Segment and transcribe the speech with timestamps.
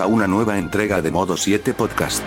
[0.00, 2.22] A una nueva entrega de Modo 7 Podcast.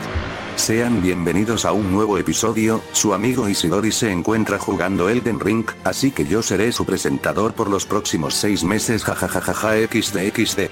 [0.56, 6.12] Sean bienvenidos a un nuevo episodio, su amigo Isidori se encuentra jugando Elden Ring, así
[6.12, 10.70] que yo seré su presentador por los próximos seis meses jajajajaja xd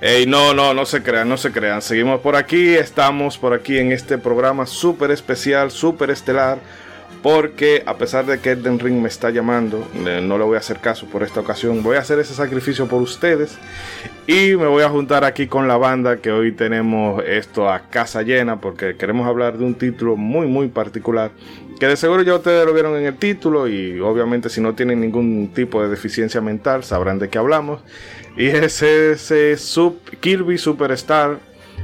[0.00, 1.82] Ey, no, no, no se crean, no se crean.
[1.82, 6.58] Seguimos por aquí, estamos por aquí en este programa súper especial, súper estelar
[7.22, 10.78] porque a pesar de que Elden Ring me está llamando, no le voy a hacer
[10.78, 11.82] caso por esta ocasión.
[11.82, 13.58] Voy a hacer ese sacrificio por ustedes
[14.26, 18.22] y me voy a juntar aquí con la banda que hoy tenemos esto a casa
[18.22, 21.30] llena porque queremos hablar de un título muy muy particular
[21.78, 25.00] que de seguro ya ustedes lo vieron en el título y obviamente si no tienen
[25.00, 27.82] ningún tipo de deficiencia mental sabrán de qué hablamos.
[28.36, 31.38] Y es ese Sub Kirby Superstar,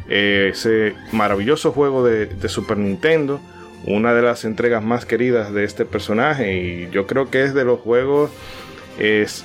[0.08, 3.40] eh, ese maravilloso juego de Super Nintendo
[3.84, 7.64] una de las entregas más queridas de este personaje y yo creo que es de
[7.64, 8.30] los juegos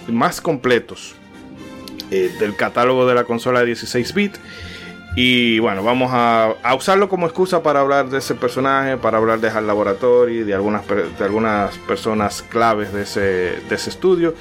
[0.07, 1.15] más completos
[2.09, 4.38] eh, del catálogo de la consola 16 bit
[5.15, 9.49] y bueno, vamos a, usarlo como excusa para hablar de ese personaje, para hablar de
[9.49, 14.33] HAL Laboratory, de algunas, de algunas personas claves de ese, de ese estudio.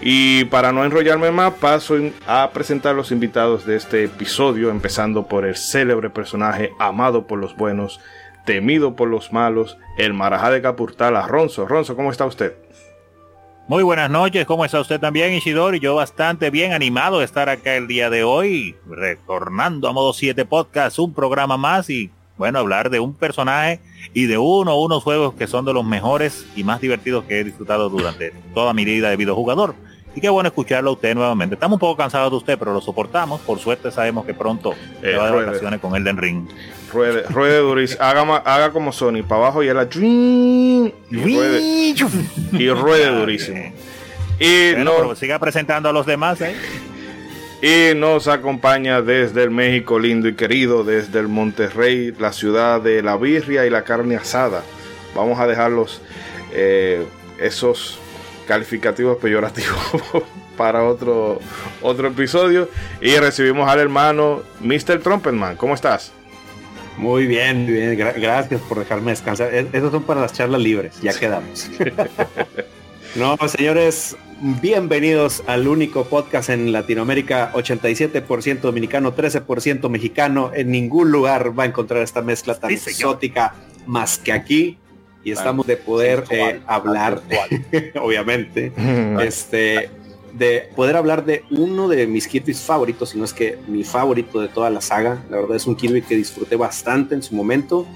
[0.00, 5.44] Y para no enrollarme más, paso a presentar los invitados de este episodio, empezando por
[5.44, 8.00] el célebre personaje amado por los buenos,
[8.46, 11.66] temido por los malos, el marajá de Capurtala, Ronzo.
[11.66, 12.54] Ronzo, ¿cómo está usted?
[13.68, 15.80] Muy buenas noches, ¿cómo está usted también, Isidori?
[15.80, 20.44] Yo bastante bien animado de estar acá el día de hoy, retornando a Modo 7
[20.44, 23.80] Podcast, un programa más y, bueno, hablar de un personaje
[24.14, 27.40] y de uno o unos juegos que son de los mejores y más divertidos que
[27.40, 29.74] he disfrutado durante toda mi vida de videojugador.
[30.14, 31.56] Y qué bueno escucharlo a usted nuevamente.
[31.56, 33.40] Estamos un poco cansados de usted, pero lo soportamos.
[33.40, 36.48] Por suerte sabemos que pronto eh, va de vacaciones con Elden Ring.
[36.92, 38.02] Ruede, ruede durísimo.
[38.02, 41.60] Haga, haga como Sony, para abajo y la y ruede,
[42.52, 43.72] y ruede durísimo.
[44.38, 46.40] Y no, siga presentando a los demás.
[46.40, 46.54] ¿eh?
[47.62, 53.02] Y nos acompaña desde el México lindo y querido, desde el Monterrey, la ciudad de
[53.02, 54.62] la birria y la carne asada.
[55.14, 56.02] Vamos a dejarlos
[56.52, 57.06] eh,
[57.40, 57.98] esos
[58.46, 59.78] calificativos peyorativos
[60.56, 61.40] para otro,
[61.80, 62.68] otro episodio.
[63.00, 65.00] Y recibimos al hermano Mr.
[65.02, 65.56] Trumpetman.
[65.56, 66.12] ¿Cómo estás?
[66.96, 67.96] Muy bien, muy bien.
[67.96, 69.52] gracias por dejarme descansar.
[69.54, 71.00] Esos son para las charlas libres.
[71.02, 71.70] Ya quedamos.
[73.14, 80.52] no, señores, bienvenidos al único podcast en Latinoamérica, 87% dominicano, 13% mexicano.
[80.54, 83.54] En ningún lugar va a encontrar esta mezcla tan exótica
[83.86, 84.78] más que aquí
[85.26, 87.20] y estamos de poder eh, hablar,
[88.00, 88.72] obviamente,
[89.20, 89.90] este,
[90.38, 94.40] de poder hablar de uno de mis Kirby's favoritos, si no es que mi favorito
[94.40, 95.24] de toda la saga.
[95.30, 97.86] La verdad es un Kirby que disfruté bastante en su momento.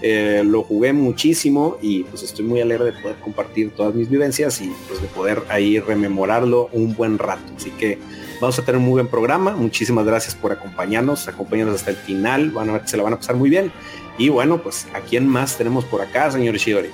[0.00, 4.60] Eh, lo jugué muchísimo y pues estoy muy alegre de poder compartir todas mis vivencias
[4.60, 7.52] y pues de poder ahí rememorarlo un buen rato.
[7.56, 7.98] Así que
[8.40, 9.56] vamos a tener un muy buen programa.
[9.56, 12.52] Muchísimas gracias por acompañarnos, acompañarnos hasta el final.
[12.52, 13.72] Van a ver que se la van a pasar muy bien.
[14.18, 16.90] Y bueno, pues a quién más tenemos por acá, señor Ishidori.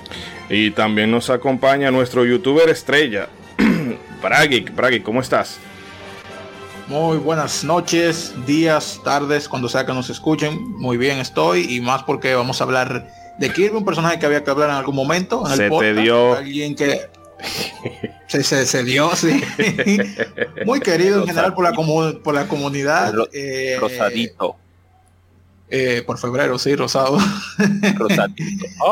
[0.49, 3.29] Y también nos acompaña nuestro youtuber estrella,
[4.21, 4.75] Bragik.
[4.75, 5.57] Bragik, ¿cómo estás?
[6.87, 10.71] Muy buenas noches, días, tardes, cuando sea que nos escuchen.
[10.77, 13.07] Muy bien estoy y más porque vamos a hablar
[13.39, 15.43] de Kirby, un personaje que había que hablar en algún momento.
[15.49, 16.35] En se te dio.
[16.35, 17.09] Alguien que
[18.27, 19.41] se, se, dio, sí.
[20.65, 21.73] Muy querido en general por la,
[22.23, 23.13] por la comunidad.
[23.33, 24.57] Eh, rosadito.
[25.69, 27.17] Eh, por febrero, sí, rosado.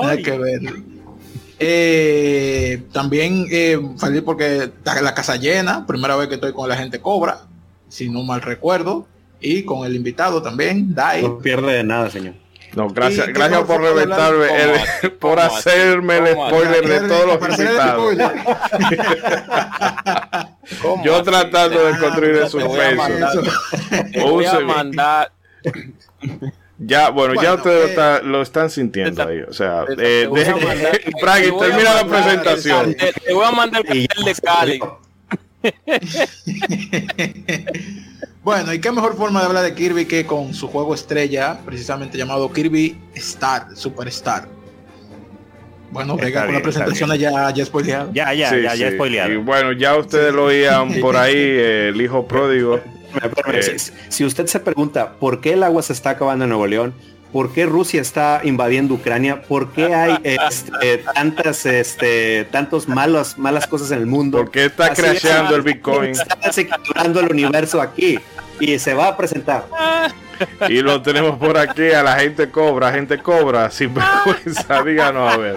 [0.04, 0.62] Hay que ver.
[1.60, 7.00] Eh, también eh, feliz porque la casa llena, primera vez que estoy con la gente
[7.00, 7.42] cobra,
[7.90, 9.08] si no mal recuerdo,
[9.40, 11.22] y con el invitado también, Dai.
[11.22, 12.34] No pierde de nada, señor.
[12.76, 14.48] No, gracias, gracias por reventarme,
[15.20, 18.16] por hacerme el spoiler de todos los invitados.
[21.04, 23.44] Yo tratando de construir el suspenso.
[24.22, 25.32] Voy a mandar
[26.86, 29.42] ya, bueno, ya ustedes lo, están sintiendo ahí.
[29.42, 32.96] O sea, eh, termina la presentación.
[32.96, 34.80] Te, voy a mandar el de Cali.
[38.44, 42.18] bueno, y qué mejor forma de hablar de Kirby que con su juego estrella, precisamente
[42.18, 44.48] llamado Kirby Star, Superstar.
[45.92, 48.12] Bueno, venga con la presentación ya, ya spoileado.
[48.14, 49.32] Ya, ya, ya, ya spoileado.
[49.32, 52.82] Y bueno, ya ustedes lo oían por ahí, el hijo pródigo.
[53.48, 53.78] Eh,
[54.10, 56.94] si usted se pregunta por qué el agua se está acabando en Nuevo León,
[57.32, 63.68] por qué Rusia está invadiendo Ucrania, por qué hay este, tantas, este, tantos malos, malas
[63.68, 64.38] cosas en el mundo.
[64.38, 66.12] ¿Por qué está crasheando el Bitcoin?
[66.12, 68.20] Está capturando el universo aquí
[68.60, 69.66] y se va a presentar.
[70.70, 73.94] Y lo tenemos por aquí a la gente cobra, gente cobra, sin
[74.26, 75.56] vergüenza, díganos a ver.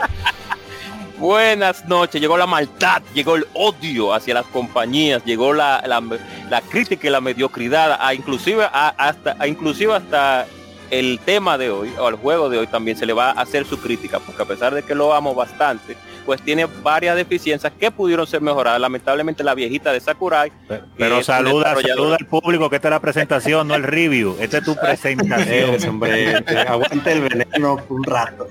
[1.18, 7.06] Buenas noches, llegó la maldad, llegó el odio hacia las compañías, llegó la, la, crítica
[7.06, 10.46] y la mediocridad, a inclusive hasta a inclusive hasta
[10.90, 13.64] el tema de hoy o el juego de hoy también se le va a hacer
[13.64, 15.96] su crítica, porque a pesar de que lo amo bastante,
[16.26, 18.80] pues tiene varias deficiencias que pudieron ser mejoradas.
[18.80, 20.52] Lamentablemente la viejita de Sakurai.
[20.98, 24.36] Pero, saluda, saluda al público que esta es la presentación, no el review.
[24.40, 25.88] Esta es tu presentación.
[25.88, 26.36] hombre,
[26.68, 28.48] aguante el veneno un rato,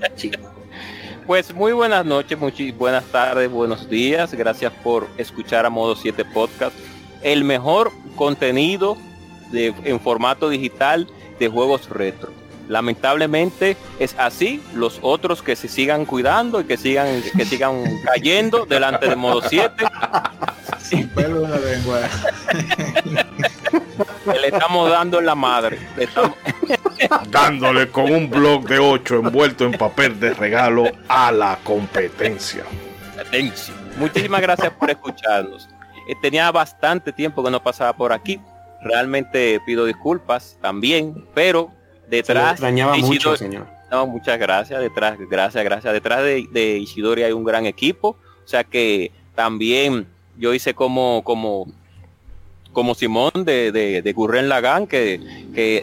[1.26, 4.32] Pues muy buenas noches, muy buenas tardes, buenos días.
[4.32, 6.76] Gracias por escuchar a Modo 7 Podcast.
[7.20, 8.96] El mejor contenido
[9.50, 11.08] de, en formato digital
[11.40, 12.30] de juegos retro.
[12.68, 18.64] Lamentablemente es así, los otros que se sigan cuidando y que sigan que sigan cayendo
[18.64, 19.84] delante de modo 7.
[20.80, 22.00] Sin pelo en la lengua.
[24.26, 25.78] Le estamos dando en la madre.
[27.30, 32.64] Dándole con un blog de 8 envuelto en papel de regalo a la competencia.
[33.98, 35.68] Muchísimas gracias por escucharnos.
[36.08, 38.40] Eh, tenía bastante tiempo que no pasaba por aquí
[38.86, 41.70] realmente pido disculpas también, pero
[42.08, 43.66] detrás extrañaba mucho, señor.
[43.90, 45.92] No, muchas gracias, detrás, gracias, gracias.
[45.92, 51.22] Detrás de, de Ishidori hay un gran equipo, o sea que también yo hice como
[51.24, 51.66] como
[52.76, 55.18] como Simón de, de, de Gurren Lagan que,
[55.54, 55.82] que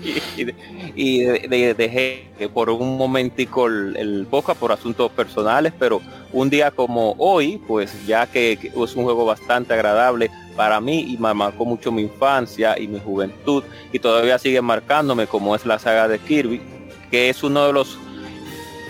[0.94, 6.00] y, dejé por un momentico el, el por asuntos personales, pero
[6.32, 11.18] un día como hoy, pues ya que, es un juego bastante agradable para mí y
[11.18, 15.80] me marcó mucho mi infancia y mi juventud y todavía sigue marcándome como es la
[15.80, 16.62] saga de Kirby,
[17.10, 17.98] que es uno de los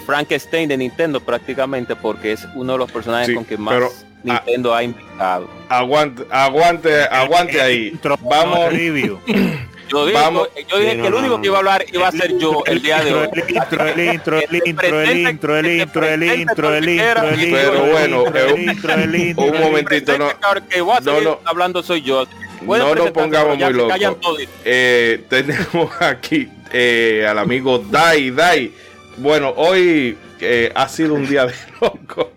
[0.05, 4.83] Frankenstein de Nintendo prácticamente porque es uno de los personajes con que más Nintendo ha
[4.83, 5.49] invitado.
[5.69, 7.99] Aguante, aguante, aguante ahí.
[8.23, 8.73] Vamos.
[9.93, 10.19] Yo dije,
[10.71, 13.05] yo dije que el único que iba a hablar iba a ser yo el día
[13.05, 13.29] de hoy.
[13.35, 17.43] El intro, el intro, el intro, el intro, el intro, el intro, el intro, el
[17.43, 17.61] intro.
[17.61, 20.29] Pero bueno, un momentito, no.
[21.03, 21.41] No, no.
[21.45, 22.27] Hablando soy yo.
[22.63, 24.39] No nos pongamos muy locos.
[24.65, 28.73] Eh, tenemos aquí eh, al amigo Dai Dai.
[29.19, 32.33] Bueno, hoy eh, ha sido un día de loco.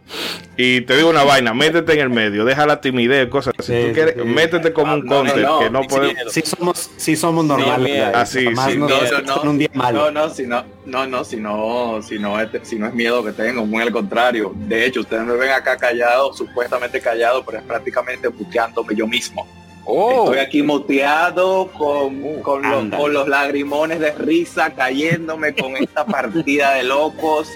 [0.57, 3.53] Y te digo una vaina, métete en el medio, deja la timidez, cosas.
[3.59, 6.31] Si tú quieres, métete como un no, content que no podemos.
[6.31, 8.15] Sí somos, sí somos normales.
[8.15, 8.77] Así, sí.
[8.77, 10.11] No, no, un día malo.
[10.11, 13.23] No, no, si no, no, no, si no, si no, es, si no es miedo
[13.23, 14.53] que tengo, muy al contrario.
[14.55, 19.45] De hecho, ustedes me ven acá callado, supuestamente callado, pero es prácticamente buqueándome yo mismo.
[19.85, 20.25] Oh.
[20.25, 26.05] Estoy aquí moteado con, uh, con, los, con, los, lagrimones de risa cayéndome con esta
[26.05, 27.47] partida de locos.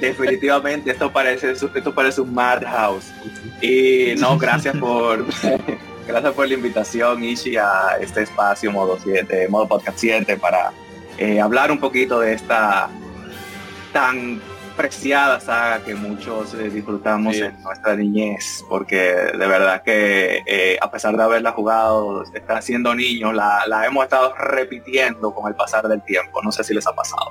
[0.00, 3.12] Definitivamente esto parece esto parece un madhouse.
[3.60, 5.26] Y no, gracias por
[6.06, 10.72] gracias por la invitación, Ishi, a este espacio modo 7, modo podcast 7 para
[11.18, 12.88] eh, hablar un poquito de esta
[13.92, 14.40] tan
[14.76, 20.90] preciada saga que muchos eh, disfrutamos en nuestra niñez, porque de verdad que eh, a
[20.90, 25.86] pesar de haberla jugado, está siendo niños, la, la, hemos estado repitiendo con el pasar
[25.88, 26.42] del tiempo.
[26.42, 27.26] No sé si les ha pasado.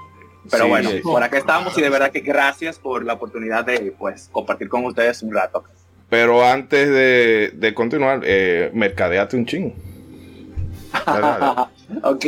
[0.49, 4.29] Pero bueno, por acá estamos y de verdad que gracias por la oportunidad de pues
[4.31, 5.63] compartir con ustedes un rato.
[6.09, 9.73] Pero antes de, de continuar, eh, mercadeate un ching.
[12.03, 12.25] ok,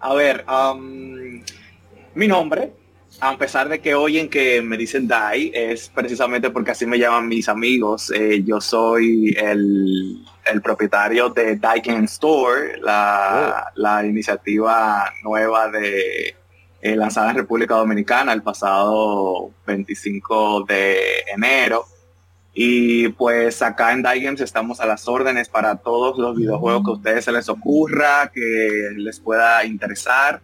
[0.00, 1.42] a ver, um,
[2.14, 2.77] mi nombre
[3.20, 7.28] a pesar de que oyen que me dicen Dai, es precisamente porque así me llaman
[7.28, 8.12] mis amigos.
[8.14, 10.22] Eh, yo soy el,
[10.62, 13.80] propietario de Dai Game Store, la, oh.
[13.80, 16.36] la, iniciativa nueva de
[16.80, 21.86] eh, lanzada en República Dominicana el pasado 25 de enero.
[22.54, 26.90] Y pues acá en Dai Games estamos a las órdenes para todos los videojuegos que
[26.90, 30.40] a ustedes se les ocurra, que les pueda interesar.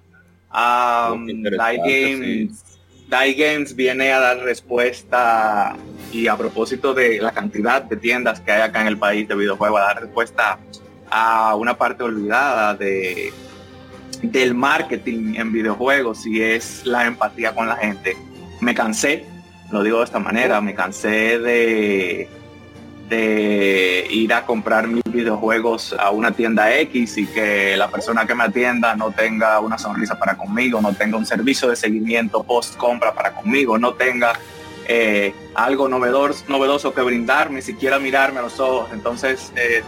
[0.55, 5.77] Um, Die Games, Die Games viene a dar respuesta
[6.13, 9.35] y a propósito de la cantidad de tiendas que hay acá en el país de
[9.35, 10.59] videojuegos, a dar respuesta
[11.11, 13.33] a una parte olvidada de
[14.23, 18.17] del marketing en videojuegos y es la empatía con la gente.
[18.61, 19.25] Me cansé,
[19.71, 22.29] lo digo de esta manera, me cansé de
[23.09, 28.35] de ir a comprar mis videojuegos a una tienda X y que la persona que
[28.35, 32.77] me atienda no tenga una sonrisa para conmigo, no tenga un servicio de seguimiento post
[32.77, 34.33] compra para conmigo, no tenga
[34.87, 38.91] eh, algo novedoso, novedoso que brindarme, siquiera mirarme a los ojos.
[38.93, 39.83] Entonces, eh,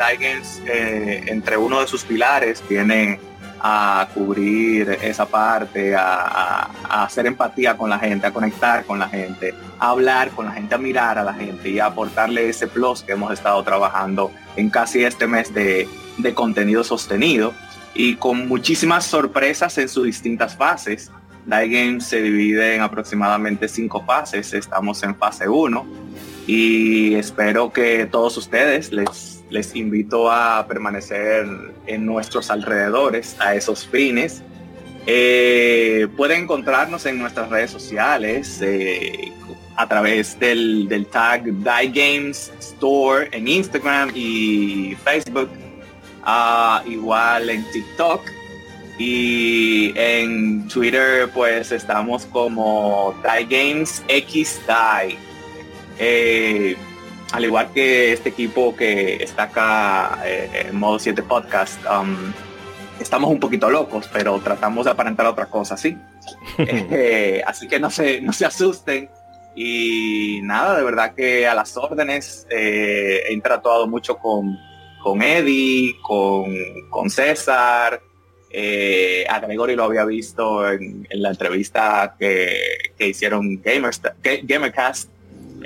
[0.66, 3.18] eh, entre uno de sus pilares, tiene
[3.60, 6.70] a cubrir esa parte, a,
[7.04, 10.74] hacer empatía con la gente, a conectar con la gente, a hablar con la gente,
[10.74, 14.70] a mirar a la gente y a aportarle ese plus que hemos estado trabajando en
[14.70, 17.52] casi este mes de, de contenido sostenido
[17.94, 21.10] y con muchísimas sorpresas en sus distintas fases.
[21.46, 25.86] Die Games se divide en aproximadamente cinco fases, estamos en fase 1
[26.46, 31.46] y espero que todos ustedes les les invito a permanecer
[31.86, 34.42] en nuestros alrededores a esos fines.
[35.06, 39.32] Eh, pueden encontrarnos en nuestras redes sociales eh,
[39.76, 45.50] a través del, tag Die Games Store en Instagram y Facebook,
[46.24, 48.22] ah, igual en TikTok
[48.98, 55.18] y en Twitter pues estamos como Die Games X Die.
[55.98, 56.76] Eh,
[57.32, 62.16] al igual que este equipo que está acá eh, en modo 7 podcast, um,
[63.00, 65.96] estamos un poquito locos, pero tratamos de aparentar otra cosa, ¿sí?
[66.58, 69.10] Eh, así que no se, no se asusten.
[69.54, 74.58] Y nada, de verdad que a las órdenes eh, he interactuado mucho con,
[75.02, 76.54] con Eddie, con,
[76.90, 78.00] con César,
[79.28, 82.58] a Gregory lo había visto en, la entrevista que,
[82.96, 84.00] que hicieron Gamers,
[84.42, 85.10] Gamercast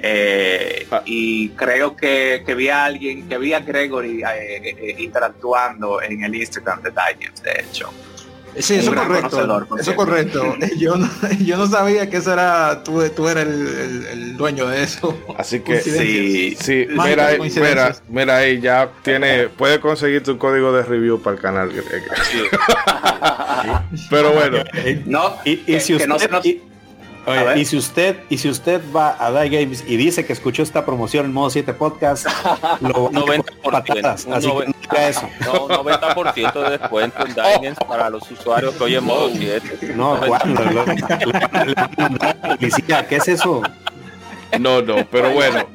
[0.02, 1.02] eh, ah.
[1.04, 6.24] Y creo que, que, vi a alguien, que vi a Gregory eh, eh, interactuando en
[6.24, 7.90] el Instagram de Digest, de hecho.
[8.58, 9.66] Sí, eso correcto.
[9.78, 10.56] Eso correcto.
[10.78, 15.16] Yo no, yo no sabía que eso era, tú, tú eras el, dueño de eso.
[15.36, 20.72] Así que sí, sí mira, ahí, mira, mira ahí, ya tiene, puede conseguir tu código
[20.72, 21.70] de review para el canal.
[24.10, 24.64] Pero bueno.
[25.06, 26.62] No, y, y si usted, no se nos y
[27.64, 31.26] si usted y si usted va a Die Games y dice que escuchó esta promoción
[31.26, 32.26] en modo 7 podcast,
[32.80, 34.50] lo 90%, así
[34.90, 35.28] que eso.
[35.40, 39.94] No, 90% de descuento en Die Games para los usuarios que hoy en modo 7.
[39.94, 40.62] No, ¿cuándo?
[43.08, 43.62] ¿Qué es eso?
[44.58, 45.66] No, no, pero bueno.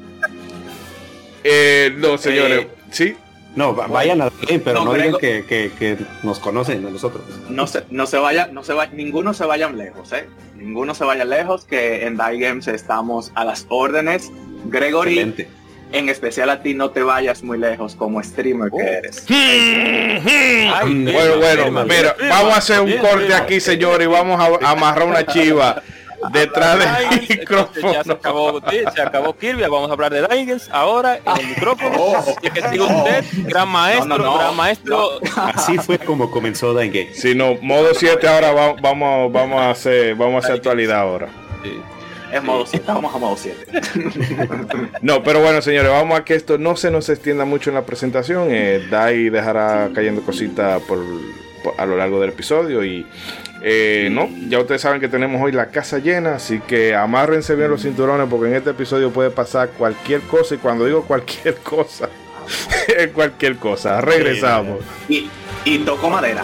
[1.43, 3.15] Eh, no, señores, eh, sí.
[3.55, 7.23] No, vayan a game, pero no, digan que, que, que, nos conocen a nosotros.
[7.49, 10.27] No se, no se vaya, no se vaya, ninguno se vayan lejos, eh
[10.65, 14.31] ninguno se vaya lejos, que en Die Games estamos a las órdenes.
[14.65, 15.33] Gregory,
[15.91, 18.79] en especial a ti no te vayas muy lejos como streamer que oh.
[18.81, 19.23] eres.
[21.13, 25.25] bueno, bueno, mira, vamos a hacer un corte aquí, señor, y vamos a amarrar una
[25.25, 25.83] chiva
[26.33, 27.93] detrás del micrófono.
[27.93, 31.95] Ya se acabó, se acabó Kirby, vamos a hablar de Dingens ahora en el micrófono.
[32.07, 35.19] Oh, que siga usted, gran maestro, gran maestro.
[35.35, 37.19] Así fue como comenzó Dingens.
[37.19, 38.51] Si no, modo 7 ahora
[38.81, 41.29] vamos, vamos a hacer, vamos a hacer actualidad ahora.
[41.63, 41.71] Sí.
[42.31, 43.65] Es modo 7, vamos a modo 7.
[45.01, 47.85] no, pero bueno, señores, vamos a que esto no se nos extienda mucho en la
[47.85, 48.47] presentación.
[48.51, 50.99] Eh, Dai dejará cayendo cositas por,
[51.77, 53.05] a lo largo del episodio y
[53.61, 57.69] eh, no, ya ustedes saben que tenemos hoy la casa llena, así que amárrense bien
[57.69, 62.09] los cinturones porque en este episodio puede pasar cualquier cosa y cuando digo cualquier cosa,
[62.87, 64.01] es cualquier cosa.
[64.01, 64.79] Regresamos.
[65.09, 65.29] Y,
[65.63, 66.43] y toco madera.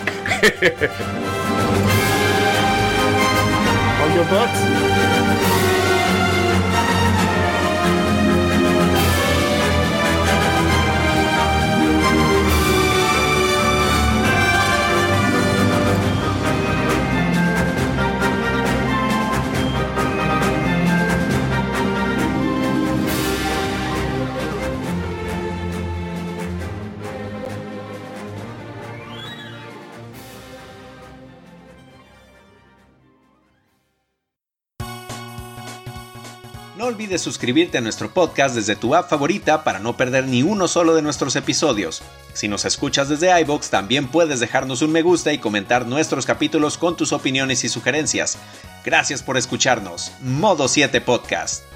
[36.92, 40.94] Olvides suscribirte a nuestro podcast desde tu app favorita para no perder ni uno solo
[40.94, 42.02] de nuestros episodios.
[42.34, 46.78] Si nos escuchas desde iBox, también puedes dejarnos un me gusta y comentar nuestros capítulos
[46.78, 48.38] con tus opiniones y sugerencias.
[48.84, 50.12] Gracias por escucharnos.
[50.22, 51.71] Modo 7 Podcast.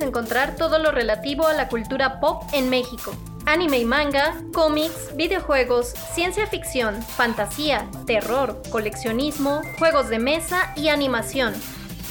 [0.00, 3.12] Encontrar todo lo relativo a la cultura pop en México.
[3.46, 11.54] Anime y manga, cómics, videojuegos, ciencia ficción, fantasía, terror, coleccionismo, juegos de mesa y animación.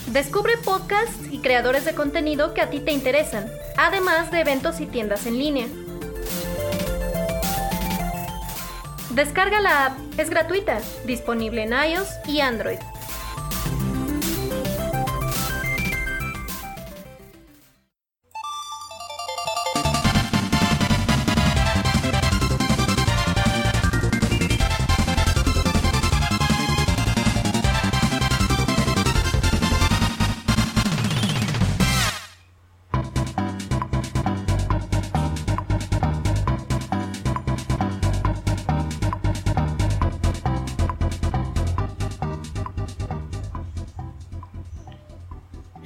[0.08, 4.86] Descubre podcasts y creadores de contenido que a ti te interesan, además de eventos y
[4.86, 5.68] tiendas en línea.
[9.12, 12.80] Descarga la app, es gratuita, disponible en iOS y Android.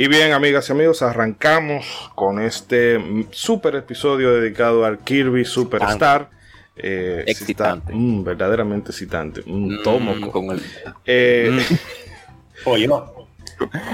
[0.01, 6.27] Y bien, amigas y amigos, arrancamos con este super episodio dedicado al Kirby Superstar.
[6.75, 7.93] Eh, excitante.
[7.93, 9.43] Mm, verdaderamente excitante.
[9.45, 10.31] Un mm, tomo.
[10.31, 10.63] Con el
[11.05, 11.75] eh, mm.
[12.63, 13.27] pollo.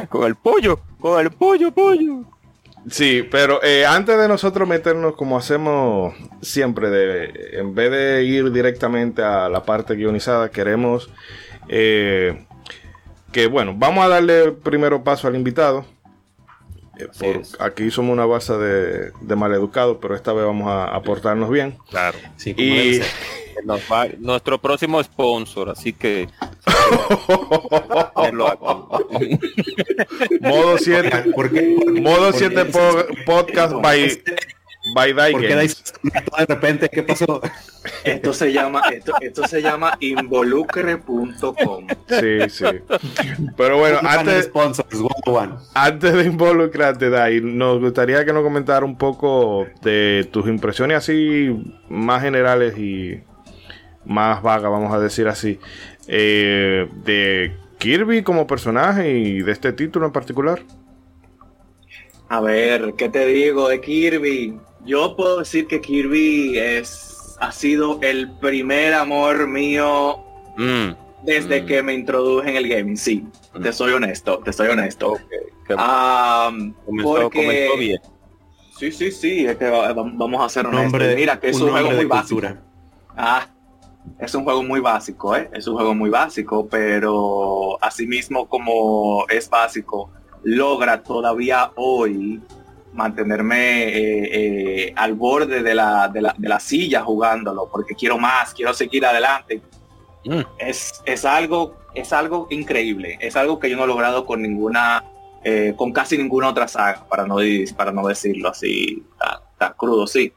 [0.08, 0.80] con el pollo.
[0.98, 2.24] Con el pollo, pollo.
[2.90, 8.54] Sí, pero eh, antes de nosotros meternos como hacemos siempre, de, en vez de ir
[8.54, 11.10] directamente a la parte guionizada, queremos
[11.68, 15.86] que, bueno, vamos a darle primero paso al invitado
[17.60, 21.77] aquí somos una base de, de maleducados, pero esta vez vamos a aportarnos bien.
[21.89, 22.18] Claro.
[22.46, 23.01] y
[24.20, 26.30] nuestro próximo sponsor, así que
[30.42, 31.25] modo 7
[32.01, 32.66] modo 7
[33.25, 34.22] podcast by
[34.96, 37.41] este By de repente, ¿qué pasó?
[38.03, 41.88] Esto se llama, esto, esto se llama involucre.com.
[42.08, 42.65] Sí, sí.
[43.56, 44.51] Pero bueno, antes,
[45.74, 51.50] antes de involucrarte, Dai, nos gustaría que nos comentara un poco de tus impresiones así
[51.88, 53.22] más generales y
[54.06, 55.60] más vagas, vamos a decir así,
[56.08, 60.62] eh, de Kirby como personaje y de este título en particular.
[62.29, 64.60] A ver, ¿qué te digo de Kirby?
[64.86, 70.24] Yo puedo decir que Kirby es ha sido el primer amor mío
[70.57, 71.24] mm.
[71.24, 71.65] desde mm.
[71.65, 72.98] que me introduje en el gaming.
[72.98, 73.62] Sí, mm.
[73.62, 75.17] te soy honesto, te soy honesto.
[77.03, 77.98] porque...
[78.77, 81.02] Sí, sí, sí, es que vamos a ser honestos.
[81.15, 82.41] Mira, que es un, juego muy básico.
[83.15, 83.47] Ah,
[84.19, 85.49] es un juego muy básico, ¿eh?
[85.52, 90.12] Es un juego muy básico, pero asimismo como es básico,
[90.43, 92.41] logra todavía hoy
[92.93, 94.30] mantenerme eh,
[94.88, 98.73] eh, al borde de la, de, la, de la, silla jugándolo, porque quiero más, quiero
[98.73, 99.62] seguir adelante.
[100.26, 100.41] Mm.
[100.58, 105.04] Es, es, algo, es algo increíble, es algo que yo no he logrado con ninguna,
[105.43, 107.38] eh, con casi ninguna otra saga, para no,
[107.78, 109.04] para no decirlo así,
[109.58, 110.34] tan, crudo, sí.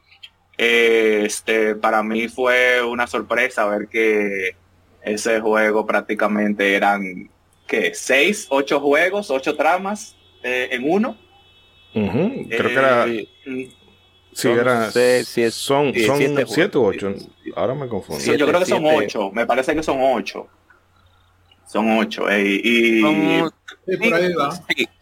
[0.56, 4.54] Este, para mí fue una sorpresa ver que
[5.02, 7.30] ese juego prácticamente eran,
[7.70, 11.16] que ¿Seis, ocho juegos, ocho tramas en uno?
[11.92, 13.06] Creo que era.
[13.06, 13.28] Eh,
[14.32, 14.90] sí, era.
[15.50, 17.14] son son siete u ocho.
[17.54, 18.22] Ahora me confundo.
[18.24, 19.30] yo creo que son ocho.
[19.30, 20.48] Me parece que son ocho.
[21.66, 22.24] Son ocho.
[22.36, 23.00] y,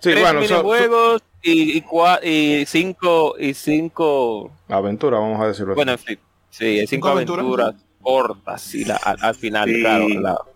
[0.01, 1.83] sí, bueno, juegos y,
[2.23, 5.75] y, cinco y cinco aventuras, vamos a decirlo.
[5.75, 6.19] Bueno, sí,
[6.51, 7.75] sí, cinco, aventuras,
[8.09, 10.07] cortas y al, final, claro,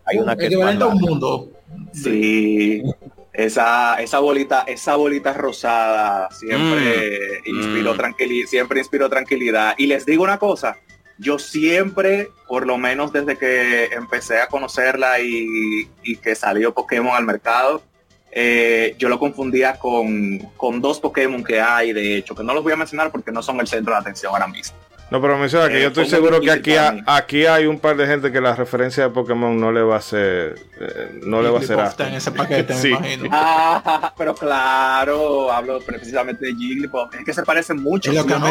[0.06, 1.50] hay una que un mundo.
[1.92, 2.82] Sí.
[3.30, 7.56] Esa, esa bolita, esa bolita rosada siempre mm.
[7.56, 7.96] inspiró mm.
[7.98, 9.74] tranquilidad, siempre inspiró tranquilidad.
[9.76, 10.78] Y les digo una cosa,
[11.18, 15.88] yo siempre, por lo menos desde que empecé a conocerla y,
[16.22, 17.82] que salió Pokémon al mercado,
[18.30, 22.62] eh, yo lo confundía con, con dos Pokémon que hay, de hecho, que no los
[22.62, 24.76] voy a mencionar porque no son el centro de atención ahora mismo.
[25.12, 26.72] No, pero menciona que yo eh, estoy seguro que aquí,
[27.04, 30.00] aquí hay un par de gente que la referencia de Pokémon no le va a
[30.00, 33.28] ser eh, no le va a ser en ese paquete, me imagino.
[33.30, 37.14] Ah, pero claro, hablo precisamente de Jigglypuff.
[37.14, 38.08] Es que se parecen mucho.
[38.08, 38.46] En lo, que, a mí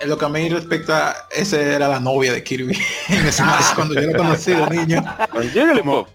[0.00, 2.76] en lo que a mí respecta, ese era la novia de Kirby.
[3.08, 3.72] en ese ah.
[3.74, 5.02] cuando yo lo conocí de niño.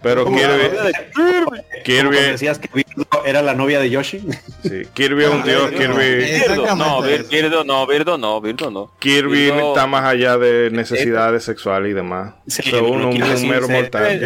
[0.03, 1.61] Pero Kirby.
[1.83, 2.15] Kirby.
[2.17, 2.82] decías que
[3.25, 4.21] era la novia de Yoshi.
[4.63, 5.69] Sí, Kirby es un tío.
[5.69, 6.43] Kirby.
[6.77, 8.91] No, Birdo no, Birdo no, Birdo no.
[8.99, 12.33] Kirby está más allá de necesidades sexuales y demás.
[12.47, 14.19] Sí, uno, un, mero mortal.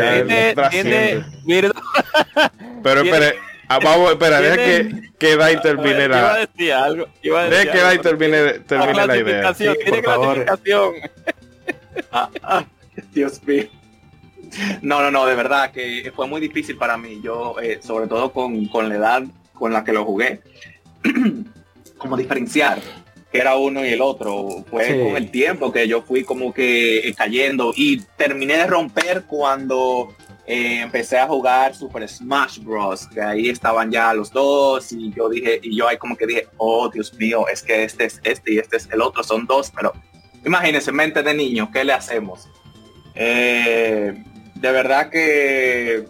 [2.83, 3.35] Pero espere,
[3.67, 6.47] ah, vamos, espera, deja que, que Dai termine la.
[6.55, 9.53] Deja que Dai termine, termine la idea.
[9.53, 10.93] Sí, tiene clasificación.
[12.11, 12.63] Ah, ah,
[13.11, 13.65] Dios mío.
[14.81, 17.19] No, no, no, de verdad que fue muy difícil para mí.
[17.21, 20.41] Yo, eh, sobre todo con, con la edad con la que lo jugué,
[21.97, 22.79] como diferenciar
[23.31, 24.63] era uno y el otro.
[24.69, 30.15] Fue con el tiempo que yo fui como que cayendo y terminé de romper cuando
[30.45, 33.07] eh, empecé a jugar Super Smash Bros.
[33.07, 36.47] Que ahí estaban ya los dos y yo dije, y yo ahí como que dije,
[36.57, 39.71] oh Dios mío, es que este es este y este es el otro, son dos,
[39.75, 39.93] pero
[40.45, 42.47] imagínense, mente de niño, ¿qué le hacemos?
[43.13, 44.23] Eh,
[44.59, 46.07] de verdad que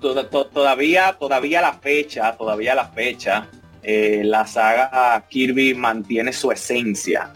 [0.00, 3.48] todavía, todavía la fecha, todavía la fecha,
[3.82, 7.32] eh, la saga Kirby mantiene su esencia,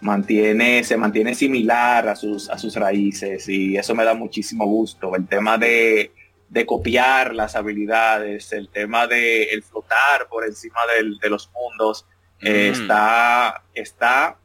[0.00, 5.14] mantiene, se mantiene similar a sus, a sus raíces y eso me da muchísimo gusto.
[5.14, 6.12] El tema de,
[6.66, 10.80] copiar las habilidades, el tema de el flotar por encima
[11.22, 12.06] de los mundos,
[12.40, 12.82] eh, mm.
[12.82, 14.36] está, está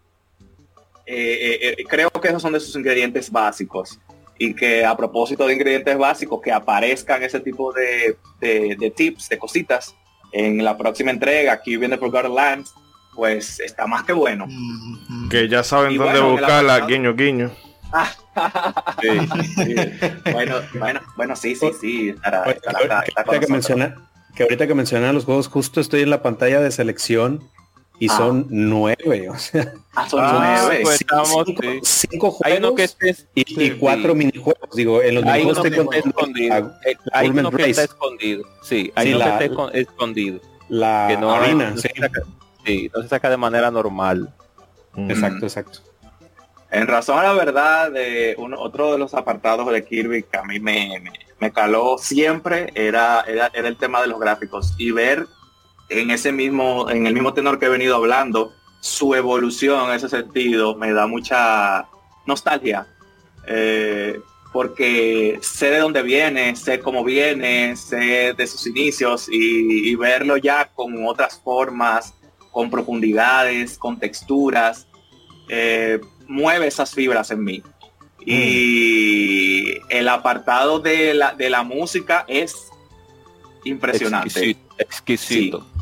[1.08, 4.00] eh, creo que esos son de sus ingredientes básicos
[4.38, 8.18] y que a propósito de ingredientes básicos que aparezcan ese tipo de,
[8.96, 9.96] tips, de cositas
[10.32, 12.74] en la próxima entrega, aquí viene por Lands,
[13.14, 14.48] pues está más que bueno.
[15.30, 17.52] Que ya saben dónde buscarla, guiño, guiño.
[20.32, 22.16] Bueno, bueno, bueno, sí, sí, sí.
[24.36, 27.50] que, ahorita que mencionan los juegos, justo estoy en la pantalla de selección
[28.00, 28.18] y ah.
[28.18, 29.74] son nueve, o sea.
[29.94, 30.80] Ah, son ah, nueve.
[30.84, 31.46] Pues estamos,
[31.84, 34.70] cinco, juegos que estés, y, cuatro minijuegos.
[34.76, 36.74] Digo, en los hay uno que está escondido.
[37.14, 38.44] hay uno que está escondido.
[38.62, 40.40] Sí, hay uno que está escondido.
[40.68, 41.88] La que no, arena, no, sí.
[41.94, 42.22] Se saca,
[42.66, 44.34] sí, no se saca de manera normal.
[44.96, 45.12] Mm.
[45.12, 45.80] Exacto, exacto.
[46.72, 50.44] En razón a la verdad, de uno, otro de los apartados de Kirby que a
[50.44, 54.92] mí me, me, me caló siempre era, era, era el tema de los gráficos y
[54.92, 55.28] ver
[55.90, 60.10] en ese mismo, en el mismo tenor que he venido hablando, su evolución en ese
[60.10, 61.88] sentido me da mucha
[62.26, 62.88] nostalgia.
[63.48, 64.20] Eh,
[64.52, 70.72] porque sé de dónde viene, sé cómo viene, sé de sus inicios y, verlo ya
[70.74, 72.14] con otras formas,
[72.52, 74.88] con profundidades, con texturas,
[75.50, 77.64] eh, mueve esas fibras en mí.
[78.26, 79.86] Y mm.
[79.90, 82.70] el apartado de la, de la música es
[83.66, 84.56] impresionante.
[84.78, 85.60] Exquisito.
[85.60, 85.75] Sí,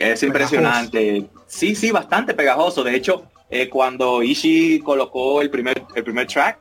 [0.00, 1.26] es impresionante.
[1.46, 2.82] Sí, sí, bastante pegajoso.
[2.82, 6.58] De hecho, eh, cuando Ishi colocó el primer, el primer track,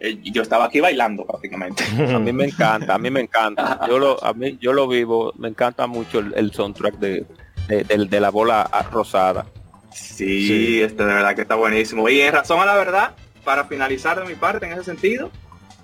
[0.00, 1.84] eh, yo estaba aquí bailando prácticamente.
[2.14, 3.80] A mí me encanta, a mí me encanta.
[3.88, 7.26] Yo lo, a mí, yo lo vivo, me encanta mucho el, soundtrack de,
[7.68, 9.46] de, la bola rosada.
[9.92, 12.08] Sí, Este, de verdad que está buenísimo.
[12.08, 13.14] Y en razón a la verdad,
[13.44, 15.30] para finalizar de mi parte en ese sentido,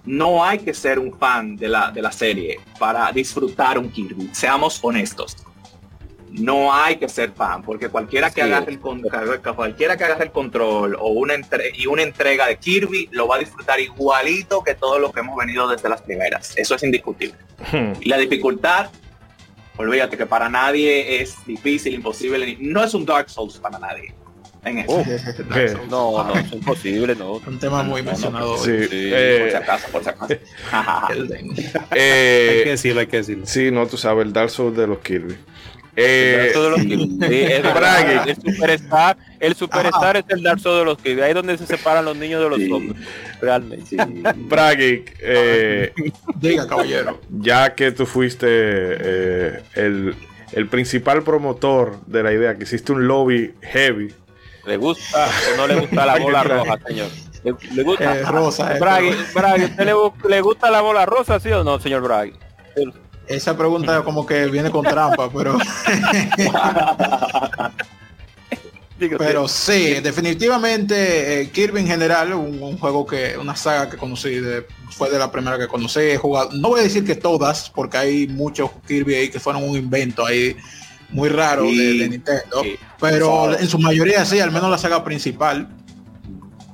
[0.04, 4.30] no hay que ser un fan de la, de la serie para disfrutar un Kirby.
[4.32, 5.36] Seamos honestos
[6.32, 10.96] no hay que ser fan, porque cualquiera que agarre el cualquiera que agarre el control
[10.98, 11.34] o una
[11.74, 15.36] y una entrega de Kirby lo va a disfrutar igualito que todo lo que hemos
[15.36, 16.56] venido desde las primeras.
[16.56, 17.36] Eso es indiscutible.
[17.72, 17.92] Hmm.
[18.00, 18.90] Y la dificultad,
[19.76, 24.14] olvídate que para nadie es difícil, imposible, no es un Dark Souls para nadie.
[24.62, 25.02] En oh,
[25.90, 27.40] no, no, es imposible, no.
[27.46, 28.58] Un tema muy mencionado.
[28.58, 30.34] Sí, eh, por si acaso, por si acaso.
[31.94, 33.46] eh, hay que decirlo, hay que decirlo.
[33.46, 35.36] Sí, no, tú sabes, el Dark Souls de los Kirby.
[35.96, 42.04] Eh, el superstar, el superstar es el Dark de los que ahí donde se separan
[42.04, 43.02] los niños de los hombres.
[43.40, 43.96] Realmente.
[45.20, 45.92] Eh,
[46.36, 47.20] Diga, caballero.
[47.30, 50.14] Ya que tú fuiste eh, el,
[50.52, 54.14] el principal promotor de la idea, que hiciste un lobby heavy.
[54.66, 57.08] ¿Le gusta o no le gusta la bola roja, señor?
[57.42, 58.18] ¿Le, gusta?
[58.18, 58.74] Eh, rosa.
[58.78, 59.94] Bragg, ¿usted le,
[60.28, 62.32] le, gusta la bola rosa, sí o no, señor Bragg?
[63.30, 65.56] Esa pregunta como que viene con trampa, pero...
[69.18, 74.40] pero sí, definitivamente eh, Kirby en general, un, juego que, una saga que conocí,
[74.90, 77.98] fue de la primera que conocí, he jugado, no voy a decir que todas, porque
[77.98, 80.56] hay muchos Kirby ahí que fueron un invento ahí
[81.10, 82.64] muy raro de, Nintendo,
[82.98, 85.68] pero en su mayoría sí, al menos la saga principal.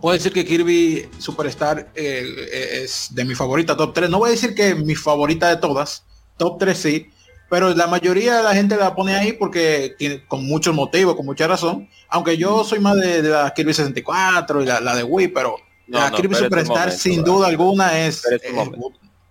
[0.00, 4.08] Puedo decir que Kirby Superstar eh, es de mi favorita top 3.
[4.08, 6.04] No voy a decir que mi favorita de todas,
[6.36, 7.10] top 3 sí,
[7.48, 11.26] pero la mayoría de la gente la pone ahí porque tiene, con muchos motivos, con
[11.26, 11.88] mucha razón.
[12.08, 16.34] Aunque yo soy más de, la Kirby 64 y la, de Wii, pero la Kirby
[16.34, 18.24] Superstar sin duda alguna es,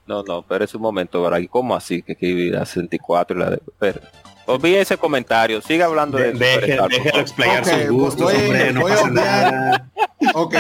[0.08, 1.40] no, no, pero es un momento, ¿verdad?
[1.40, 3.62] ¿Y cómo así que Kirby la 64 y la de...
[3.80, 4.02] Pero,
[4.48, 6.88] Olvide ese comentario, siga hablando de, de Déjelo
[7.20, 9.90] explayar su gusto, hombre, no pasa nada.
[10.34, 10.56] Ok.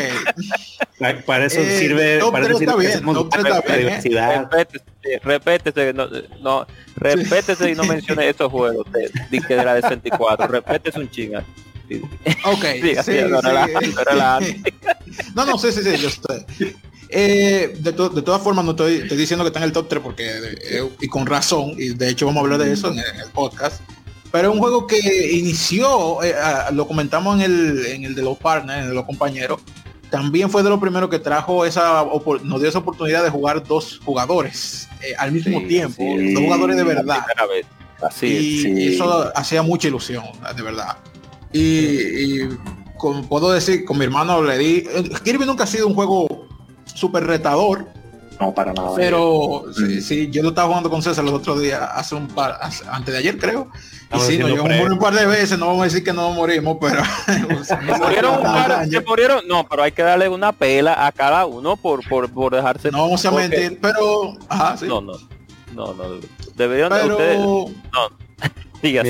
[1.26, 3.04] Para eso eh, sirve, para eso sirve bien,
[3.43, 4.50] la diversidad.
[5.24, 6.08] Repétese, no,
[6.41, 10.48] no, repétese y no mencione estos juegos de, de, de la de 64.
[10.48, 11.43] Repétese un chinga.
[12.45, 13.12] Ok, sí, sí,
[15.36, 16.45] no, no, sí, sí, sí, yo estoy.
[17.17, 20.04] Eh, de, de, todas formas, no estoy, estoy, diciendo que está en el top 3
[20.04, 23.30] porque, eh, y con razón, y de hecho vamos a hablar de eso en el,
[23.34, 23.80] podcast.
[24.34, 26.36] Pero es un juego que inició, eh,
[26.73, 29.62] lo comentamos en el, en el de los partners, en el de los compañeros,
[30.10, 32.06] también fue de lo primero que trajo esa,
[32.43, 37.25] nos dio esa oportunidad de jugar dos jugadores al mismo tiempo, dos jugadores de verdad.
[38.01, 40.97] Así y eso hacía mucha ilusión, de verdad.
[41.54, 42.49] Y, y
[43.30, 44.84] puedo decir, con mi hermano le di,
[45.23, 46.44] Kirby nunca ha sido un juego
[46.95, 47.86] súper retador.
[48.39, 48.91] No, para nada.
[48.95, 52.60] Pero sí, sí, yo lo estaba jugando con César los otros días, hace un par,
[52.89, 53.69] antes de ayer creo.
[54.13, 56.77] Y sí, nos llegamos un par de veces, no vamos a decir que no morimos,
[56.81, 57.01] pero...
[57.63, 61.45] se murieron un par, se murieron, no, pero hay que darle una pela a cada
[61.45, 62.91] uno por, por, por dejarse...
[62.91, 64.38] No vamos a mentir, pero...
[64.49, 64.86] Ajá, sí.
[64.88, 65.13] No, no,
[65.73, 66.03] no, no.
[66.55, 67.13] Deberían pero...
[67.13, 67.39] ustedes...
[67.39, 67.69] No.
[68.81, 69.03] Diga,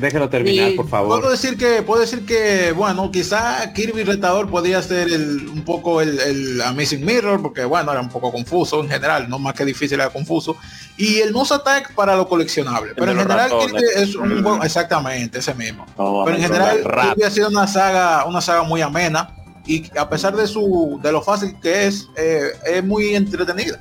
[0.00, 1.20] déjelo terminar, por favor.
[1.20, 6.00] Puedo decir que, puedo decir que, bueno, quizá Kirby Retador podría ser el, un poco
[6.00, 9.64] el, el, Amazing Mirror, porque bueno, era un poco confuso en general, no más que
[9.64, 10.56] difícil, era confuso.
[10.96, 12.94] Y el Mouse Attack para lo coleccionable.
[12.96, 15.86] Pero en general Kirby es un juego, exactamente, ese mismo.
[15.96, 19.30] Pero en general Kirby ha sido una saga, una saga muy amena.
[19.66, 23.78] Y a pesar de su, de lo fácil que es, eh, es muy entretenida.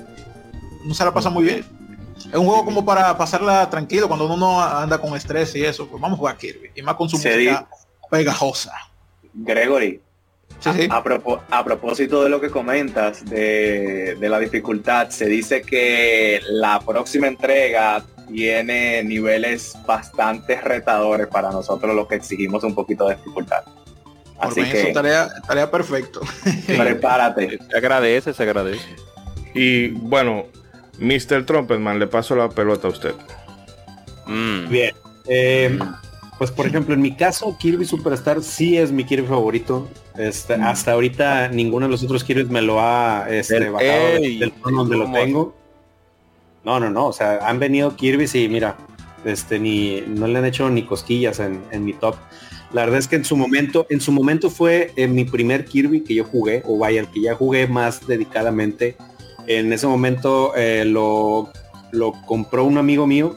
[0.84, 1.75] No se la pasa muy bien.
[2.28, 5.88] Es un juego como para pasarla tranquilo cuando uno anda con estrés y eso.
[5.88, 6.72] Pues vamos a jugar Kirby.
[6.76, 7.68] Y más con su música
[8.10, 8.74] pegajosa.
[9.34, 10.02] Gregory,
[10.90, 18.04] A, propósito de lo que comentas de, la dificultad, se dice que la próxima entrega
[18.28, 23.64] tiene niveles bastante retadores para nosotros los que exigimos un poquito de dificultad.
[24.40, 26.22] Así que tarea, perfecto.
[26.68, 27.60] Prepárate.
[27.70, 28.96] Se agradece, se agradece.
[29.54, 30.46] Y bueno,
[31.00, 31.46] Mr.
[31.46, 33.14] Trumpetman, le paso la pelota a usted.
[34.28, 34.70] Mm.
[34.70, 34.96] Bien.
[35.28, 35.78] Eh,
[36.38, 39.88] pues por ejemplo, en mi caso, Kirby Superstar sí es mi Kirby favorito.
[40.18, 40.64] Este, mm.
[40.64, 45.12] Hasta ahorita ninguno de los otros Kirby me lo ha este, bajado del, donde lo
[45.12, 45.56] tengo.
[46.64, 47.08] No, no, no.
[47.08, 48.76] O sea, han venido Kirby y mira,
[49.24, 52.16] este, ni, no le han hecho ni cosquillas en, mi top.
[52.74, 56.02] La verdad es que en su momento, en su momento fue en mi primer Kirby
[56.02, 58.98] que yo jugué, o vaya, el que ya jugué más dedicadamente
[59.48, 61.52] en ese momento eh, lo,
[62.26, 63.36] compró un amigo mío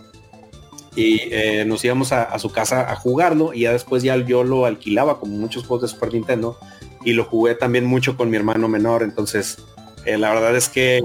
[0.96, 4.66] y eh, nos íbamos a, su casa a jugarlo y ya después ya yo lo
[4.66, 6.58] alquilaba como muchos juegos de Super Nintendo
[7.04, 9.02] y lo jugué también mucho con mi hermano menor.
[9.02, 9.58] Entonces,
[10.04, 11.00] eh, la verdad es que...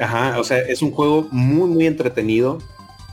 [0.00, 2.58] ajá, o sea, es un juego muy, muy entretenido.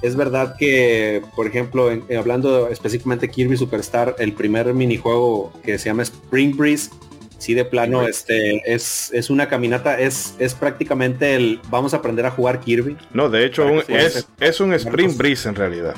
[0.01, 5.85] Es verdad que, por ejemplo, hablando específicamente de Kirby Superstar, el primer minijuego que se
[5.89, 6.91] llama Spring Breeze,
[7.37, 12.25] sí de plano este es, es una caminata es es prácticamente el vamos a aprender
[12.25, 12.97] a jugar Kirby.
[13.13, 15.95] No de hecho es, es un sprint breeze en realidad.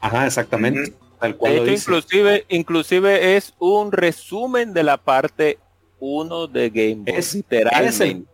[0.00, 0.92] Ajá exactamente.
[1.22, 5.58] Inclusive inclusive es un resumen de la parte
[5.98, 8.28] 1 de Game Boy es, literalmente.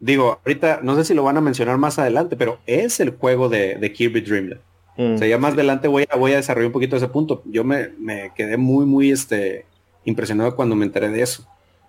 [0.00, 3.48] Digo ahorita no sé si lo van a mencionar más adelante pero es el juego
[3.48, 4.60] de, de Kirby Dreamland.
[4.98, 7.42] O sea ya más adelante voy a voy a desarrollar un poquito ese punto.
[7.44, 9.66] Yo me, me quedé muy muy este
[10.04, 11.46] impresionado cuando me enteré de eso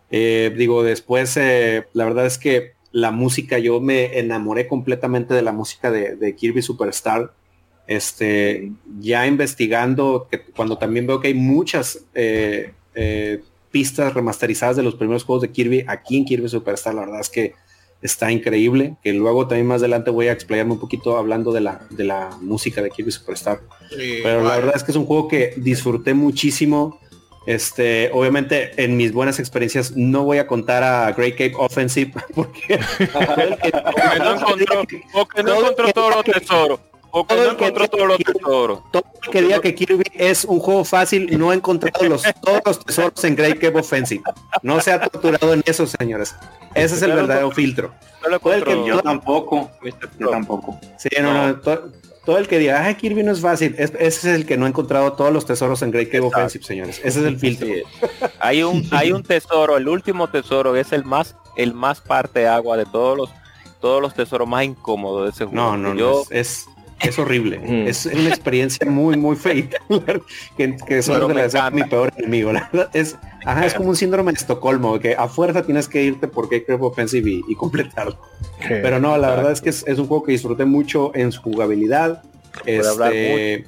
[0.09, 5.41] eh, digo, después, eh, la verdad es que la música, yo me enamoré completamente de
[5.41, 7.33] la música de, Kirby Superstar.
[7.85, 12.71] Este, ya investigando, que cuando también veo que hay muchas eh,
[13.71, 17.29] pistas remasterizadas de los primeros juegos de Kirby aquí en Kirby Superstar, la verdad es
[17.29, 17.53] que
[18.01, 21.81] está increíble, que luego también más adelante voy a explayarme un poquito hablando de la,
[21.89, 23.61] de la música de Kirby Superstar.
[23.89, 26.99] Pero la verdad es que es un juego que disfruté muchísimo.
[27.47, 32.77] Este, obviamente en mis buenas experiencias no voy a contar a Great Cape Offensive porque,
[34.19, 34.83] no encontró,
[35.13, 36.79] porque no encontró todos los tesoros.
[37.09, 38.81] Porque no encontró todos los tesoros.
[38.91, 42.61] Todo el que diga que Kirby es un juego fácil no ha encontrado los, todos
[42.65, 44.23] los tesoros en Great Cape Offensive.
[44.61, 46.35] No se ha torturado en eso, señores.
[46.75, 47.93] Ese es el verdadero filtro.
[48.85, 49.71] yo tampoco.
[50.19, 50.77] Yo tampoco.
[50.97, 51.91] Sí, no, no, todo
[52.35, 55.13] el que diga, ah, Kirby no es fácil, ese es el que no ha encontrado
[55.13, 56.99] todos los tesoros en Great Cave Offensive, señores.
[57.03, 57.67] Ese es el filtro.
[58.39, 62.75] hay un hay un tesoro, el último tesoro es el más el más parte agua
[62.75, 63.29] de todos los
[63.79, 65.55] todos los tesoros más incómodos de ese juego.
[65.55, 66.65] No, no, no es, es,
[67.19, 67.59] horrible.
[67.67, 67.87] Mm.
[67.87, 69.77] es una experiencia muy muy feita
[70.57, 72.53] que, que solo le mi peor enemigo.
[72.53, 76.03] La verdad es ajá, es como un síndrome de Estocolmo, que a fuerza tienes que
[76.03, 78.17] irte por Cave Offensive y completarlo.
[78.67, 82.23] Pero no, la verdad es que es, un juego que disfruté mucho en su jugabilidad.
[82.65, 83.65] Este,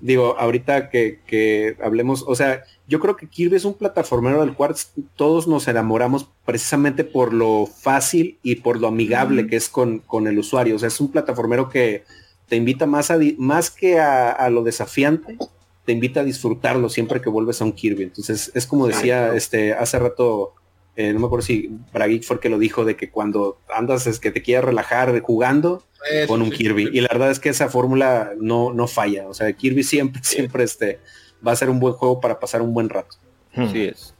[0.00, 4.74] digo, ahorita que, hablemos, o sea, yo creo que Kirby es un plataformero del cual
[5.16, 10.38] todos nos enamoramos precisamente por lo fácil y por lo amigable que es con, el
[10.38, 10.76] usuario.
[10.76, 12.04] O sea, es un plataformero que
[12.50, 15.38] te invita más a más que a, lo desafiante,
[15.86, 18.02] te invita a disfrutarlo siempre que vuelves a un Kirby.
[18.02, 20.54] Entonces, es como decía este hace rato
[20.96, 24.08] eh, no me acuerdo si Bragic fue el que lo dijo, de que cuando andas
[24.08, 25.84] es que te quieres relajar jugando
[26.26, 26.90] con un Kirby.
[26.92, 29.28] Y la verdad es que esa fórmula no, no falla.
[29.28, 30.98] O sea, Kirby siempre, siempre este,
[31.46, 33.16] va a ser un buen juego para pasar un buen rato.
[33.54, 34.14] Así es.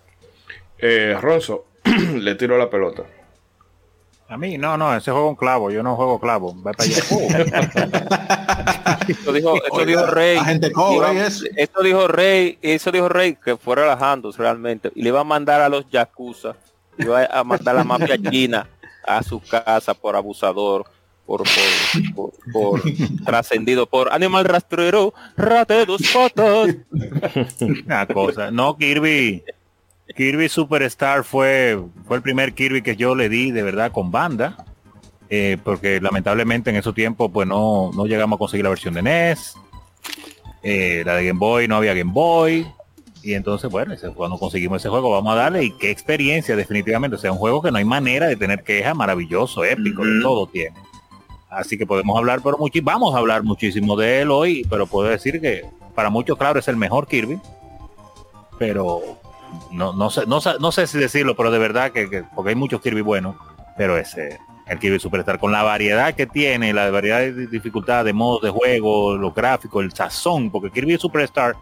[0.78, 1.66] Eh, Ronzo,
[2.14, 3.04] le tiro la pelota.
[4.30, 6.54] A mí, no, no, ese juego un clavo, yo no juego clavo.
[6.62, 7.02] Va para allá.
[9.08, 10.38] esto dijo, esto dijo Rey.
[11.56, 14.92] esto dijo Rey, eso dijo Rey que fue relajando realmente.
[14.94, 16.54] Y le iba a mandar a los Yakuza
[16.96, 18.68] Iba a mandar la mafia china
[19.04, 20.86] a su casa por abusador,
[21.26, 21.42] por,
[22.14, 22.82] por, por,
[23.24, 26.76] trascendido, por animal rastrero, rate dos patas.
[27.60, 29.42] Una cosa, no, Kirby.
[30.16, 34.64] Kirby Superstar fue, fue el primer Kirby que yo le di de verdad con banda.
[35.32, 39.02] Eh, porque lamentablemente en esos tiempos pues no, no llegamos a conseguir la versión de
[39.02, 39.56] NES.
[40.62, 42.66] Eh, la de Game Boy no había Game Boy.
[43.22, 45.64] Y entonces, bueno, cuando conseguimos ese juego, vamos a darle.
[45.64, 47.16] Y qué experiencia, definitivamente.
[47.16, 50.46] O sea, un juego que no hay manera de tener queja, maravilloso, épico, de todo
[50.46, 50.76] tiene.
[51.50, 55.08] Así que podemos hablar, pero mucho, vamos a hablar muchísimo de él hoy, pero puedo
[55.08, 57.38] decir que para muchos, claro, es el mejor Kirby.
[58.58, 59.18] Pero
[59.70, 62.80] no, no sé, no, no sé si decirlo, pero de verdad que, porque hay muchos
[62.80, 63.36] Kirby buenos,
[63.76, 64.38] pero ese
[64.70, 68.50] el Kirby Superstar con la variedad que tiene, la variedad de dificultad de modos de
[68.50, 71.56] juego, los gráficos, el sazón, porque Kirby Superstar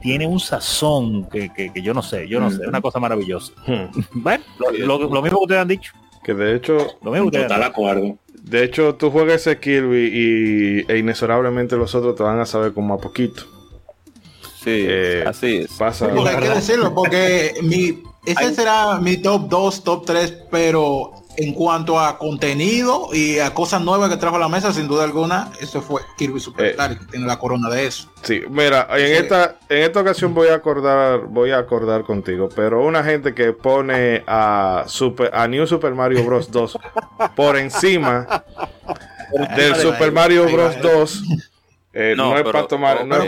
[0.00, 3.52] tiene un sazón que, yo no sé, yo no sé, una cosa maravillosa.
[3.66, 3.90] Hmm.
[4.22, 4.42] bueno,
[4.78, 5.92] lo, mismo que ustedes han dicho.
[6.24, 8.16] Que de hecho, lo mismo que total acuerdo.
[8.42, 12.72] De hecho, tú juegas ese Kirby y e inexorablemente los otros te van a saber
[12.72, 13.42] como a poquito.
[14.62, 15.70] Sí, eh, así es.
[15.72, 16.08] Pasa.
[16.08, 21.54] Porque hay que decirlo, porque mi, ese será mi top 2, top 3, pero en
[21.54, 25.50] cuanto a contenido y a cosas nuevas que trajo a la mesa, sin duda alguna,
[25.60, 28.10] eso fue Kirby Superstar, eh, que tiene la corona de eso.
[28.22, 32.84] Sí, mira, en esta, en esta ocasión voy a acordar, voy a acordar contigo, pero
[32.84, 36.50] una gente que pone a Super, a New Super Mario Bros.
[36.50, 36.78] 2
[37.36, 38.44] por encima
[39.56, 40.74] del Super Mario Bros.
[40.82, 41.22] 2
[41.92, 43.04] eh, no, es para tomar.
[43.04, 43.26] No, pero,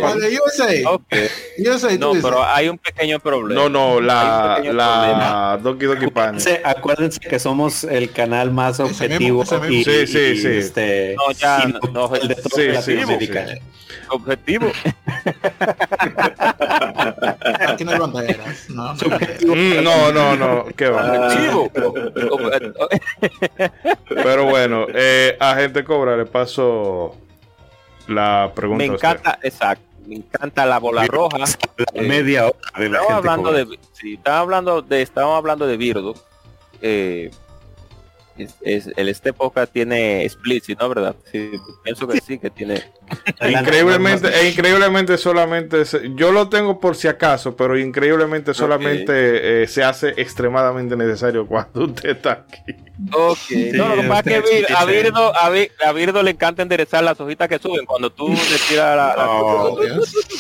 [1.98, 3.60] no pero hay un pequeño problema.
[3.60, 6.38] No, no, la, la Doki Doki Pan.
[6.62, 9.42] Acuérdense, que somos el canal más objetivo.
[9.68, 10.48] Y, sí, sí, sí.
[10.48, 12.98] Este, no, ya, no, el de sí, sí,
[14.08, 14.70] Objetivo.
[17.66, 18.70] Aquí no hay banderas.
[18.70, 21.28] No, mm, no, no, no, qué va.
[24.08, 27.16] Pero bueno, eh, a gente cobra, le paso
[28.12, 28.84] la pregunta.
[28.84, 29.84] Me encanta, exacto.
[30.06, 31.44] Me encanta la bola roja.
[31.94, 36.14] Eh, media hora estamos hablando de, sí, estamos hablando de, estamos hablando de Virdo.
[36.80, 37.30] Eh,
[38.36, 40.88] es, el este época tiene split, ¿no?
[40.88, 41.14] ¿Verdad?
[41.30, 42.82] Sí, pienso que sí, que tiene.
[43.48, 45.82] increíblemente, e increíblemente solamente,
[46.14, 51.84] yo lo tengo por si acaso, pero increíblemente solamente eh, se hace extremadamente necesario cuando
[51.84, 52.74] usted está aquí.
[53.12, 57.20] Ok, no, lo que pasa es que a Virdo, a, Virdo, le encanta enderezar las
[57.20, 59.26] hojitas que suben cuando tú le tiras la.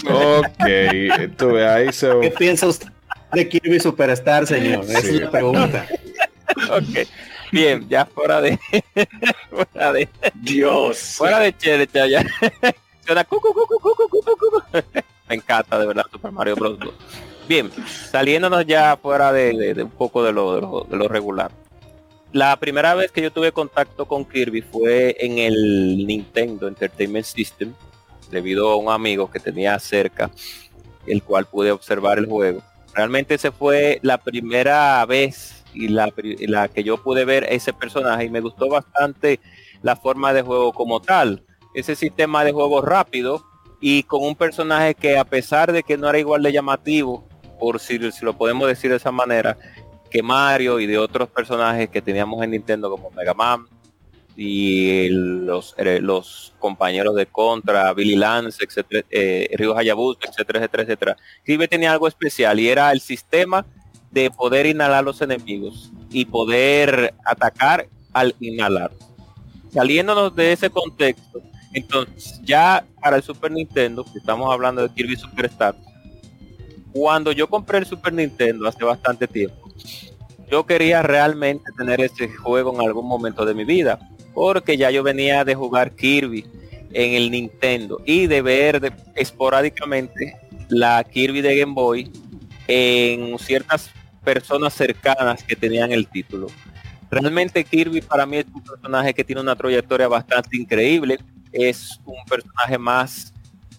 [0.04, 2.08] ok, tú ahí se.
[2.20, 2.88] ¿Qué piensa usted
[3.32, 4.84] de Kirby Superstar, señor?
[4.84, 5.86] Esa es la pregunta.
[6.70, 7.08] ok.
[7.52, 8.58] Bien, ya fuera de.
[9.50, 10.08] fuera de.
[10.34, 10.98] Dios.
[11.18, 12.24] Fuera de chévere, ya.
[15.28, 16.78] Me encanta de verdad Super Mario Bros.
[17.46, 17.70] Bien,
[18.10, 21.50] saliéndonos ya fuera de, un poco de lo, de lo, regular.
[22.32, 27.74] La primera vez que yo tuve contacto con Kirby fue en el Nintendo Entertainment System,
[28.30, 30.30] debido a un amigo que tenía cerca,
[31.06, 32.62] el cual pude observar el juego.
[32.94, 38.24] Realmente ese fue la primera vez y la, la que yo pude ver ese personaje
[38.24, 39.40] y me gustó bastante
[39.82, 41.42] la forma de juego como tal.
[41.74, 43.44] Ese sistema de juego rápido
[43.80, 47.26] y con un personaje que a pesar de que no era igual de llamativo,
[47.58, 49.56] por si, lo podemos decir de esa manera,
[50.10, 53.66] que Mario y de otros personajes que teníamos en Nintendo como Mega Man
[54.36, 60.82] y los, eh, los compañeros de Contra, Billy Lance, etcétera, eh, Ryo Hayabusa, etcétera, etcétera,
[60.82, 61.16] etcétera.
[61.44, 63.66] Kirby tenía algo especial y era el sistema
[64.12, 68.92] de poder inhalar los enemigos y poder atacar al inhalar.
[69.72, 71.40] Saliéndonos de ese contexto,
[71.72, 75.74] entonces ya para el Super Nintendo, que estamos hablando de Kirby Superstar,
[76.92, 79.72] cuando yo compré el Super Nintendo hace bastante tiempo,
[80.50, 83.98] yo quería realmente tener ese juego en algún momento de mi vida,
[84.34, 86.44] porque ya yo venía de jugar Kirby
[86.92, 90.36] en el Nintendo y de ver esporádicamente
[90.68, 92.12] la Kirby de Game Boy
[92.68, 93.90] en ciertas
[94.24, 96.48] personas cercanas que tenían el título.
[97.10, 101.18] Realmente Kirby para mí es un personaje que tiene una trayectoria bastante increíble.
[101.52, 103.34] Es un personaje más,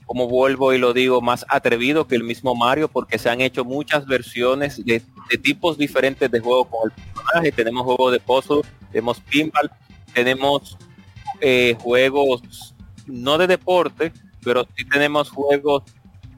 [0.05, 3.65] como vuelvo y lo digo, más atrevido que el mismo Mario porque se han hecho
[3.65, 5.01] muchas versiones de,
[5.41, 7.51] tipos diferentes de juego con el personaje.
[7.51, 9.71] Tenemos juegos de puzzle, tenemos pinball,
[10.13, 10.77] tenemos
[11.41, 12.75] eh, juegos
[13.07, 14.13] no de deporte,
[14.43, 15.83] pero sí tenemos juegos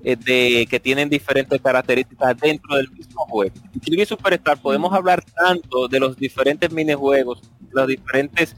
[0.08, 3.56] eh, de, que tienen diferentes características dentro del mismo juego.
[3.74, 7.42] En Kirby Superstar podemos hablar tanto de los diferentes minijuegos,
[7.72, 8.56] los diferentes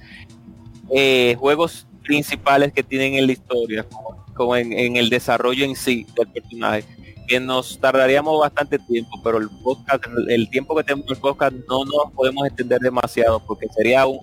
[0.90, 3.86] eh, juegos principales que tienen en la historia,
[4.34, 6.84] como, en, el desarrollo en sí del personaje,
[7.30, 11.86] que nos tardaríamos bastante tiempo, pero el podcast, el tiempo que tenemos el podcast no
[11.86, 14.20] nos podemos extender demasiado porque sería un,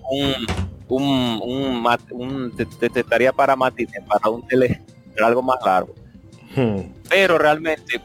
[0.87, 4.79] un, un, un, te, estaría para matines, para un tele,
[5.23, 6.04] algo más largo.
[6.55, 6.81] Hmm.
[7.09, 8.01] Pero realmente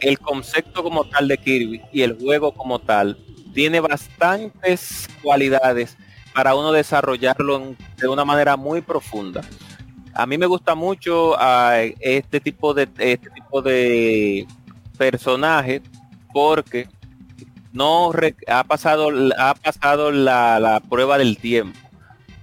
[0.00, 3.16] el concepto como tal de Kirby y el juego como tal
[3.54, 5.96] tiene bastantes cualidades
[6.34, 9.40] para uno desarrollarlo de una manera muy profunda.
[10.12, 14.46] A mí me gusta mucho ah, este tipo de este tipo de
[14.98, 15.82] personajes
[16.32, 16.88] porque
[17.72, 18.12] no
[18.48, 19.08] ha pasado
[19.38, 21.78] ha pasado la, prueba del tiempo.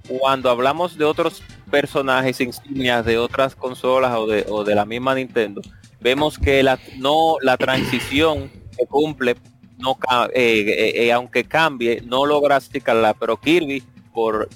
[0.08, 1.42] Cuando hablamos de otros
[1.74, 5.60] personajes insignias de otras consolas o de, o de la misma Nintendo,
[6.00, 8.48] vemos que la no la transición
[8.78, 9.34] que cumple
[9.78, 9.98] no
[10.32, 14.48] eh, eh, eh, aunque cambie no logra explicarla pero Kirby por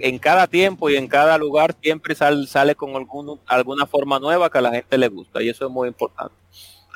[0.00, 4.50] en cada tiempo y en cada lugar siempre sale, sale con algún, alguna forma nueva
[4.50, 6.34] que a la gente le gusta y eso es muy importante.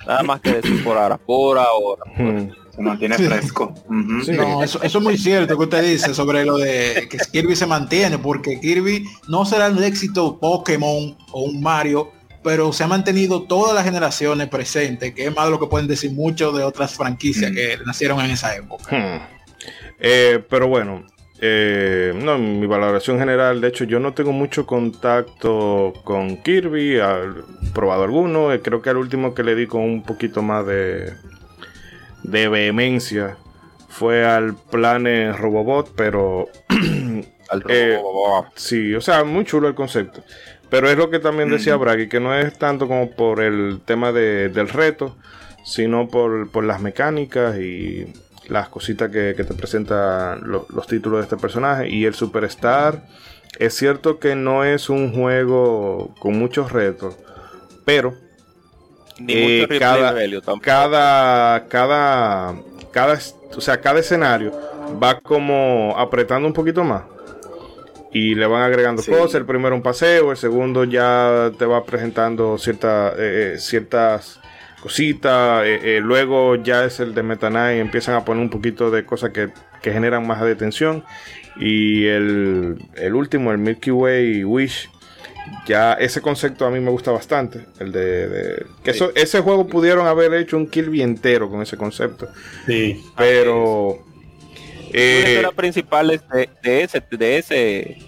[0.07, 2.03] Nada más que decir por ahora, por ahora.
[2.17, 2.51] Hmm.
[2.75, 3.75] Se mantiene fresco.
[3.89, 7.67] no, eso, eso, es muy cierto que usted dice sobre lo de que Kirby se
[7.67, 13.43] mantiene, porque Kirby no será un éxito Pokémon o un Mario, pero se ha mantenido
[13.43, 16.95] todas las generaciones presentes, que es más de lo que pueden decir muchos de otras
[16.95, 17.55] franquicias hmm.
[17.55, 18.97] que nacieron en esa época.
[18.97, 19.41] Hmm.
[19.99, 21.05] Eh, pero bueno,
[21.43, 27.03] eh, no, mi valoración general, de hecho, yo no tengo mucho contacto con Kirby, he
[27.73, 31.15] probado alguno, eh, creo que al último que le di con un poquito más de,
[32.25, 33.39] de vehemencia
[33.89, 36.49] fue al plan Robobot, pero...
[37.49, 37.99] al eh,
[38.55, 40.23] Sí, o sea, muy chulo el concepto.
[40.69, 44.13] Pero es lo que también decía Bragi, que no es tanto como por el tema
[44.13, 45.17] del reto,
[45.65, 48.13] sino por, por las mecánicas y
[48.51, 51.89] las cositas que, te presentan los títulos de este personaje.
[51.89, 53.07] Y el Superstar,
[53.59, 57.17] es cierto que no es un juego con muchos retos,
[57.85, 58.15] pero
[59.29, 60.15] eh, cada,
[60.61, 62.55] cada, cada,
[62.91, 63.19] cada,
[63.57, 64.53] o sea, cada escenario
[65.03, 67.05] va como apretando un poquito más.
[68.13, 69.37] Y le van agregando cosas.
[69.37, 74.40] El primero un paseo, el segundo ya te va presentando cierta, eh, eh, ciertas
[74.81, 75.67] cosita.
[75.67, 79.05] Eh, eh, luego ya es el de Meta y empiezan a poner un poquito de
[79.05, 79.51] cosas que,
[79.83, 81.05] generan más detención.
[81.57, 82.79] Y el,
[83.13, 84.91] último, el Milky Way Wish,
[85.67, 87.67] ya ese concepto a mí me gusta bastante.
[87.79, 92.29] El de, que eso, ese juego pudieron haber hecho un Kirby entero con ese concepto.
[92.67, 93.03] Sí.
[93.17, 94.05] Pero
[94.93, 97.99] eh, la principal es de, ese, de ese,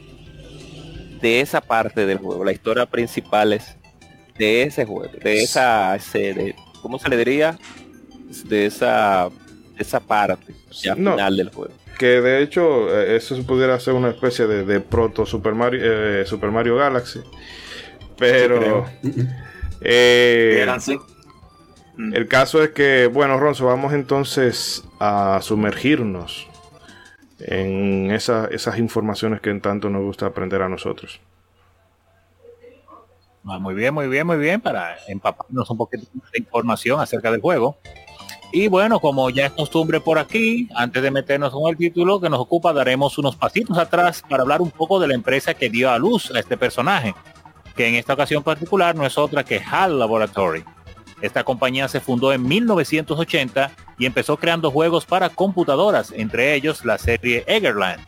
[1.21, 2.45] de esa parte del juego.
[2.45, 3.77] La historia principal es
[4.39, 7.59] de ese juego, de esa, de, ¿cómo se le diría?
[8.47, 9.29] De esa,
[9.79, 11.73] esa parte ya final del juego.
[11.99, 16.51] Que de hecho eh, eso pudiera ser una especie de, proto Super Mario, eh, Super
[16.51, 17.21] Mario Galaxy.
[18.19, 18.87] Pero
[19.81, 20.67] eh,
[21.97, 22.15] mm.
[22.15, 26.49] el caso es que, bueno, Ronzo, vamos entonces a sumergirnos
[27.39, 31.21] en esas informaciones que en tanto nos gusta aprender a nosotros.
[33.43, 37.77] Muy bien, muy bien, muy bien, para empaparnos un poquito de información acerca del juego.
[38.53, 42.29] Y bueno, como ya es costumbre por aquí, antes de meternos con el título que
[42.29, 45.91] nos ocupa, daremos unos pasitos atrás para hablar un poco de la empresa que dio
[45.91, 47.15] a luz a este personaje,
[47.75, 50.65] que en esta ocasión particular no es otra que HAL Laboratory.
[51.23, 56.99] Esta compañía se fundó en 1980 y empezó creando juegos para computadoras, entre ellos la
[56.99, 58.05] serie Eggerland.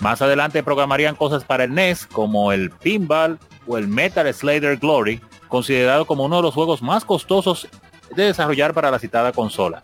[0.00, 5.20] Más adelante programarían cosas para el NES como el Pinball, o el Metal Slayer Glory,
[5.48, 7.68] considerado como uno de los juegos más costosos
[8.14, 9.82] de desarrollar para la citada consola.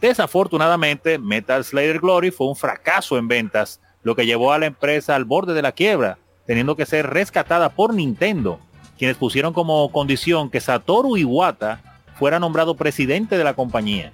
[0.00, 5.14] Desafortunadamente, Metal Slayer Glory fue un fracaso en ventas, lo que llevó a la empresa
[5.14, 8.58] al borde de la quiebra, teniendo que ser rescatada por Nintendo,
[8.98, 11.80] quienes pusieron como condición que Satoru Iwata
[12.18, 14.12] fuera nombrado presidente de la compañía.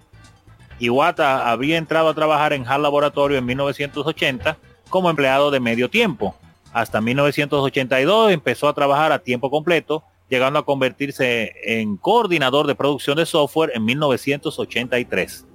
[0.79, 6.37] Iwata había entrado a trabajar en HAL Laboratorio en 1980 como empleado de medio tiempo,
[6.73, 13.17] hasta 1982 empezó a trabajar a tiempo completo, llegando a convertirse en coordinador de producción
[13.17, 15.47] de software en 1983.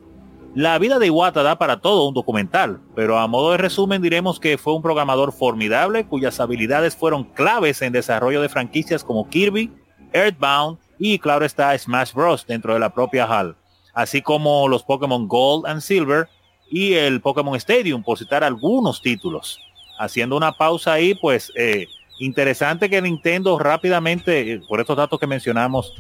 [0.56, 4.40] La vida de Iwata da para todo un documental, pero a modo de resumen diremos
[4.40, 9.72] que fue un programador formidable cuyas habilidades fueron claves en desarrollo de franquicias como Kirby,
[10.14, 12.46] Earthbound y claro está Smash Bros.
[12.46, 13.56] dentro de la propia HAL,
[13.96, 16.28] así como los Pokémon Gold and Silver
[16.70, 19.60] y el Pokémon Stadium, por citar algunos títulos
[20.04, 21.88] haciendo una pausa ahí, pues eh,
[22.20, 25.94] interesante que Nintendo rápidamente, eh, por estos datos que mencionamos,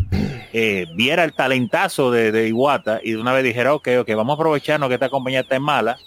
[0.54, 4.42] eh, viera el talentazo de, Iwata y de una vez dijera, ok, ok, vamos a
[4.42, 5.98] aprovecharnos que esta compañía está en mala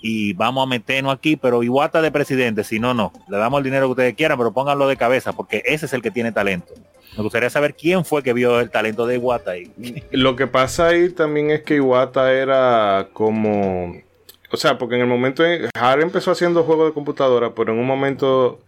[0.00, 3.64] y vamos a meternos aquí, pero Iwata de presidente, si no, no, le damos el
[3.64, 6.72] dinero que ustedes quieran, pero pónganlo de cabeza porque ese es el que tiene talento.
[7.16, 9.70] Me gustaría saber quién fue que vio el talento de Iwata ahí.
[10.10, 13.94] Lo que pasa ahí también es que Iwata era como...
[14.50, 15.44] O sea, porque en el momento...
[15.44, 18.60] En, HAL empezó haciendo juegos de computadora, pero en un momento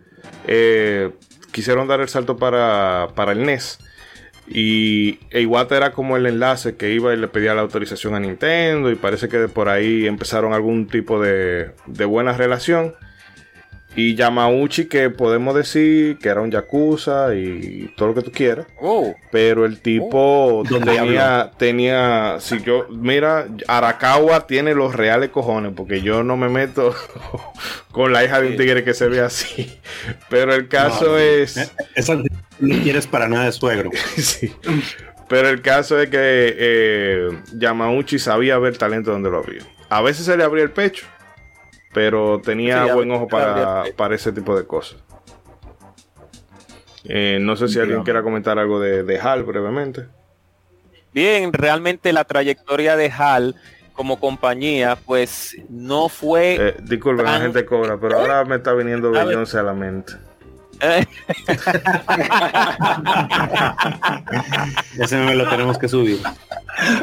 [0.47, 1.13] eh,
[1.53, 3.79] quisieron dar el salto para, para el NES.
[4.49, 8.91] Y Iwata era como el enlace que iba y le pedía la autorización a Nintendo.
[8.91, 12.95] Y parece que por ahí empezaron algún tipo de, de buena relación.
[13.97, 18.67] Y Yamauchi, que podemos decir que era un yakuza y todo lo que tú quieras.
[18.79, 19.15] Oh.
[19.33, 26.23] Pero el tipo tenía, tenía, si yo, mira, Arakawa tiene los reales cojones, porque yo
[26.23, 26.95] no me meto
[27.91, 29.79] con la hija de un tigre que se ve así.
[30.29, 31.57] Pero el caso es...
[31.57, 32.23] Eh, eso
[32.61, 33.91] no quieres para nada de suegro.
[34.17, 34.53] sí.
[35.27, 39.63] Pero el caso es que eh, Yamauchi sabía ver talento donde lo había.
[39.89, 41.07] A veces se le abría el pecho
[41.97, 44.99] pero tenía Sí, buen ojo para, para ese tipo de cosas.
[47.05, 50.05] Eh, no sé si alguien quiera comentar algo de, de HAL brevemente.
[51.15, 53.55] Bien, realmente la trayectoria de HAL
[53.95, 56.57] como compañía, pues no fue...
[56.61, 59.11] Eh, disculpen, la gente cobra, pero ahora me está viniendo.
[59.11, 60.13] Beyoncé a la mente.
[64.99, 66.19] Ese me lo tenemos que subir.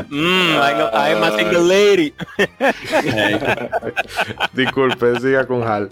[0.10, 2.14] Mm, I know- I'm a single lady.
[2.38, 3.70] Eh,
[4.54, 5.90] Disculpe, siga con HAL.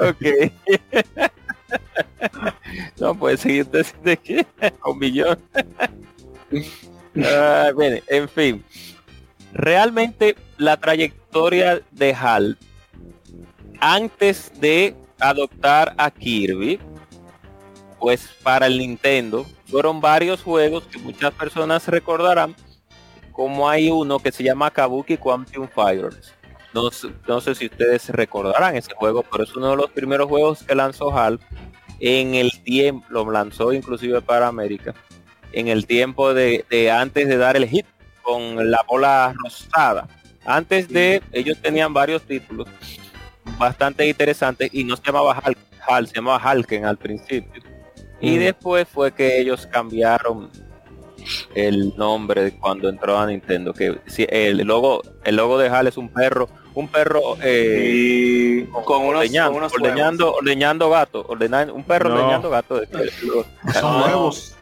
[0.00, 0.52] Ok.
[2.98, 4.46] no puede seguir desde que
[4.84, 5.38] un millón.
[7.14, 8.64] Bien, en fin.
[9.52, 12.58] Realmente la trayectoria de HAL
[13.80, 16.78] antes de adoptar a Kirby,
[17.98, 22.54] pues para el Nintendo fueron varios juegos que muchas personas recordarán,
[23.32, 26.34] como hay uno que se llama Kabuki Quantum Fighters.
[26.72, 30.28] No, sé- no sé si ustedes recordarán ese juego, pero es uno de los primeros
[30.28, 31.40] juegos que lanzó HAL
[32.00, 34.92] en el tiempo, lo lanzó inclusive para América,
[35.52, 37.86] en el tiempo de, de antes de dar el hit
[38.22, 40.08] con la bola rosada.
[40.44, 42.68] Antes de, ellos tenían varios títulos
[43.58, 47.62] bastante interesantes y no se llamaba HAL, HAL se llamaba Halken al principio.
[48.20, 48.38] Y Mm.
[48.40, 50.50] después fue que ellos cambiaron
[51.54, 55.96] el nombre cuando entró a Nintendo que si el logo el logo de HAL es
[55.96, 61.72] un perro un perro eh, y con unos, ordeñando, con unos ordeñando, ordeñando gato, ordena-
[61.72, 62.16] un perro No.
[62.16, 62.80] ordeñando gato.
[62.80, 62.88] de-
[63.72, 64.54] Son No, huevos.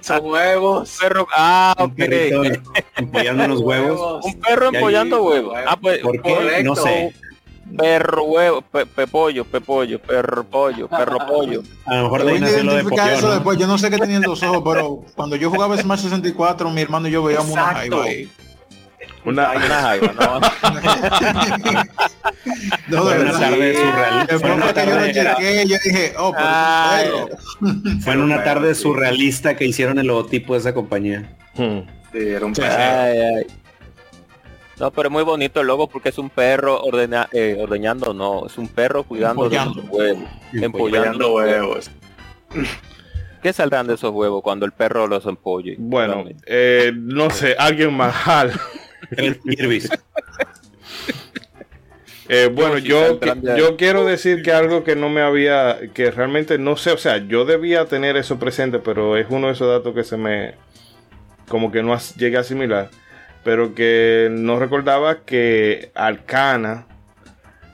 [0.00, 0.92] Son huevos.
[0.94, 1.96] Un perro, ah, un ok.
[1.96, 2.42] perrito
[2.96, 4.24] empollando unos huevos.
[4.24, 5.52] Un perro empollando huevos.
[5.54, 5.68] huevo.
[5.68, 6.34] Ah, pues, ¿Por qué?
[6.34, 6.62] Correcto.
[6.62, 7.12] No sé.
[7.76, 11.62] Perro huevo, pe, pepollo, pepollo, perro pollo, perro pollo.
[11.86, 13.58] A lo mejor de ahí nació lo de identificar eso después.
[13.58, 17.08] Yo no sé qué tenían los ojos, pero cuando yo jugaba Smash 64, mi hermano
[17.08, 18.30] y yo veíamos una jaiba ahí.
[19.24, 20.40] Una, Una jaiba, ¿no?
[22.88, 23.40] No, Fue de una verdad.
[23.40, 24.12] tarde surreal.
[24.12, 27.06] Fue Después una fue que yo lo tarde, chequé, yo dije, oh, pero Ay.
[27.06, 28.00] es un perro.
[28.02, 31.36] fue en una tarde surrealista que hicieron el logotipo de esa compañía.
[31.54, 31.80] Hmm.
[32.12, 32.60] Sí, era un Sí.
[32.62, 32.74] perro.
[32.82, 33.46] Ay, ay.
[34.80, 38.46] No, pero es muy bonito el logo porque es un perro ordena, eh, ordeñando, no,
[38.46, 39.82] es un perro cuidando de Empollando.
[39.82, 41.34] sus huevos, empollando.
[41.34, 41.90] Huevos.
[43.42, 45.76] ¿Qué saldrán de esos huevos cuando el perro los empolle?
[45.78, 48.14] Bueno, eh, no sé, alguien más.
[52.32, 56.58] Eh, bueno, Yo yo, de quiero decir que algo que no me había, que realmente
[56.58, 59.96] no sé, o sea, yo debía tener eso presente, pero es uno de esos datos
[59.96, 60.54] que se me,
[61.48, 62.88] como que no llegué a asimilar,
[63.44, 66.86] pero que no recordaba que Arcana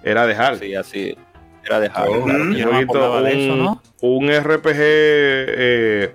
[0.05, 0.59] era de HAL.
[0.61, 1.17] Sí, así
[1.64, 2.09] era dejar.
[2.09, 2.43] Oh, claro.
[2.43, 2.85] Un Yo no de
[3.21, 3.83] un, eso, ¿no?
[4.01, 6.12] un RPG eh,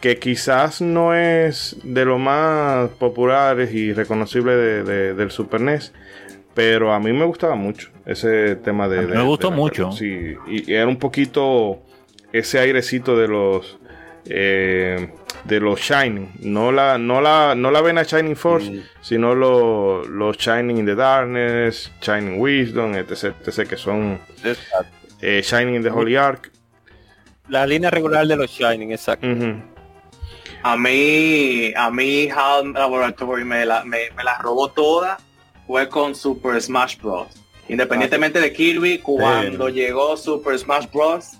[0.00, 5.92] que quizás no es de los más populares y reconocibles de- de- del Super NES,
[6.54, 8.98] pero a mí me gustaba mucho ese tema de...
[8.98, 9.92] A mí de- me gustó de mucho.
[9.92, 11.82] Sí, y, y era un poquito
[12.32, 13.78] ese airecito de los...
[14.24, 15.10] eh,
[15.44, 18.82] de los Shining, no la, no la, no la vena Shining Force, Mm.
[19.00, 24.20] sino los los Shining in the Darkness, Shining Wisdom, etc, etc, que son
[25.20, 26.50] eh, Shining in the Holy Ark.
[27.48, 29.26] La línea regular de los Shining, exacto.
[30.64, 35.18] A mí, a mí HAL Laboratory me la, me, me la robó toda.
[35.66, 37.28] Fue con Super Smash Bros.
[37.68, 41.38] Independientemente de Kirby, cuando llegó Super Smash Bros.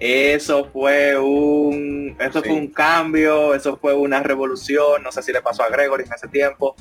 [0.00, 2.48] Eso fue un, eso Sí.
[2.48, 5.02] fue un cambio, eso fue una revolución.
[5.02, 6.76] No sé si le pasó a Gregory en ese tiempo,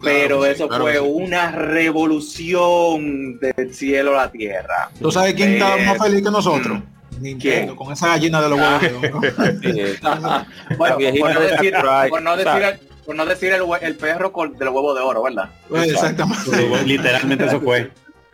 [0.00, 0.98] pero Claro que sí, eso claro fue sí.
[1.00, 4.90] una revolución del cielo a la tierra.
[5.00, 6.78] ¿Tú sabes quién está Eh, más feliz que nosotros?
[7.20, 7.76] Nintendo, ¿quién?
[7.76, 9.02] con esa gallina de los huevos.
[9.62, 9.82] Sí,
[10.78, 11.74] Bueno, por no de decir,
[12.08, 15.22] por no decir, el, por no decir el, el perro con, del huevo de oro,
[15.24, 15.50] ¿verdad?
[15.68, 16.84] Pues, Exactamente.
[16.86, 17.90] Literalmente eso fue.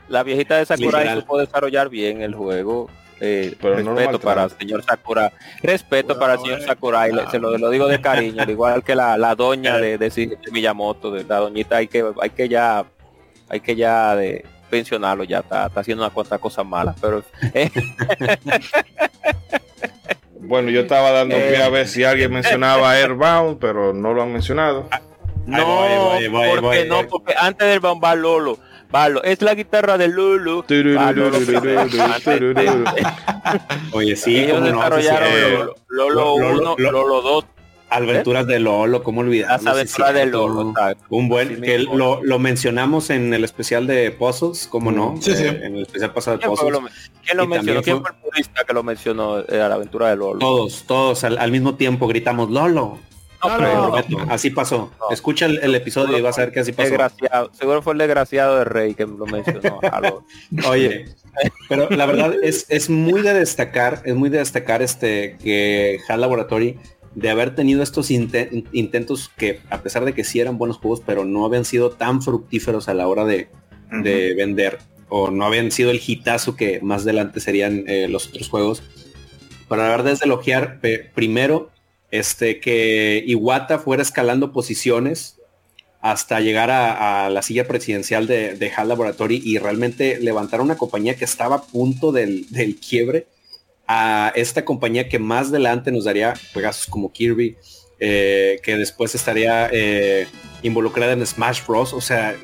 [0.09, 1.21] La viejita de Sakurai Literal.
[1.23, 2.89] supo desarrollar bien el juego.
[3.21, 5.33] Eh, respeto para el señor Sakura.
[5.63, 7.07] Respeto para el señor Sakura.
[7.31, 11.39] se lo, digo de cariño, igual que la, la doña de, de, Miyamoto, de la
[11.39, 12.85] doñita hay que hay que ya
[13.49, 17.23] hay que ya de pensionarlo, ya está, está haciendo una cuanta cosas malas, pero
[17.55, 17.71] eh.
[20.41, 24.33] bueno, yo estaba dando pie a ver si alguien mencionaba Airbound, pero no lo han
[24.33, 24.89] mencionado.
[24.91, 25.01] Ah,
[25.47, 25.87] no,
[26.61, 28.59] porque no, porque antes del bomba Lolo
[28.91, 30.65] Barlo, es la guitarra de Lulu.
[33.93, 37.45] Oye, sí, Ellos desarrollaron no, Lolo 1, Lolo 2.
[37.89, 39.63] Aventuras de Lolo, ¿cómo olvidar?
[39.63, 40.75] Las aventuras de Lolo.
[41.09, 45.15] Un buen, que lo, lo, mencionamos en el especial de Puzzles, ¿cómo no?
[45.21, 45.47] Sí, sí.
[45.47, 46.81] En el especial pasado de Puzzles.
[47.25, 47.83] ¿Quién lo mencionó?
[47.83, 49.39] ¿Quién fue el purista que lo mencionó?
[49.39, 50.41] Eh, la aventura de Lolo.
[50.41, 52.99] Todos, todos al, al mismo tiempo gritamos Lolo.
[53.43, 53.95] No,
[54.29, 54.91] así pasó.
[55.11, 56.91] Escucha el, episodio y vas a ver que así pasó.
[56.91, 57.51] Desgraciado.
[57.53, 59.81] Seguro fue el desgraciado de Rey que lo mencionó.
[60.69, 61.07] Oye,
[61.69, 66.21] pero la verdad es, es muy de destacar, es muy de destacar este que HAL
[66.21, 66.79] Laboratory
[67.17, 71.25] de haber tenido estos intentos que a pesar de que sí eran buenos juegos, pero
[71.25, 73.49] no habían sido tan fructíferos a la hora de,
[73.91, 74.79] vender
[75.09, 78.83] o no habían sido el hitazo que más adelante serían eh, los otros juegos.
[79.67, 80.79] Para haber desde elogiar
[81.15, 81.71] primero
[82.11, 85.37] este, que Iwata fuera escalando posiciones
[86.01, 91.17] hasta llegar a, la silla presidencial de, de, HAL Laboratory y realmente levantar una compañía
[91.17, 92.47] que estaba a punto del,
[92.87, 93.27] quiebre
[93.89, 97.57] a esta compañía que más adelante nos daría juegos como Kirby,
[97.99, 100.27] eh, que después estaría eh,
[100.63, 101.93] involucrada en Smash Bros.
[101.93, 102.37] O sea,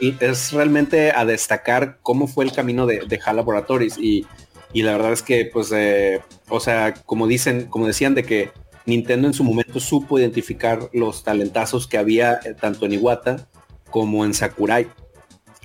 [0.00, 4.26] es, realmente a destacar cómo fue el camino de, de HAL Laboratories y
[4.72, 8.50] y la verdad es que, pues, eh, o sea, como dicen, como decían de que
[8.86, 13.48] Nintendo en su momento supo identificar los talentazos que había eh, tanto en Iwata
[13.90, 14.88] como en Sakurai.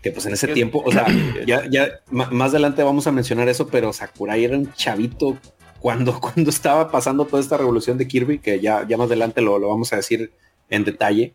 [0.02, 1.08] Que pues en ese tiempo, o sea,
[1.48, 5.38] ya, ya más adelante vamos a mencionar eso, pero Sakurai era un chavito
[5.80, 9.58] cuando, cuando estaba pasando toda esta revolución de Kirby, que ya, ya más adelante lo,
[9.58, 10.32] lo vamos a decir
[10.70, 11.34] en detalle.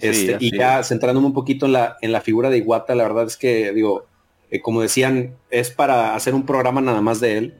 [0.00, 3.26] Este, y ya centrándome un poquito en la, en la figura de Iwata, la verdad
[3.26, 4.06] es que digo,
[4.50, 7.54] eh, como decían, es para hacer un programa nada más de él,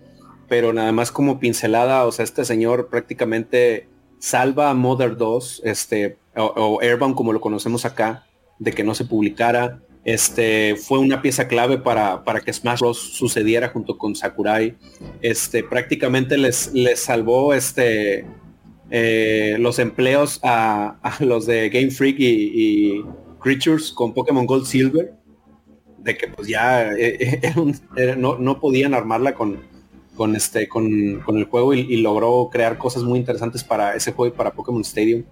[0.48, 3.88] pero nada más como pincelada, o sea, este señor prácticamente
[4.18, 8.26] salva a Mother 2, este, o, Airbound como lo conocemos acá,
[8.58, 9.80] de que no se publicara.
[10.04, 12.98] Este fue una pieza clave para, para que Smash Bros.
[12.98, 14.76] sucediera junto con Sakurai.
[15.20, 18.26] Este prácticamente les, les salvó este
[18.90, 23.04] eh, los empleos a, los de Game Freak y, y
[23.40, 25.19] Creatures con Pokémon Gold Silver
[26.02, 27.40] de que pues ya eh,
[27.96, 29.58] eh, no, podían armarla con,
[30.16, 34.36] con, este, con, el juego y, logró crear cosas muy interesantes para ese juego y
[34.36, 35.24] para Pokémon Stadium.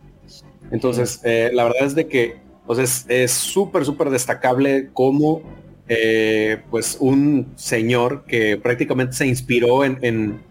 [0.71, 5.43] Entonces, eh, la verdad es de que pues es súper, súper destacable como
[6.71, 10.43] pues un señor que prácticamente se inspiró en,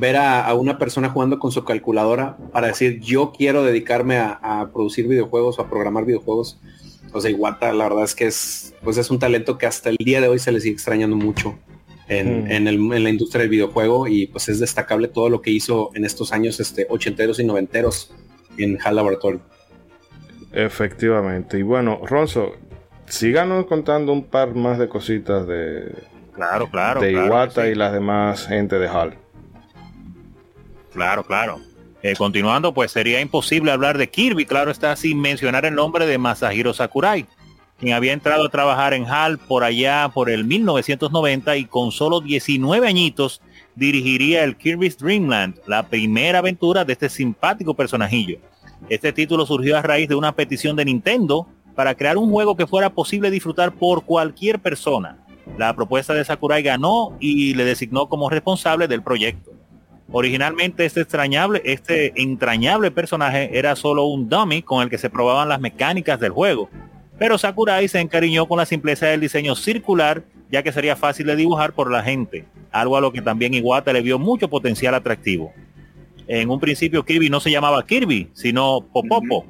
[0.00, 4.70] ver a, una persona jugando con su calculadora para decir yo quiero dedicarme a, a
[4.72, 6.58] producir videojuegos o a programar videojuegos
[7.12, 9.96] o sea, Iwata, la verdad es que es, pues es un talento que hasta el
[9.96, 11.58] día de hoy se le sigue extrañando mucho
[12.08, 12.92] en, mm.
[12.92, 16.58] la industria del videojuego y pues es destacable todo lo que hizo en estos años
[16.60, 18.12] este, ochenteros y noventeros
[18.58, 19.40] en HAL Laboratory.
[20.52, 21.58] Efectivamente.
[21.58, 22.56] Y bueno, Ronzo,
[23.06, 25.94] síganos contando un par más de cositas de,
[26.34, 29.16] claro, claro, de Iwata y las demás gente de HAL.
[30.92, 31.60] Claro, claro.
[32.02, 36.16] Eh, continuando, pues sería imposible hablar de Kirby, claro está, sin mencionar el nombre de
[36.16, 37.26] Masahiro Sakurai,
[37.78, 42.22] quien había entrado a trabajar en HAL por allá por el 1990 y con solo
[42.22, 43.42] 19 añitos
[43.74, 48.38] dirigiría el Kirby's Dreamland, la primera aventura de este simpático personajillo.
[48.88, 52.66] Este título surgió a raíz de una petición de Nintendo para crear un juego que
[52.66, 55.18] fuera posible disfrutar por cualquier persona.
[55.58, 59.50] La propuesta de Sakurai ganó y le designó como responsable del proyecto.
[60.12, 65.48] Originalmente este extrañable, este entrañable personaje era solo un dummy con el que se probaban
[65.48, 66.68] las mecánicas del juego.
[67.18, 71.36] Pero Sakurai se encariñó con la simpleza del diseño circular, ya que sería fácil de
[71.36, 75.52] dibujar por la gente, algo a lo que también Iwata le vio mucho potencial atractivo.
[76.26, 79.44] En un principio Kirby no se llamaba Kirby, sino Popopo,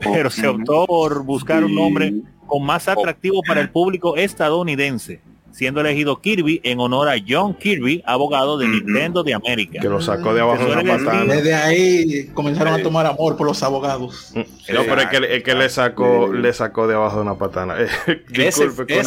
[0.00, 2.12] pero se optó por buscar un nombre
[2.46, 5.20] con más atractivo para el público estadounidense
[5.56, 9.80] siendo elegido Kirby en honor a John Kirby, abogado de Nintendo de América.
[9.80, 11.24] Que lo sacó de abajo de una patada.
[11.24, 14.32] Desde ahí comenzaron a tomar amor por los abogados.
[14.34, 14.40] Mm.
[14.74, 17.74] No, pero es que, que le sacó le sacó de abajo de una patana.
[18.28, 18.98] Disculpe,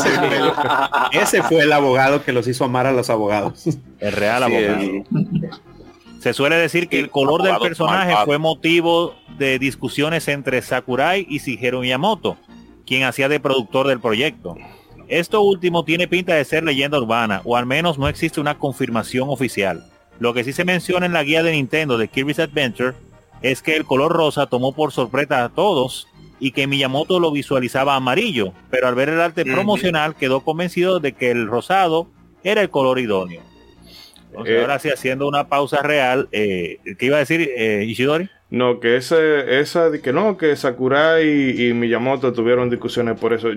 [1.11, 3.65] ese, fue, el abogado que los hizo amar a los abogados.
[3.99, 4.81] El real abogado.
[6.19, 11.37] Se suele decir que el color del personaje fue motivo de discusiones entre Sakurai y
[11.37, 12.37] Shigeru Miyamoto,
[12.87, 14.57] quien hacía de productor del proyecto.
[15.09, 19.27] Esto último tiene pinta de ser leyenda urbana, o al menos no existe una confirmación
[19.27, 19.83] oficial.
[20.19, 22.93] Lo que sí se menciona en la guía de Nintendo de Kirby's Adventure
[23.41, 26.07] es que el color rosa tomó por sorpresa a todos
[26.39, 31.13] y que Miyamoto lo visualizaba amarillo, pero al ver el arte promocional quedó convencido de
[31.13, 32.07] que el rosado
[32.43, 33.41] era el color idóneo.
[34.45, 38.29] Eh, ahora sí, haciendo una pausa real, eh, ¿qué iba a decir eh, Ishidori?
[38.51, 43.49] No, que ese, esa que no, que Sakurai y, Miyamoto tuvieron discusiones por eso.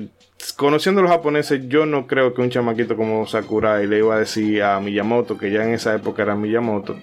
[0.56, 4.18] Conociendo a los japoneses, yo no creo que un chamaquito como Sakurai le iba a
[4.18, 6.98] decir a Miyamoto, que ya en esa época era Miyamoto,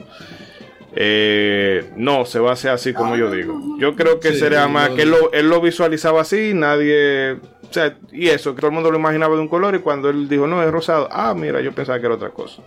[0.96, 3.60] eh, no, se va a hacer así como yo digo.
[3.80, 7.34] Yo creo que sería más que él lo, él lo, visualizaba así, nadie.
[7.34, 10.10] O sea, y eso, que todo el mundo lo imaginaba de un color y cuando
[10.10, 12.62] él dijo, no, es rosado, ah, mira, yo pensaba que era otra cosa.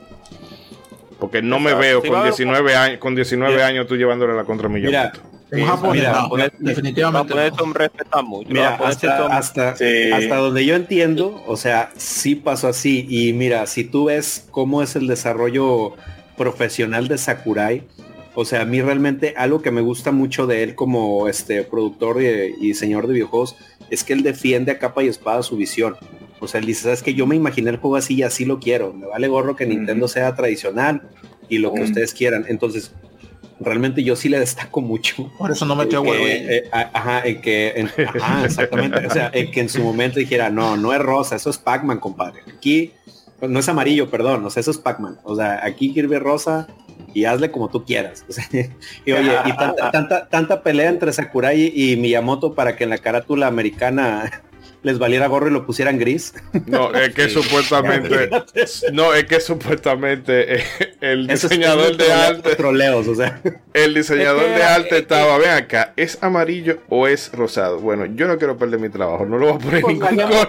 [1.23, 5.21] Porque no me veo con 19 años, con 19 años tú llevándole la contra Miyamoto.
[5.53, 7.33] Mira, definitivamente.
[8.49, 13.07] Mira, hasta, hasta, hasta, donde yo entiendo, o sea, sí pasó así.
[13.09, 15.95] Y mira, si tú ves cómo es el desarrollo
[16.37, 17.85] profesional de Sakurai,
[18.35, 22.21] o sea, a mí realmente algo que me gusta mucho de él como este productor
[22.21, 23.55] y, y diseñador de videojuegos
[23.91, 25.95] es que él defiende a capa y espada su visión.
[26.43, 28.59] O sea, él dice, sabes que yo me imaginé el juego así y así lo
[28.59, 28.93] quiero.
[28.93, 31.03] Me vale gorro que Nintendo sea tradicional
[31.49, 32.47] y lo que ustedes quieran.
[32.49, 32.93] Entonces,
[33.61, 35.31] realmente yo sí le destaco mucho.
[35.39, 36.25] Por eso no metió huevo.
[36.27, 37.87] Eh, ajá, en que,
[38.17, 39.07] ajá, exactamente.
[39.07, 42.01] o sea, en que en su momento dijera, no, no es rosa, eso es Pac-Man,
[42.01, 42.41] compadre.
[42.57, 42.93] Aquí,
[43.41, 45.19] no es amarillo, perdón, o sea, eso es Pac-Man.
[45.23, 46.67] O sea, aquí quiere rosa
[47.15, 48.25] y hazle como tú quieras.
[49.07, 52.99] y oye, y tanta, tanta, tanta pelea entre Sakurai y Miyamoto para que en la
[52.99, 54.43] carátula americana
[54.83, 56.35] les valiera gorro y lo pusieran gris.
[56.67, 58.31] No, es que supuestamente.
[58.93, 60.65] no, es que supuestamente eh,
[61.01, 62.57] el diseñador de arte.
[62.57, 63.41] Troleos, o sea.
[63.75, 67.79] El diseñador de arte estaba, ven acá, ¿es amarillo o es rosado?
[67.81, 70.49] Bueno, yo no quiero perder mi trabajo, no lo voy a poner en ningún color.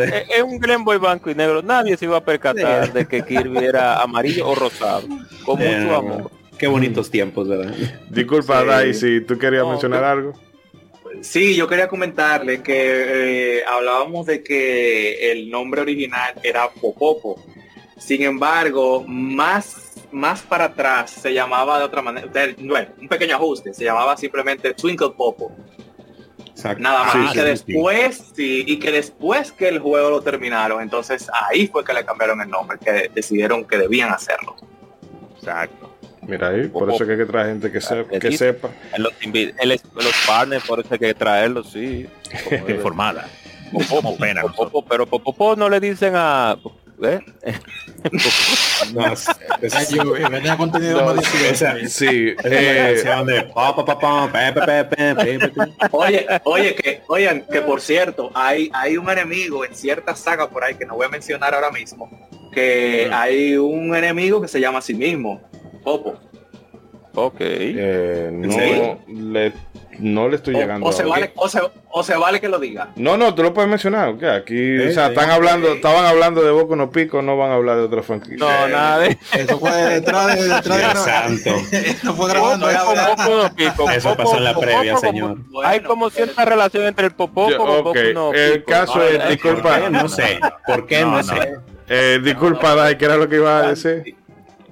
[0.00, 1.62] Es un Game Boy blanco y negro.
[1.62, 5.08] Nadie se iba a percatar de que Kirby era amarillo o rosado.
[5.44, 6.30] Con mucho amor.
[6.58, 7.74] Qué bonitos tiempos, ¿verdad?
[8.10, 10.34] Disculpa, Dai, si tú querías mencionar algo.
[11.20, 17.42] Sí, yo quería comentarle que eh, hablábamos de que el nombre original era Popopo.
[17.98, 23.72] Sin embargo, más, más para atrás se llamaba de otra manera, bueno, un pequeño ajuste,
[23.72, 25.52] se llamaba simplemente Twinkle Popo.
[26.78, 31.66] Nada más que después, sí, y que después que el juego lo terminaron, entonces ahí
[31.66, 34.56] fue que le cambiaron el nombre, que decidieron que debían hacerlo.
[35.36, 35.91] Exacto.
[36.22, 38.70] Mira ahí, por eso que hay que traer gente que, que sepa.
[38.96, 42.06] Los, los partners, por eso hay que traerlos, sí.
[42.68, 43.28] Informada.
[43.88, 44.42] Como pena.
[44.88, 46.56] pero Popo no le dicen a...
[47.02, 47.20] ¿eh?
[48.94, 51.24] no, venía contenido más
[51.88, 52.36] Sí.
[55.90, 60.62] Oye, oye, que, oigan, que por cierto, hay, hay un enemigo en cierta saga por
[60.62, 62.08] ahí que no voy a mencionar ahora mismo,
[62.52, 65.40] que hay un enemigo que se llama a sí mismo
[65.82, 66.18] Popo.
[67.14, 67.36] Ok.
[67.40, 69.52] Eh, no, le,
[69.98, 70.86] no le estoy llegando.
[70.86, 71.60] O se, vale, o, se,
[71.90, 72.90] o se, vale que lo diga.
[72.96, 74.08] No, no, tú lo puedes mencionar.
[74.10, 77.54] Okay, aquí, o sea, están hablando, estaban hablando de Boco no Pico, no van a
[77.54, 78.38] hablar de otra franquicia.
[78.38, 81.50] No, nada de eso fue detrás de detrás de santo.
[81.76, 82.70] Esto fue grabando.
[82.70, 85.38] Eso pasó en la previa, señor.
[85.64, 88.14] Hay como cierta relación entre el Popó y okay.
[88.34, 90.40] El caso es, disculpa, no sé.
[90.66, 91.02] ¿Por qué?
[91.02, 91.58] No, sé.
[91.88, 94.16] Eh, disculpa, Dai, ¿qué era lo que iba a decir?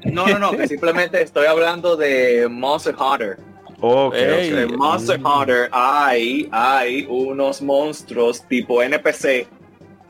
[0.05, 3.39] No, no, no, que simplemente estoy hablando de Monster Hunter.
[3.83, 9.47] Okay, En Monster Hunter hay, hay unos monstruos tipo NPC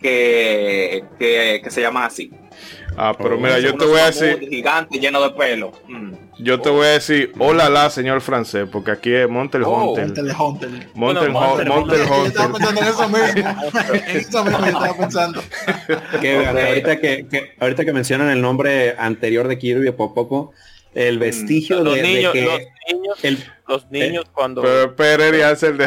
[0.00, 2.32] que, que, que se llaman así.
[2.96, 4.40] Ah, pero mira, yo te voy a decir.
[4.40, 5.72] Gigante lleno de pelo.
[5.86, 6.12] Mm.
[6.42, 10.06] Yo te voy a decir, hola la señor francés, porque aquí es Montel oh, Hunter.
[10.06, 10.88] Montel Hunter.
[10.94, 11.68] Montel Hunter.
[11.68, 12.08] Montel Hunter.
[12.08, 13.50] Yo estaba pensando en eso mismo.
[14.04, 15.42] En eso mismo yo estaba pensando.
[16.20, 20.52] Que, ahorita, que, que, ahorita que mencionan el nombre anterior de Kirby Popopo,
[20.94, 22.60] el mm, vestigio los de, niños, de que los
[22.92, 23.38] niños, el,
[23.68, 25.86] los niños eh, cuando pero Pérez hace el de,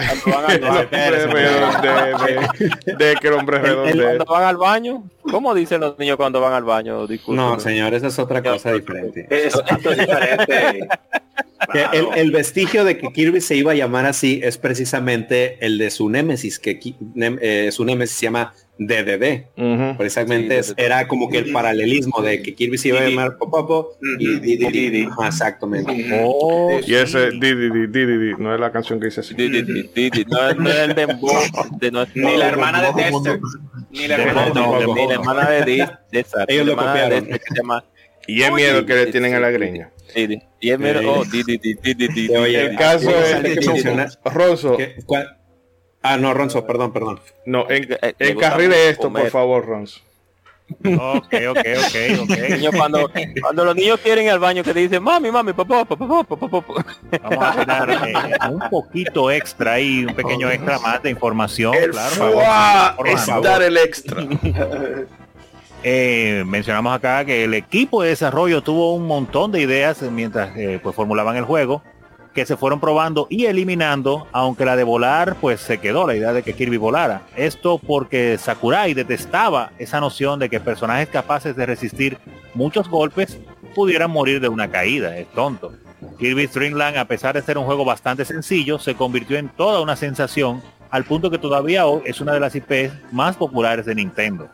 [2.98, 4.02] de, que el hombre redonde.
[4.02, 7.06] Cuando van al baño ¿cómo dicen los niños cuando van al baño?
[7.08, 7.42] Disculpe.
[7.42, 9.28] no señor esa es otra cosa diferente.
[9.30, 10.88] eso, esto es diferente.
[11.72, 15.78] Que el, el, vestigio de que Kirby se iba a llamar así es precisamente el
[15.78, 16.78] de su némesis que
[17.16, 19.48] eh, su némesis se llama DDD.
[19.56, 19.98] Uh -huh.
[19.98, 23.98] Precisamente sí, era como que el paralelismo de que Kirby se iba a llamar Popopo
[24.20, 25.08] y Didi.
[25.26, 26.22] Exactamente.
[26.24, 29.36] Oh, y ese Didi, Didi, no es la canción que dice así.
[29.36, 31.08] Didi, no, no es el de,
[31.80, 33.40] de no, Ni la hermana de Dexter.
[33.92, 36.46] Ni la hermana de Dexter.
[36.48, 37.28] Ellos lo copiaron.
[38.26, 39.92] Y es miedo que le tienen a la greña.
[40.16, 42.34] Y es miedo, oh, Didi, Didi, Didi.
[42.34, 44.78] El caso es que Rosso.
[46.04, 47.22] Ah, no, Ronzo, perdón, perdón.
[47.46, 50.02] No, en, eh, encarrile esto, por favor, Ronzo.
[50.86, 52.76] Ok, ok, ok, ok.
[52.76, 53.10] cuando,
[53.42, 56.48] cuando los niños quieren ir al baño que te dicen, mami, mami, papá, papá, papá,
[56.48, 56.86] papá.
[57.22, 61.74] Vamos a tener eh, un poquito extra y un pequeño extra más de información.
[61.76, 64.24] El claro, es dar el extra.
[65.86, 70.80] Eh, mencionamos acá que el equipo de desarrollo tuvo un montón de ideas mientras eh,
[70.82, 71.84] pues formulaban el juego
[72.34, 76.34] que se fueron probando y eliminando, aunque la de volar pues se quedó, la idea
[76.34, 77.22] de que Kirby volara.
[77.36, 82.18] Esto porque Sakurai detestaba esa noción de que personajes capaces de resistir
[82.54, 83.38] muchos golpes
[83.76, 85.74] pudieran morir de una caída, es tonto.
[86.20, 89.96] Kirby Dreamland, a pesar de ser un juego bastante sencillo, se convirtió en toda una
[89.96, 94.50] sensación, al punto que todavía hoy es una de las IPs más populares de Nintendo.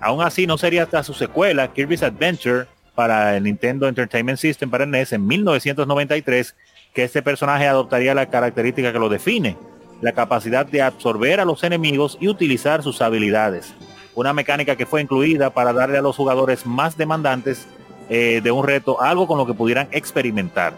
[0.00, 2.66] Aún así, no sería hasta su secuela, Kirby's Adventure,
[2.98, 6.56] para el Nintendo Entertainment System para el NES en 1993,
[6.94, 9.56] que este personaje adoptaría la característica que lo define,
[10.00, 13.74] la capacidad de absorber a los enemigos y utilizar sus habilidades.
[14.14, 17.68] Una mecánica que fue incluida para darle a los jugadores más demandantes
[18.08, 20.72] eh, de un reto algo con lo que pudieran experimentar.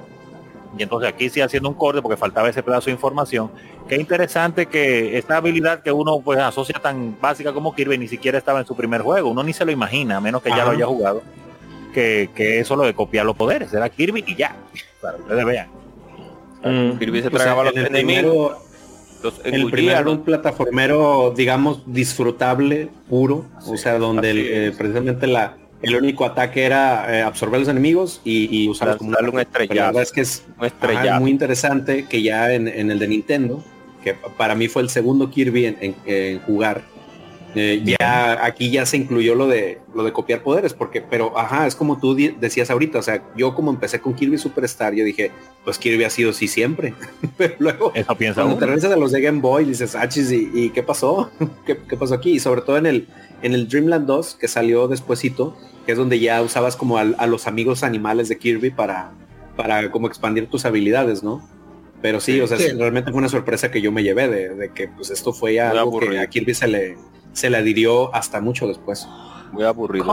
[0.76, 3.50] Y entonces aquí sí haciendo un corte porque faltaba ese pedazo de información.
[3.88, 8.38] Qué interesante que esta habilidad que uno pues asocia tan básica como Kirby ni siquiera
[8.38, 9.30] estaba en su primer juego.
[9.30, 11.22] Uno ni se lo imagina, a menos que ya lo haya jugado.
[11.92, 13.72] Que, que eso lo de copiar los poderes.
[13.72, 14.54] Era Kirby y ya.
[15.00, 15.68] Para ustedes vean.
[16.64, 16.98] Mm.
[19.44, 26.24] el primero un plataformero, digamos, disfrutable, puro, o sea, donde eh, precisamente la, el único
[26.24, 29.74] ataque era eh, absorber los enemigos y, usarlos como un estrella.
[29.74, 30.44] La verdad es que es
[31.18, 33.62] muy interesante que ya en, el de Nintendo,
[34.02, 36.82] que para mí fue el segundo Kirby en jugar,
[37.54, 41.66] eh, ya aquí ya se incluyó lo de lo de copiar poderes, porque, pero ajá,
[41.66, 45.32] es como tú decías ahorita, o sea, yo como empecé con Kirby Superstar, yo dije,
[45.64, 46.94] pues Kirby ha sido así siempre.
[47.36, 50.50] pero luego, Eso piensa cuando te regresas de los de Game Boy, dices, ah, ¿y,
[50.64, 51.30] ¿y, qué pasó?
[51.66, 52.32] ¿Qué, pasó aquí?
[52.32, 53.08] Y sobre todo en el,
[53.42, 57.46] en el Dreamland 2, que salió despuesito, que es donde ya usabas como a, los
[57.48, 59.10] amigos animales de Kirby para,
[59.56, 61.48] para como expandir tus habilidades, ¿no?
[62.00, 65.10] Pero sí, o sea, realmente fue una sorpresa que yo me llevé de, que pues
[65.10, 66.96] esto fue algo que a Kirby se le
[67.32, 69.06] se le adhirió hasta mucho después.
[69.52, 70.04] Muy aburrido.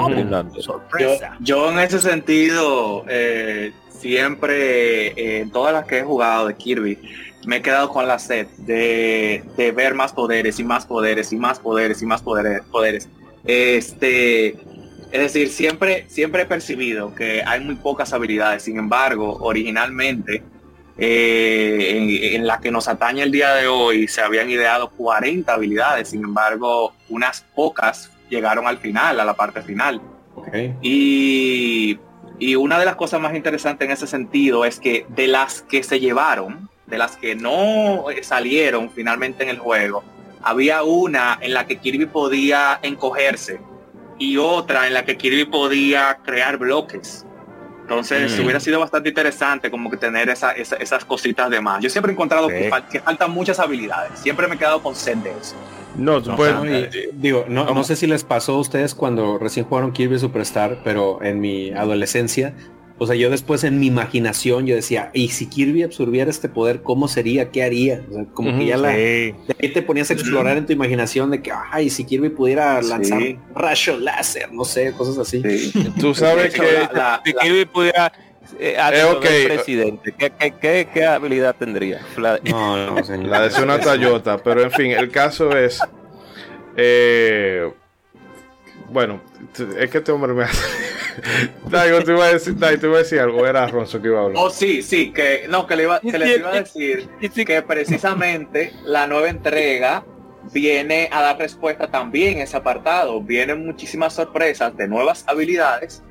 [1.39, 6.97] Yo, en ese sentido, eh, siempre, eh, en todas las que he jugado de Kirby,
[7.45, 9.43] me he quedado con la sed de,
[9.76, 12.61] ver más poderes y más poderes y más poderes y más poderes.
[12.72, 13.09] poderes.
[13.45, 14.47] Este,
[15.11, 18.63] es decir, siempre, siempre he percibido que hay muy pocas habilidades.
[18.63, 20.43] Sin embargo, originalmente
[20.97, 26.09] eh, en, la que nos atañe el día de hoy se habían ideado 40 habilidades,
[26.09, 30.01] sin embargo, unas pocas llegaron al final, a la parte final.
[30.81, 31.99] Y,
[32.39, 35.83] y una de las cosas más interesantes en ese sentido es que de las que
[35.83, 40.03] se llevaron, de las que no salieron finalmente en el juego,
[40.41, 43.59] había una en la que Kirby podía encogerse
[44.17, 47.25] y otra en la que Kirby podía crear bloques.
[47.88, 48.43] Entonces mm.
[48.43, 51.81] hubiera sido bastante interesante como que tener esas cositas de más.
[51.81, 52.69] Yo siempre he encontrado que,
[53.01, 54.19] faltan muchas habilidades.
[54.19, 55.55] Siempre me he quedado con sed de eso.
[55.95, 56.63] No, bueno,
[57.13, 61.23] digo, no, no, sé si les pasó a ustedes cuando recién jugaron Kirby Superstar, pero
[61.23, 62.53] en mi adolescencia
[62.99, 66.81] o sea, yo después en mi imaginación yo decía, y si Kirby absorbiera este poder,
[66.81, 67.51] ¿cómo sería?
[67.51, 68.03] ¿Qué haría?
[68.09, 71.29] O sea, como que ya la, de ahí te ponías a explorar en tu imaginación
[71.29, 73.21] de que, ay, si Kirby pudiera lanzar
[73.53, 75.43] rayo láser, no sé, cosas así.
[75.99, 76.87] Tú sabes que
[77.23, 78.11] si Kirby pudiera
[78.59, 82.01] eh, eh presidente, ¿Qué, qué, habilidad tendría?
[82.17, 85.79] La, no, no, la de ser una Toyota, pero en fin, el caso es,
[86.75, 87.69] eh,
[88.89, 89.21] bueno,
[89.77, 90.61] es que este hombre me hace
[91.69, 94.23] Daigo, te iba a decir, te iba a decir algo, era Ronzo que iba a
[94.25, 94.43] hablar.
[94.43, 98.73] Oh, sí, sí, que no, que le iba, que le iba a decir que precisamente
[98.83, 100.05] la nueva entrega
[100.53, 103.21] viene a dar respuesta también a ese apartado.
[103.21, 106.03] Vienen muchísimas sorpresas de nuevas habilidades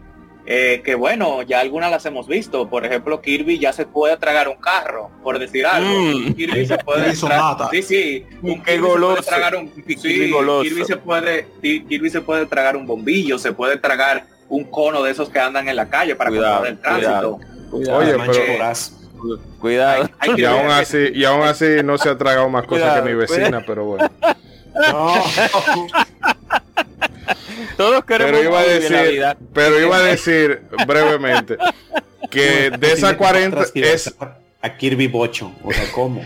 [0.46, 2.68] eh, que bueno, ya algunas las hemos visto.
[2.68, 5.90] Por ejemplo, Kirby ya se puede tragar un carro, por decir algo.
[5.90, 6.34] Mm.
[6.34, 12.10] Kirby se puede sí, sí, un Kirby se puede tragar un Kirby, se puede Kirby
[12.10, 15.76] se puede tragar un bombillo, se puede tragar un cono de esos que andan en
[15.76, 17.40] la calle para cuidar el tránsito.
[17.72, 18.74] Oye, pero
[19.58, 20.08] cuidado.
[20.36, 23.64] y aún así, y aún así no se ha tragado más cosas que mi vecina,
[23.66, 24.10] pero bueno.
[27.76, 29.22] Todos queremos pero iba a decir,
[29.52, 31.56] pero iba a decir brevemente
[32.30, 34.14] que de esas 40 es
[34.62, 36.24] a Kirby Bocho, o sea, ¿cómo?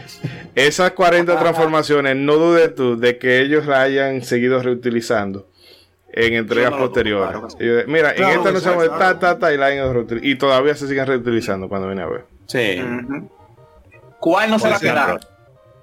[0.55, 5.49] Esas 40 transformaciones, no dudes tú de que ellos la hayan seguido reutilizando
[6.13, 7.57] en entregas posteriores.
[7.87, 9.71] Mira, en esta no se llama ta, ta, ta, y la
[10.23, 12.25] y todavía se siguen reutilizando cuando viene a ver.
[12.47, 12.81] Sí.
[14.19, 15.21] ¿Cuál no se la quedaron?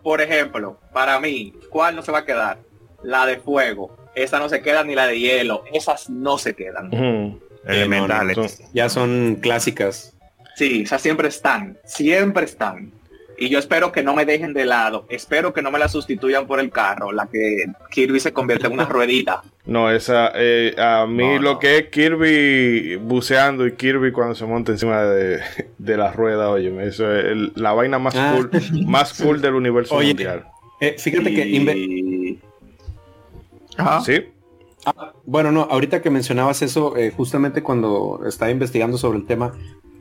[0.07, 2.59] por ejemplo, para mí, ¿cuál no se va a quedar?
[3.03, 3.95] La de fuego.
[4.15, 5.63] Esa no se queda ni la de hielo.
[5.72, 7.39] Esas no se quedan.
[7.65, 8.63] Elementales.
[8.74, 10.15] ya son clásicas.
[10.55, 11.78] Sí, esas siempre están.
[11.86, 12.91] Siempre están.
[13.39, 15.05] Y yo espero que no me dejen de lado.
[15.09, 18.74] Espero que no me la sustituyan por el carro, la que Kirby se convierte en
[18.74, 19.43] una ruedita.
[19.65, 24.72] No, esa, eh, a mí lo que es Kirby buceando y Kirby cuando se monta
[24.72, 25.39] encima de,
[25.78, 28.34] la rueda, oye, eso es la vaina más ah.
[28.36, 28.49] cool,
[28.88, 30.45] más cool del universo mundial.
[30.80, 32.39] Eh, fíjate que...
[34.05, 34.13] Sí.
[34.86, 39.53] Ah, bueno, no, ahorita que mencionabas eso, eh, justamente cuando estaba investigando sobre el tema,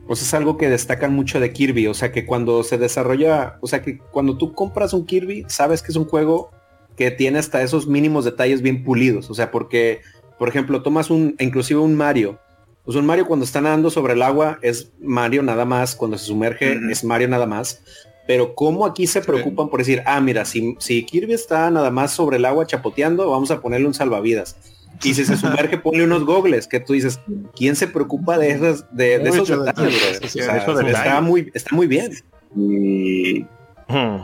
[0.07, 3.67] pues es algo que destacan mucho de Kirby, o sea que cuando se desarrolla, o
[3.67, 6.51] sea que cuando tú compras un Kirby, sabes que es un juego
[6.95, 10.01] que tiene hasta esos mínimos detalles bien pulidos, o sea, porque,
[10.39, 12.39] por ejemplo, tomas un, inclusive un Mario,
[12.85, 16.25] pues un Mario cuando está nadando sobre el agua es Mario nada más, cuando se
[16.25, 17.83] sumerge es Mario nada más,
[18.27, 22.11] pero como aquí se preocupan por decir, ah, mira, si, si Kirby está nada más
[22.11, 24.57] sobre el agua chapoteando, vamos a ponerle un salvavidas
[25.03, 27.19] y si se sumerge, ponle unos gogles, que tú dices,
[27.55, 32.11] ¿quién se preocupa de esos, de, esos detalles, está, muy, está muy bien.
[32.53, 34.17] Hmm.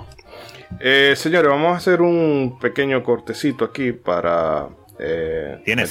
[0.80, 5.86] Eh, señores, vamos a hacer un pequeño cortecito aquí para eh, tiene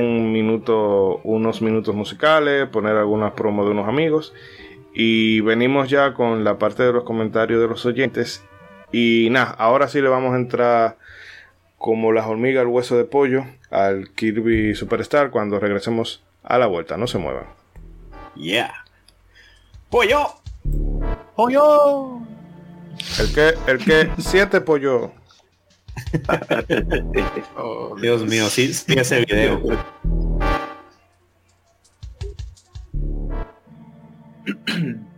[0.00, 4.32] un minuto, unos minutos musicales, poner algunas promos de unos amigos
[4.94, 8.42] y venimos ya con la parte de los comentarios de los oyentes
[8.92, 10.98] y nada, ahora sí le vamos a entrar
[11.78, 16.96] como las hormigas al hueso de pollo al Kirby Superstar cuando regresemos a la vuelta.
[16.96, 17.46] No se muevan.
[18.36, 18.84] Yeah.
[19.90, 20.26] Pollo.
[21.34, 22.20] Pollo.
[23.18, 25.10] El que, el que siete pollo.
[27.56, 29.60] oh, Dios mío, sí, sí ese video.
[34.46, 35.02] Mm-hmm.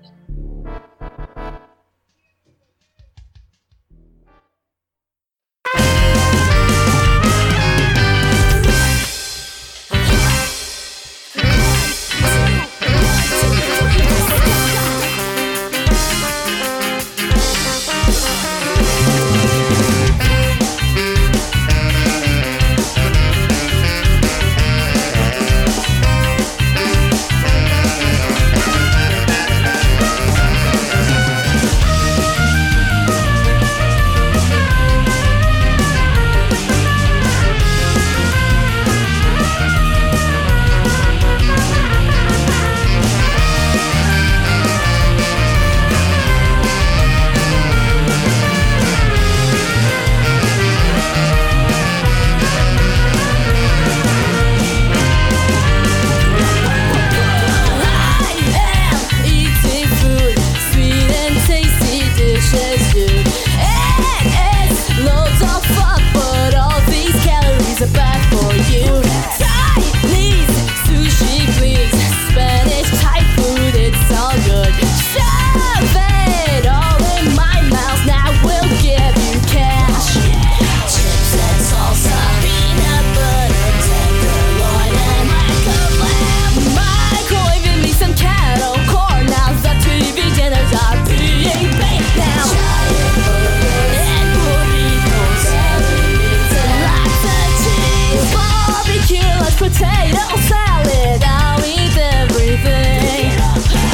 [99.64, 101.24] potato salad.
[101.24, 103.32] I'll eat everything.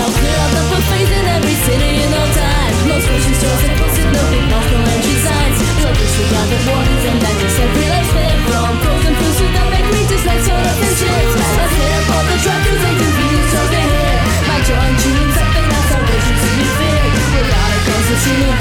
[0.02, 2.74] I'll clear out the buffets in every city in no time.
[2.90, 5.58] No grocery stores and posted no big mouth, no entry signs.
[5.78, 10.08] Soldiers who the warnings and vendors have realized they from frozen foods so that make
[10.10, 11.38] just like soda and chips.
[11.38, 14.18] I stare up all the drive-thrus and convenience stores they hit.
[14.50, 17.02] My jaw and jeans up not that's how they should see me fit.
[17.30, 18.59] Without a constitution.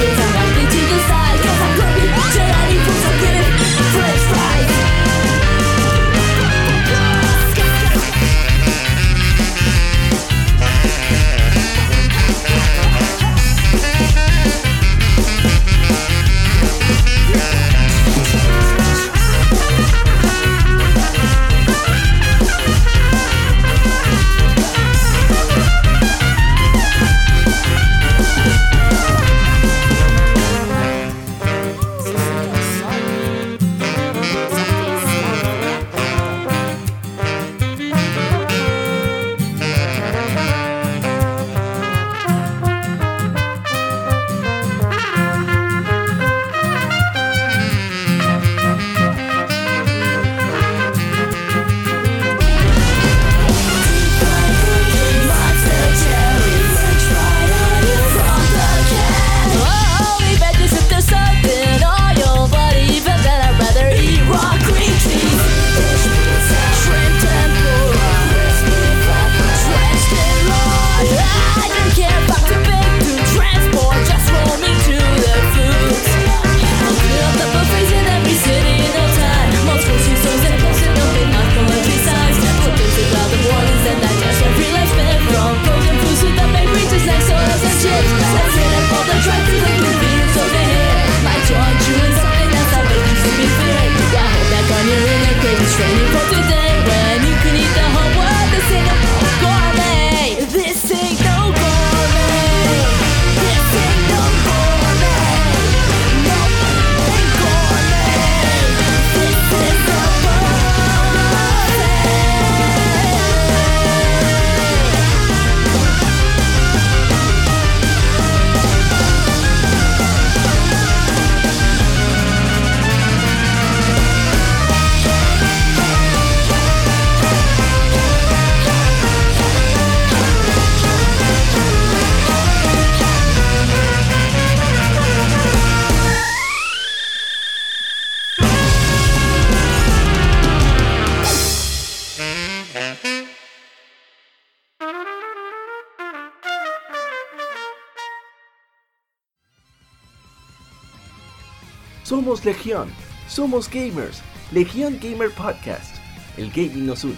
[152.42, 152.88] Legión,
[153.28, 155.96] somos gamers, Legión Gamer Podcast.
[156.38, 157.14] El gaming nos une.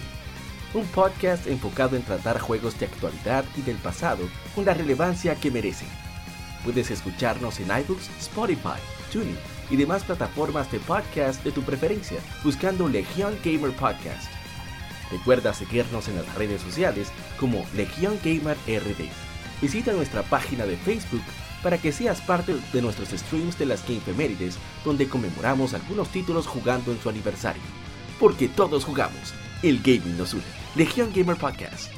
[0.73, 5.49] Un podcast enfocado en tratar juegos de actualidad y del pasado con la relevancia que
[5.49, 5.87] merecen.
[6.65, 8.81] Puedes escucharnos en iBooks, Spotify,
[9.13, 9.37] TuneIn
[9.69, 14.29] y demás plataformas de podcast de tu preferencia buscando Legión Gamer Podcast.
[15.09, 19.07] Recuerda seguirnos en las redes sociales como Legión Gamer RD.
[19.61, 21.23] Visita nuestra página de Facebook
[21.63, 26.91] para que seas parte de nuestros streams de las Gamefemérides, donde conmemoramos algunos títulos jugando
[26.91, 27.63] en su aniversario.
[28.19, 29.33] Porque todos jugamos,
[29.63, 30.43] el gaming nos une.
[30.75, 31.91] Legión Gamer Podcast.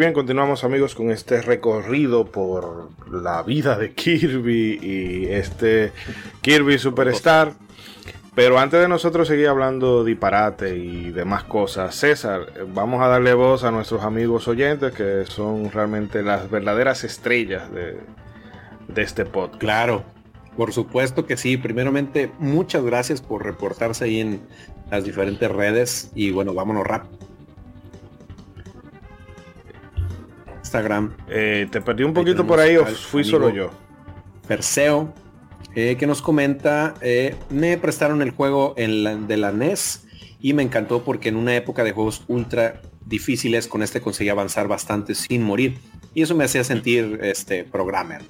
[0.00, 5.92] Bien, continuamos amigos con este recorrido por la vida de Kirby y este
[6.40, 7.52] Kirby Superstar.
[8.34, 13.62] Pero antes de nosotros seguir hablando disparate y demás cosas, César, vamos a darle voz
[13.62, 17.98] a nuestros amigos oyentes que son realmente las verdaderas estrellas de,
[18.88, 19.60] de este podcast.
[19.60, 20.02] Claro,
[20.56, 21.58] por supuesto que sí.
[21.58, 24.40] Primeramente, muchas gracias por reportarse ahí en
[24.90, 27.29] las diferentes redes y bueno, vámonos rápido
[30.70, 31.16] Instagram.
[31.28, 33.70] Eh, te perdí un poquito por ahí o fui solo yo.
[34.46, 35.12] Perseo,
[35.74, 40.06] eh, que nos comenta, eh, me prestaron el juego en de la NES
[40.40, 44.68] y me encantó porque en una época de juegos ultra difíciles con este conseguí avanzar
[44.68, 45.78] bastante sin morir
[46.14, 48.22] y eso me hacía sentir este programmer.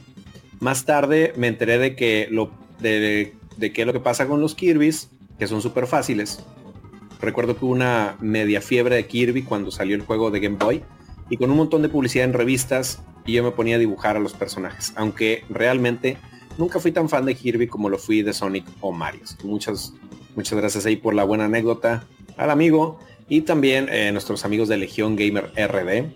[0.61, 4.41] Más tarde me enteré de que lo de, de qué es lo que pasa con
[4.41, 6.43] los Kirby's, que son súper fáciles.
[7.21, 10.83] Recuerdo que hubo una media fiebre de Kirby cuando salió el juego de Game Boy
[11.31, 14.21] y con un montón de publicidad en revistas y yo me ponía a dibujar a
[14.21, 16.19] los personajes, aunque realmente
[16.59, 19.23] nunca fui tan fan de Kirby como lo fui de Sonic o Mario.
[19.45, 19.95] Muchas,
[20.35, 22.05] muchas gracias ahí por la buena anécdota
[22.37, 22.99] al amigo
[23.29, 26.13] y también eh, nuestros amigos de Legión Gamer RD.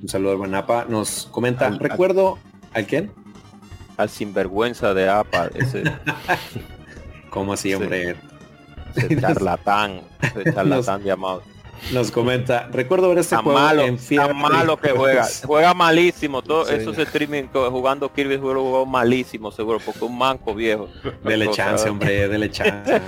[0.00, 0.86] Un saludo al Manapa.
[0.88, 2.38] Nos comenta, recuerdo,
[2.72, 3.12] ¿al, quién?
[3.98, 5.50] Al sinvergüenza de APA.
[5.54, 5.84] Ese...
[7.30, 8.16] ¿Cómo así, hombre?
[8.96, 11.42] Ese charlatán, ese charlatán llamado.
[11.92, 14.34] Nos comenta, recuerdo ver este juego malo, en fiebre.
[14.34, 20.16] malo que juega, juega malísimo, todo esos streaming jugando Kirby juego malísimo seguro, porque un
[20.16, 20.88] manco viejo.
[21.24, 23.00] Dele chance, hombre, dele chance.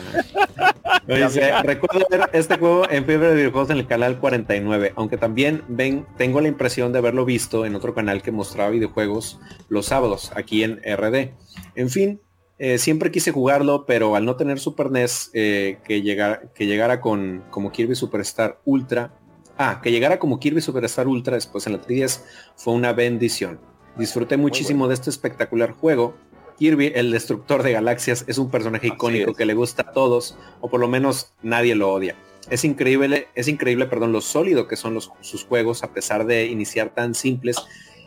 [1.63, 6.07] recuerdo ver este juego en fiebre de videojuegos en el canal 49, aunque también ven,
[6.17, 9.39] tengo la impresión de haberlo visto en otro canal que mostraba videojuegos
[9.69, 11.31] los sábados, aquí en RD.
[11.75, 12.21] En fin,
[12.65, 17.01] eh, siempre quise jugarlo, pero al no tener Super NES, eh, que, llegara, que llegara
[17.01, 19.19] con como Kirby Superstar Ultra,
[19.59, 22.23] ah, que llegara como Kirby Superstar Ultra después en la 3DS
[22.55, 23.59] fue una bendición.
[23.97, 26.15] Disfruté muchísimo de este espectacular juego.
[26.57, 30.71] Kirby, el destructor de galaxias, es un personaje icónico que le gusta a todos, o
[30.71, 32.15] por lo menos nadie lo odia.
[32.49, 36.47] Es increíble, es increíble, perdón, lo sólido que son los, sus juegos, a pesar de
[36.47, 37.57] iniciar tan simples.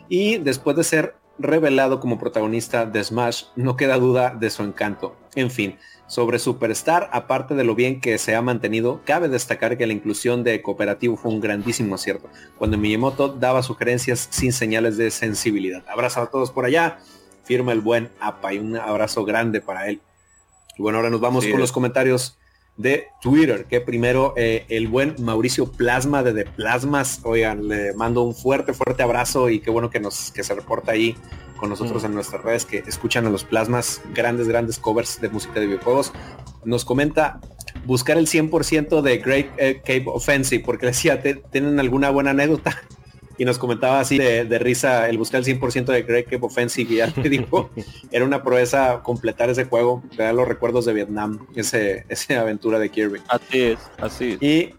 [0.08, 5.16] Y después de ser revelado como protagonista de Smash, no queda duda de su encanto.
[5.34, 9.86] En fin, sobre Superstar, aparte de lo bien que se ha mantenido, cabe destacar que
[9.86, 15.10] la inclusión de cooperativo fue un grandísimo acierto, cuando Miyamoto daba sugerencias sin señales de
[15.10, 15.84] sensibilidad.
[15.88, 16.98] Abrazo a todos por allá,
[17.44, 20.00] firma el buen APA y un abrazo grande para él.
[20.78, 22.38] Y bueno, ahora nos vamos con los comentarios
[22.76, 28.22] de Twitter, que primero eh, el buen Mauricio Plasma de The Plasmas, oigan, le mando
[28.22, 31.16] un fuerte, fuerte abrazo y qué bueno que nos que se reporta ahí
[31.56, 32.06] con nosotros mm.
[32.06, 36.12] en nuestras redes, que escuchan a los Plasmas, grandes, grandes covers de música de videojuegos.
[36.64, 37.40] Nos comenta
[37.86, 42.82] buscar el 100% de Great eh, Cape Offensive, porque decía, ¿tienen alguna buena anécdota?
[43.38, 46.96] Y nos comentaba así de, risa el buscar el 100% de Great Cape Offensive y
[46.96, 47.70] ya te dijo,
[48.10, 52.88] era una proeza completar ese juego, da los recuerdos de Vietnam, ese, esa aventura de
[52.88, 53.20] Kirby.
[53.28, 54.74] Así es, así Y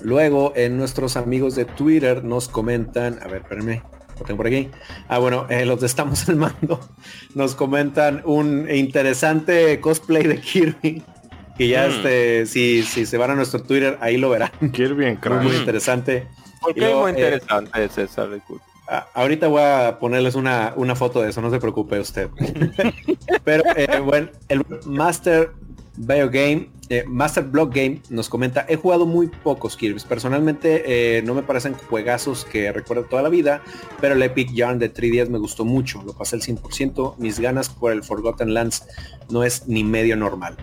[0.00, 3.82] luego en nuestros amigos de Twitter nos comentan, a ver, espérenme,
[4.18, 4.70] lo tengo por aquí.
[5.08, 6.80] Ah, bueno, eh, los de Estamos al Mando
[7.34, 11.02] nos comentan un interesante cosplay de Kirby.
[11.56, 11.90] Que ya mm.
[11.90, 14.50] este, si, si se van a nuestro Twitter, ahí lo verán.
[14.72, 16.26] Kirby en muy, muy interesante.
[16.64, 17.70] Porque es muy eh, interesante
[19.14, 22.28] ahorita voy a ponerles una, una, foto de eso, no se preocupe usted.
[23.44, 25.52] Pero eh, bueno, el Master
[25.96, 30.00] Biogame, eh, Master Block Game nos comenta, he jugado muy pocos Kirby.
[30.00, 33.62] Personalmente eh, no me parecen juegazos que recuerdo toda la vida,
[34.00, 36.02] pero el Epic Yarn de 3DS me gustó mucho.
[36.04, 37.16] Lo pasé el 100%.
[37.18, 38.86] Mis ganas por el Forgotten Lands
[39.30, 40.56] no es ni medio normal.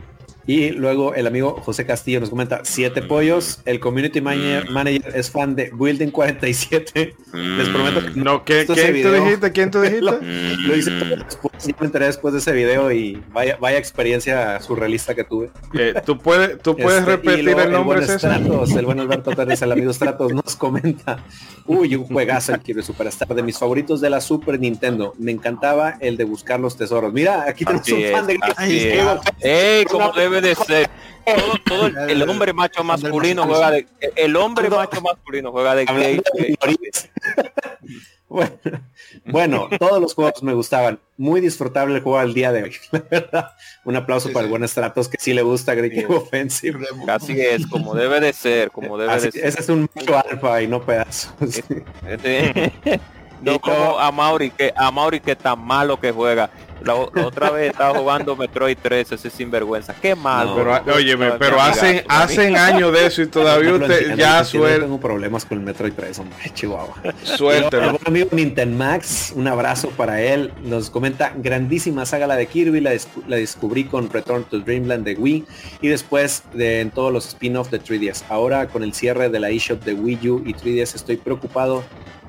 [0.47, 5.30] Y luego el amigo José Castillo nos comenta, siete pollos, el community manager, manager es
[5.30, 7.15] fan de Building 47.
[7.34, 9.51] Les prometo que no, ¿qué, ¿quién tú dijiste?
[9.51, 10.01] ¿Quién tú dijiste?
[10.01, 15.13] lo, lo hice después, me enteré después de ese video y vaya, vaya experiencia surrealista
[15.13, 15.51] que tuve.
[15.73, 19.31] Eh, ¿Tú puedes, tú puedes este, repetir el nombre el buen, Stratos, el buen Alberto
[19.31, 21.23] Pérez, el amigo Stratos, nos comenta,
[21.65, 25.13] uy, un juegazo el Kirby Superstar, de mis favoritos de la Super Nintendo.
[25.18, 27.13] Me encantaba el de buscar los tesoros.
[27.13, 28.39] Mira, aquí tenemos un fan de
[29.39, 30.90] Ey, como debe de ser.
[31.66, 36.22] Todo, el, hombre macho masculino juega de el hombre macho masculino juega de gay.
[38.32, 38.53] Bueno,
[39.26, 41.02] bueno, todos los juegos me gustaban.
[41.18, 42.76] Muy disfrutable el juego al día de hoy.
[43.84, 46.80] Un aplauso para el buen Stratos que sí le gusta Great Offensive.
[47.10, 49.45] Así es, como debe de ser, como debe de ser.
[49.45, 51.34] Ese es un macho alfa y no pedazos.
[53.41, 56.49] no como a Mauri, que a Mauri que tan malo que juega.
[56.84, 59.94] La, otra vez estaba jugando Metroid 3, ese sinvergüenza.
[59.94, 60.52] Qué mal.
[60.56, 64.82] pero, oye, pero hacen, hacen años de eso y todavía usted ya suelta.
[64.82, 66.95] tengo problemas con el Metroid 3, hombre, Chihuahua.
[67.24, 67.78] Suerte.
[67.78, 70.52] El amigo Nintendo Max, un abrazo para él.
[70.64, 72.91] Nos comenta, grandísima saga la de Kirby, la,
[73.28, 75.45] la descubrí con Return to Dreamland de Wii
[75.82, 78.24] y después de en todos los spin-offs de 3DS.
[78.30, 81.84] Ahora con el cierre de la eShop de Wii U y 3DS estoy preocupado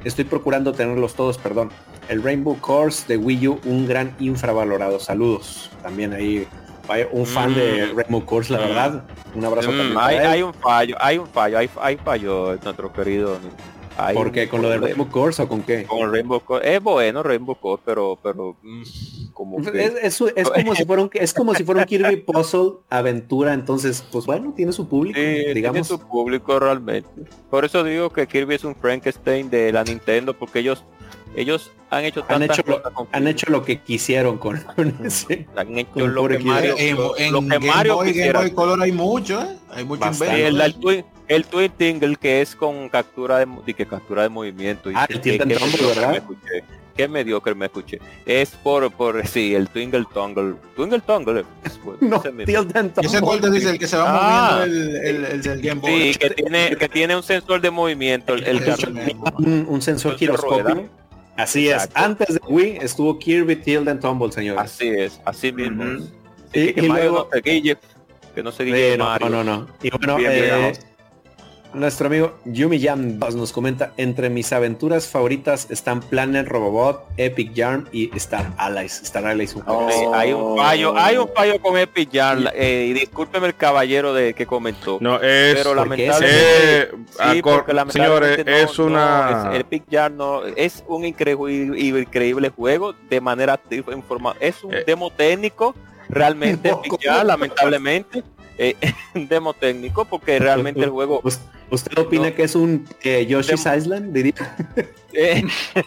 [0.04, 1.70] Estoy procurando tenerlos todos, perdón.
[2.08, 4.98] El Rainbow Course de Wii U, un gran infravalorado.
[4.98, 5.70] Saludos.
[5.82, 6.46] También ahí
[7.12, 7.96] un fan de mm.
[7.96, 9.04] Rainbow Course, la verdad.
[9.34, 13.38] Un abrazo mm, hay, un fallo, hay un fallo, hay, hay fallo nuestro querido.
[14.14, 14.48] ¿Por qué?
[14.48, 15.84] ¿Con lo del Rainbow Course o con qué?
[15.84, 16.74] Con el Rainbow Course.
[16.74, 18.82] Es bueno Rainbow Course, pero, pero mm,
[19.32, 20.18] como es,
[20.54, 24.52] como si fuera un, es como si fuera un Kirby Puzzle aventura, entonces, pues bueno,
[24.54, 25.88] tiene su público, digamos.
[25.88, 27.08] Tiene su público realmente.
[27.50, 30.84] Por eso digo que Kirby es un Frankenstein de la Nintendo, porque ellos
[31.36, 32.82] ellos han hecho han hecho, lo,
[33.12, 34.60] han hecho lo que quisieron con,
[35.04, 38.50] ese, han hecho lo que Mario, en, lo, en, lo que Mario Boy, Game Boy
[38.50, 39.56] Color hay mucho ¿eh?
[39.70, 43.86] hay mucho el, el, twin, el Twin Tingle que es con captura de, de que
[43.86, 46.22] captura de movimiento y ah, el que, que, ¿verdad?
[46.94, 48.00] qué mediocre me escuché.
[48.26, 50.54] Es por, por sí, el Twinkle Tongle.
[50.76, 51.44] Twinkle Tongle.
[52.00, 52.22] no,
[53.02, 56.12] Ese cuál dice el que se va ah, moviendo el, el, el, Game Boy.
[56.12, 58.34] Sí, que tiene, que tiene un sensor de movimiento.
[58.34, 58.62] El,
[59.38, 60.88] un, un, sensor giroscópico.
[61.36, 61.88] Así es.
[61.94, 64.58] Antes de Wii estuvo Kirby Tilden Tumble, señor.
[64.58, 65.82] Así es, así mismo.
[65.82, 66.10] Uh -huh.
[66.52, 67.78] y, que, y luego, no se guille,
[68.34, 69.28] que no se guille no, Mario.
[69.30, 69.68] No, no, no.
[69.82, 70.72] Y bueno, bien, eh,
[71.74, 77.88] nuestro amigo Yumi Jam nos comenta, entre mis aventuras favoritas están Planet Robobot, Epic Yarn
[77.92, 79.02] y Star Allies.
[79.02, 82.48] Star Allies un oh, hay un fallo, hay un fallo con Epic Yarn.
[82.54, 84.98] Eh, y discúlpeme el caballero de que comentó.
[85.00, 86.90] No, es pero lamentablemente, eh,
[87.32, 92.00] sí, porque lamentablemente señores, no, es una no, es, Epic Yarn no es un increíble,
[92.00, 94.36] increíble juego de manera informal.
[94.40, 94.84] Es un eh.
[94.86, 95.74] demo técnico
[96.08, 98.22] realmente Epic Yarn, lamentablemente.
[98.58, 98.76] Eh,
[99.14, 101.22] demo técnico porque realmente el juego
[101.72, 102.34] ¿Usted opina no.
[102.34, 104.12] que es un eh, Yoshi's Island?
[104.12, 104.56] Diría.
[105.14, 105.42] Eh.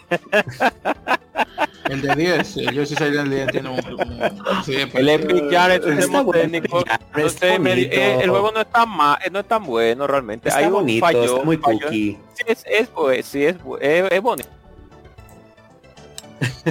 [1.88, 5.48] el de 10, el Yoshi's Island tiene un, un sí, el Epic
[6.32, 6.84] técnico.
[7.16, 10.48] No sé, me, eh, el juego no es tan mal, no es tan bueno realmente.
[10.48, 11.78] Está Hay bonito, un fallo, está muy fallo.
[11.82, 12.18] cookie.
[12.34, 12.88] Sí, es, es,
[13.26, 14.48] sí, es, es, es bonito.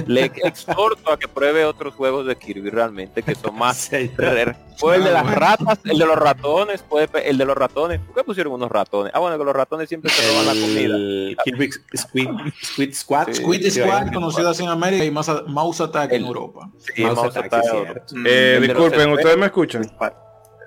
[0.06, 3.90] Le exhorto a que pruebe otros juegos de Kirby realmente que son más
[4.76, 8.00] fue el de las ratas, el de los ratones, puede el de los ratones.
[8.00, 9.12] ¿Por qué pusieron unos ratones?
[9.14, 11.42] Ah, bueno, que los ratones siempre se roban la comida.
[11.44, 12.28] Kirby Squid,
[12.62, 13.26] Squid Squad.
[13.28, 16.70] Sí, Squid Squad, conocido así en América y más Mouse Attack el, en Europa.
[16.78, 17.54] Sí, Mouse, Mouse Attack.
[17.54, 19.90] Attack eh, disculpen, ¿ustedes me escuchan?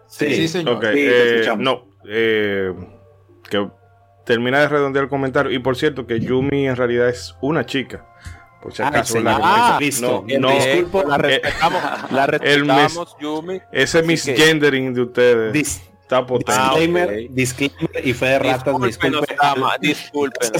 [0.07, 0.77] Sí, sí, señor.
[0.77, 2.73] Okay, sí, eh, no, eh,
[3.47, 3.69] que
[4.25, 5.51] termina de redondear el comentario.
[5.51, 8.05] Y por cierto, que Yumi en realidad es una chica.
[8.61, 10.25] Por si acaso, ah, la, ah, listo.
[10.27, 11.81] No, no, disculpo, la respetamos,
[12.11, 13.61] la respetamos, Yumi.
[13.71, 15.53] Ese misgendering de ustedes.
[15.53, 16.51] Dis está potente.
[16.59, 17.27] Disclaimer, ah, okay.
[17.29, 19.13] disclaimer y fe de ratas, disculpen.
[19.81, 20.53] Disculpen.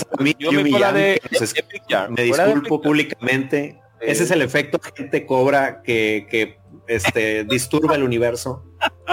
[2.15, 3.81] Me disculpo públicamente.
[3.99, 8.63] Ese es el efecto que gente cobra que, que este, disturba el universo.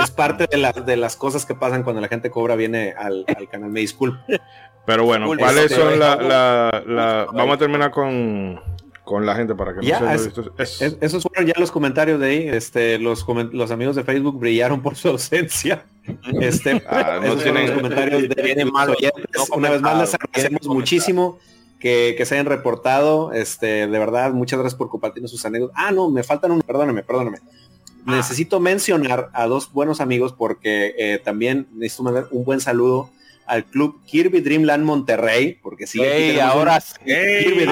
[0.01, 3.25] Es parte de, la, de las cosas que pasan cuando la gente cobra viene al,
[3.35, 3.71] al canal.
[3.71, 4.19] Me disculpo.
[4.87, 8.61] Pero bueno, ¿cuáles son la, la, la, Vamos a terminar con
[9.07, 12.19] con la gente para que ya, no se es, es, esos fueron ya los comentarios
[12.19, 12.49] de ahí.
[12.49, 15.85] Este los los amigos de Facebook brillaron por su ausencia.
[16.41, 19.25] Este ah, no tienen comentarios de, mal, oyentes.
[19.33, 21.39] No una vez más les agradecemos muchísimo
[21.79, 23.33] que, que, se hayan reportado.
[23.33, 25.77] Este de verdad muchas gracias por compartir sus anécdotas.
[25.79, 27.39] Ah no me faltan un perdóname perdóname.
[28.07, 33.11] Necesito mencionar a dos buenos amigos porque eh, también necesito mandar un buen saludo
[33.47, 36.01] al club Kirby Dreamland Monterrey, porque sí.
[36.41, 36.99] ahora sí,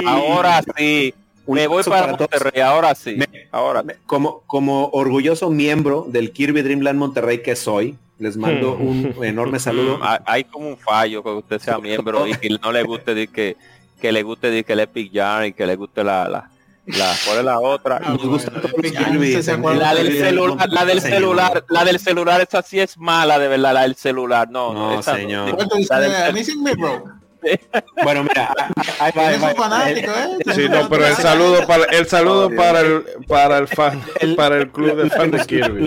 [0.06, 1.14] ahora sí.
[1.46, 3.18] Me voy para, Monterrey, ahora sí.
[3.50, 3.84] ahora.
[4.06, 10.00] como, como orgulloso miembro del Kirby Dreamland Monterrey que soy, les mando un enorme saludo.
[10.26, 13.56] Hay como un fallo que usted sea miembro y que no le guste de que,
[14.00, 16.50] que le guste de que el Epic Jam y que le guste la, la,
[16.86, 17.98] la, ¿Cuál es la otra?
[18.00, 23.38] Nos gusta la del celular, la del celular, la del celular, esa sí es mala
[23.38, 25.56] de verdad, la del celular, no, no, señor.
[25.88, 26.44] La del,
[28.02, 28.54] bueno, mira,
[28.98, 30.54] ahí va, ahí fanático, ¿eh?
[30.54, 34.02] Sí, no, pero el saludo para el saludo para el para el fan,
[34.36, 35.86] para el club de fans de Kirby.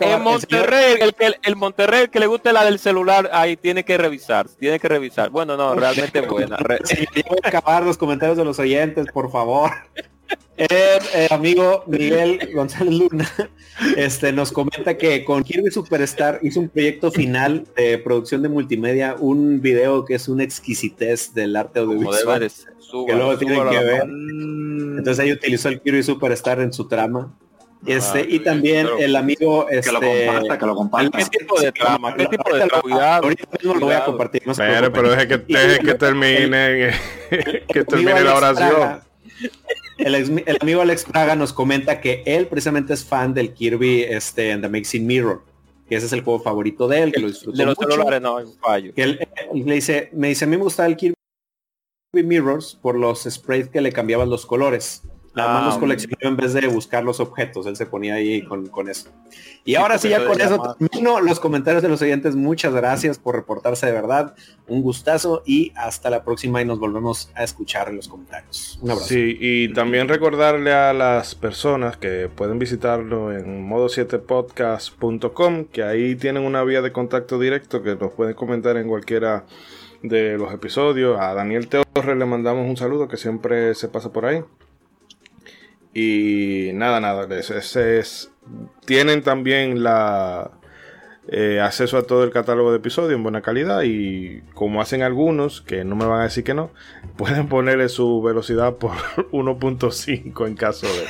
[0.00, 3.96] En Monterrey, el que el Monterrey que le guste la del celular, ahí tiene que
[3.96, 5.30] revisar, tiene que revisar.
[5.30, 6.56] Bueno, no, realmente buena.
[6.84, 9.70] Sí, voy a acabar los comentarios de los oyentes, por favor.
[10.58, 13.30] El eh, amigo Miguel González Luna
[13.96, 19.14] este, nos comenta que con Kirby Superstar hizo un proyecto final de producción de multimedia,
[19.20, 22.40] un video que es un exquisitez del arte audiovisual.
[23.06, 24.02] que luego tienen que ver.
[24.02, 27.32] Entonces ahí utilizó el Kirby Superstar en su trama.
[27.86, 31.18] Este, y también el amigo este, que lo comparta, que lo comparta.
[31.18, 32.16] ¿Qué tipo de trama?
[32.16, 32.82] ¿Qué tipo de trama?
[32.82, 33.22] Cuidado.
[33.22, 34.42] Ahorita mismo lo voy a compartir.
[34.44, 36.90] No pero, pero deje que, deje que termine,
[37.68, 39.07] que termine la oración.
[39.98, 44.62] El, amigo Alex Praga nos comenta que él precisamente es fan del Kirby este, and
[44.62, 45.42] the Mixing Mirror.
[45.88, 47.90] Que ese es el juego favorito de él, que lo disfrutó de los mucho.
[47.90, 48.92] celulares no, fallo.
[48.94, 51.14] Que él, le dice, me dice, a mí me gusta el Kirby
[52.12, 55.02] Mirrors por los sprays que le cambiaban los colores.
[55.38, 57.66] Nada más los ah, coleccionó en vez de buscar los objetos.
[57.66, 59.10] Él se ponía ahí con, eso.
[59.64, 62.34] Y ahora sí, ya con eso termino los comentarios de los oyentes.
[62.34, 64.34] Muchas gracias por reportarse de verdad.
[64.66, 68.78] Un gustazo y hasta la próxima y nos volvemos a escuchar en los comentarios.
[68.82, 69.08] Un abrazo.
[69.08, 76.42] Sí, y también recordarle a las personas que pueden visitarlo en modo7podcast.com, que ahí tienen
[76.42, 79.44] una vía de contacto directo que nos pueden comentar en cualquiera
[80.02, 81.20] de los episodios.
[81.20, 84.42] A Daniel Teorre le mandamos un saludo que siempre se pasa por ahí.
[85.94, 88.30] Y nada, nada, es,
[88.84, 90.58] tienen también la
[91.30, 95.60] eh, acceso a todo el catálogo de episodios en buena calidad y como hacen algunos,
[95.60, 96.70] que no me van a decir que no,
[97.18, 98.92] pueden ponerle su velocidad por
[99.30, 101.04] 1.5 en caso de...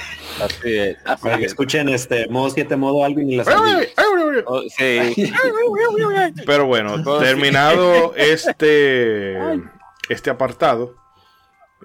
[0.45, 0.97] Así es.
[1.23, 3.47] Para que escuchen este modo 7, modo Alvin y las
[4.47, 5.33] oh, sí.
[6.47, 9.39] Pero bueno, terminado este,
[10.09, 10.97] este apartado,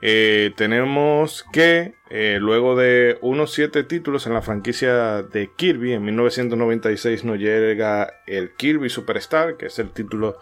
[0.02, 6.04] eh, tenemos que eh, luego de unos siete títulos en la franquicia de Kirby, en
[6.04, 10.40] 1996 nos llega el Kirby Superstar, que es el título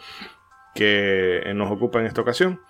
[0.73, 2.61] que eh, nos ocupa en esta ocasión.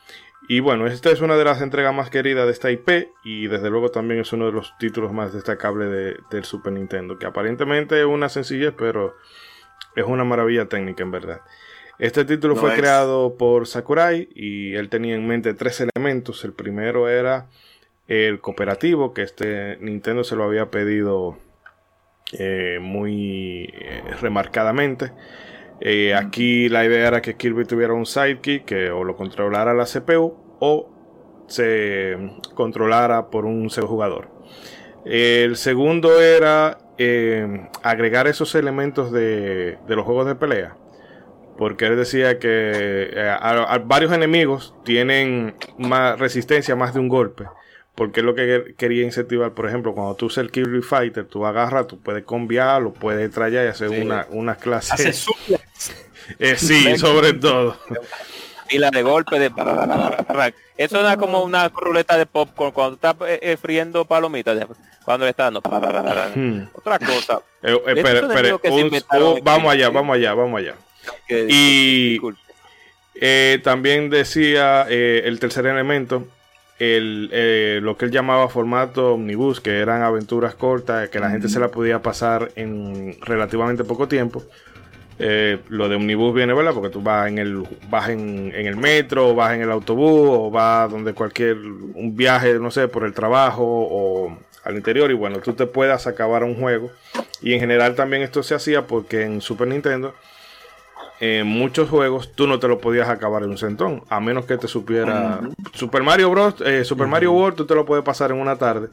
[0.47, 3.69] Y bueno, esta es una de las entregas más queridas de esta IP y desde
[3.69, 8.05] luego también es uno de los títulos más destacables del Super Nintendo, que aparentemente es
[8.05, 9.15] una sencillez, pero
[9.95, 11.41] es una maravilla técnica en verdad.
[12.01, 16.43] Este título fue creado por Sakurai y él tenía en mente tres elementos.
[16.43, 17.45] El primero era
[18.07, 21.37] el cooperativo, que este Nintendo se lo había pedido
[22.33, 25.11] eh, muy eh, remarcadamente.
[25.79, 29.85] Eh, aquí la idea era que Kirby tuviera un sidekick que o lo controlara la
[29.85, 30.89] CPU o
[31.45, 32.17] se
[32.55, 34.27] controlara por un solo jugador.
[35.05, 36.79] El segundo era
[37.83, 40.80] agregar esos elementos de, de los juegos de pelea
[41.57, 43.37] porque él decía que eh,
[43.85, 47.45] varios enemigos tienen más resistencia más de un golpe.
[47.93, 51.45] Porque es lo que quería incentivar, por ejemplo, cuando tú usas el Kirby Fighter, tú
[51.45, 55.09] agarras, tú puedes cambiar, lo puedes traer y hacer una, una clase.
[56.39, 57.77] eh, sí, sobre todo.
[58.69, 59.51] Y la de golpe de
[60.77, 64.65] eso da como una ruleta de popcorn cuando estás eh, friendo palomitas
[65.03, 66.69] cuando le está dando hmm.
[66.73, 67.41] otra cosa
[69.43, 70.75] vamos allá vamos allá vamos allá
[71.29, 72.19] y
[73.15, 76.27] eh, también decía eh, el tercer elemento,
[76.79, 81.47] el, eh, lo que él llamaba formato omnibus, que eran aventuras cortas, que la gente
[81.47, 84.43] se la podía pasar en relativamente poco tiempo.
[85.69, 86.73] lo de omnibus viene, ¿verdad?
[86.73, 90.29] Porque tú vas en el, vas en, en, el metro, o vas en el autobús,
[90.31, 95.11] o vas donde cualquier, un viaje, no sé, por el trabajo o al interior.
[95.11, 96.91] Y bueno, tú te puedas acabar un juego.
[97.41, 100.15] Y en general también esto se hacía porque en Super Nintendo
[101.21, 104.57] en muchos juegos tú no te lo podías acabar en un centón, a menos que
[104.57, 105.39] te supiera.
[105.71, 106.55] Super Mario Bros.
[106.65, 108.89] Eh, Super Mario World tú te lo puedes pasar en una tarde.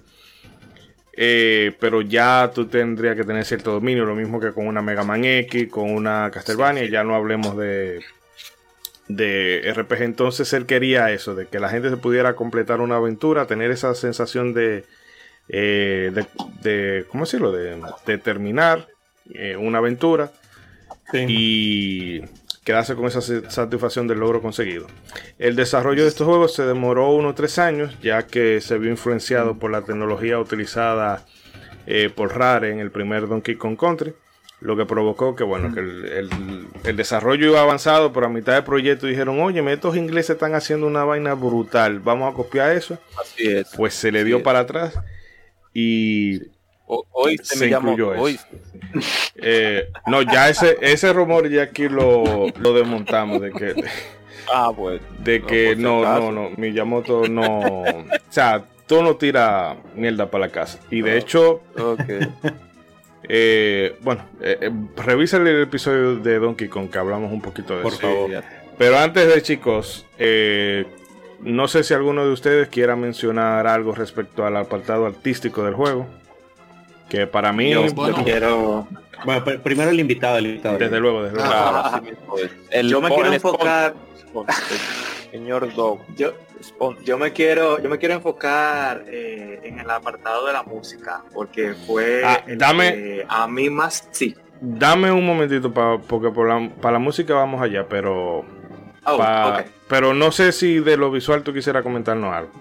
[1.15, 5.05] Eh, pero ya tú tendrías que tener cierto dominio, lo mismo que con una Mega
[5.05, 8.01] Man X, con una Castlevania, ya no hablemos de,
[9.09, 10.03] de RPG.
[10.03, 13.95] Entonces él quería eso, de que la gente se pudiera completar una aventura, tener esa
[13.95, 14.85] sensación de,
[15.49, 16.13] eh,
[16.63, 17.53] de, ¿cómo decirlo?
[17.53, 18.87] De, terminar
[19.33, 20.31] eh, una aventura
[21.13, 22.21] y
[22.65, 24.87] quedarse con esa satisfacción del logro conseguido.
[25.39, 29.59] El desarrollo de estos juegos se demoró unos tres años, ya que se vio influenciado
[29.59, 31.25] por la tecnología utilizada
[31.87, 34.13] eh, por Rare en el primer Donkey Kong Country,
[34.61, 39.07] lo que provocó que, bueno, que el, desarrollo iba avanzado, pero a mitad del proyecto
[39.07, 42.99] dijeron, oye, estos ingleses están haciendo una vaina brutal, vamos a copiar eso.
[43.19, 43.69] Así es.
[43.77, 44.93] Pues se le dio para atrás
[45.73, 46.43] y
[47.13, 48.45] hoy se, incluyó eso.
[49.37, 53.75] Eh, no, ya ese, ese rumor ya aquí lo, lo desmontamos de que...
[54.53, 55.01] Ah, pues.
[55.19, 57.83] De que no, no, no, Miyamoto no.
[57.83, 60.81] o sea, tú no tira mierda para la casa.
[60.91, 61.61] Y de hecho,
[63.25, 67.93] eh, bueno, eh, revisa el episodio de Donkey Kong que hablamos un poquito de Por
[67.93, 68.43] Favor.
[68.79, 70.07] Pero antes de chicos,
[71.41, 76.07] no sé si alguno de ustedes quiera mencionar algo respecto al apartado artístico del juego.
[77.09, 77.71] Que para mí.
[77.71, 77.87] Yo,
[78.25, 78.87] quiero.
[79.25, 80.79] Bueno, primero el invitado, el invitado.
[80.79, 81.53] Desde luego, desde luego.
[81.53, 82.03] Ah,
[82.83, 83.95] yo me quiero enfocar.
[85.31, 86.01] Señor Dog.
[86.17, 86.33] Yo,
[87.05, 91.75] yo me quiero, yo me quiero enfocar eh, en el apartado de la música, porque
[91.87, 94.35] fue ah, dame, a mí más sí.
[94.61, 98.45] Dame un momentito porque para la música vamos allá, pero
[99.05, 99.57] oh,
[99.89, 102.53] pero no sé si de lo visual tú quisieras comentarnos algo.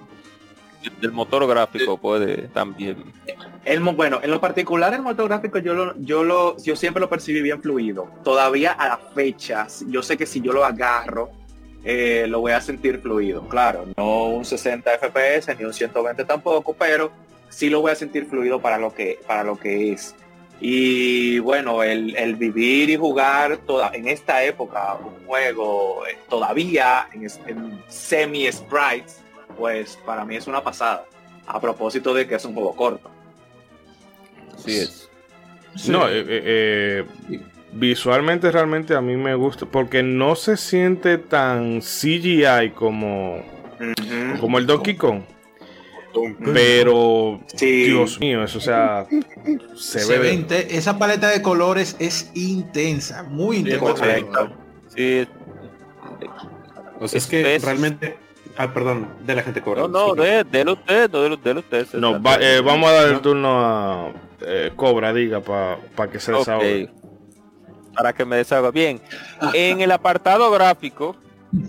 [1.01, 3.03] Del motor gráfico puede también.
[3.67, 7.09] El, bueno, en lo particular el motor gráfico yo lo, yo lo, yo siempre lo
[7.09, 8.07] percibí bien fluido.
[8.23, 11.31] Todavía a la fecha, yo sé que si yo lo agarro,
[11.83, 13.45] eh, lo voy a sentir fluido.
[13.49, 17.11] Claro, no un 60 FPS ni un 120 tampoco, pero
[17.49, 20.15] sí lo voy a sentir fluido para lo que, para lo que es.
[20.61, 27.27] Y bueno, el, vivir y jugar toda, en esta época un juego eh, todavía en,
[27.47, 29.21] en semi sprites
[29.57, 31.03] pues para mí es una pasada.
[31.45, 33.16] A propósito de que es un juego corto.
[34.57, 35.09] Así es.
[35.87, 37.39] No, eh, eh, eh,
[37.73, 43.43] visualmente realmente a mí me gusta porque no se siente tan CGI como,
[44.39, 45.21] como el Donkey Kong.
[46.43, 49.05] Pero, Dios mío, eso, o sea,
[49.75, 50.47] se, ve.
[50.71, 54.17] esa paleta de colores es intensa, muy intensa.
[54.95, 55.27] Sí.
[56.99, 58.17] O sea, es que realmente
[58.57, 59.81] Ah, perdón, de la gente cobra.
[59.81, 61.93] No, no, de, de usted, de, de usted.
[61.93, 64.11] No, eh, vamos a dar el turno a
[64.41, 66.89] eh, Cobra, diga, para que se desahogue.
[67.93, 68.71] Para que me desahogue.
[68.71, 69.01] Bien,
[69.53, 71.15] en el apartado gráfico,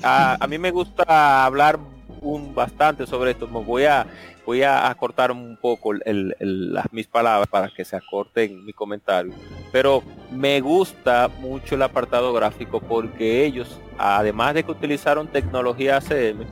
[0.03, 1.79] a, mí me gusta hablar
[2.21, 3.47] un bastante sobre esto.
[3.47, 4.07] Me voy a
[4.49, 9.35] voy a acortar un poco el, las, mis palabras para que se acorten mi comentario.
[9.71, 16.47] Pero me gusta mucho el apartado gráfico porque ellos, además de que utilizaron tecnología ACM,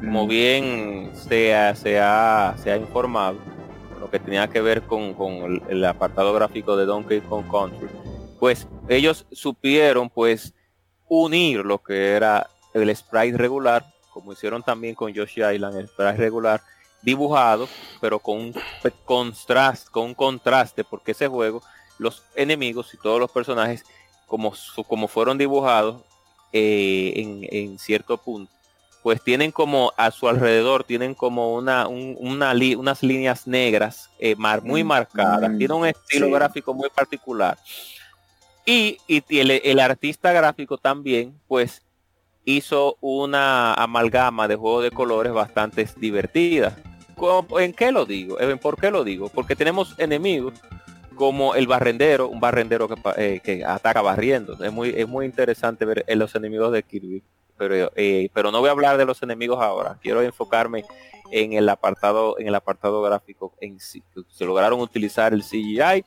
[0.00, 3.38] como bien se ha, se ha, se ha informado,
[3.98, 7.88] lo que tenía que ver con, el, apartado gráfico de Donkey Kong Country,
[8.38, 10.52] pues ellos supieron pues
[11.08, 16.18] unir lo que era el sprite regular, como hicieron también con Yoshi Island, el sprite
[16.18, 16.60] regular,
[17.02, 17.68] dibujado,
[18.00, 18.54] pero con un
[19.04, 21.62] contraste, con un contraste, porque ese juego,
[21.98, 23.84] los enemigos y todos los personajes,
[24.26, 24.52] como,
[24.86, 26.02] como fueron dibujados
[26.52, 28.52] eh, en, en cierto punto,
[29.02, 34.84] pues tienen como a su alrededor, tienen como una, una unas líneas negras eh, muy
[34.84, 37.58] mm, marcadas, mm, tiene un estilo gráfico muy particular.
[38.66, 41.82] Y, el, artista gráfico también, pues,
[42.44, 46.76] hizo una amalgama de juegos de colores bastante divertida.
[47.58, 48.36] ¿En qué lo digo?
[48.60, 49.28] ¿Por qué lo digo?
[49.28, 50.54] Porque tenemos enemigos
[51.16, 54.62] como el barrendero, un barrendero que, eh, que ataca barriendo.
[54.64, 57.22] Es muy, es muy interesante ver los enemigos de Kirby
[57.60, 59.98] pero, eh, pero no voy a hablar de los enemigos ahora.
[60.00, 60.82] Quiero enfocarme
[61.30, 64.02] en el apartado, en el apartado gráfico en sí.
[64.30, 66.02] Se lograron utilizar el CGI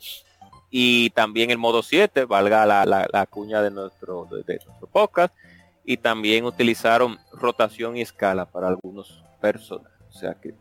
[0.71, 5.31] y también el modo 7, valga la, la, cuña de nuestro, de, nuestro podcast,
[5.85, 9.93] y también utilizaron rotación y escala para algunos personajes.
[10.09, 10.55] O sea que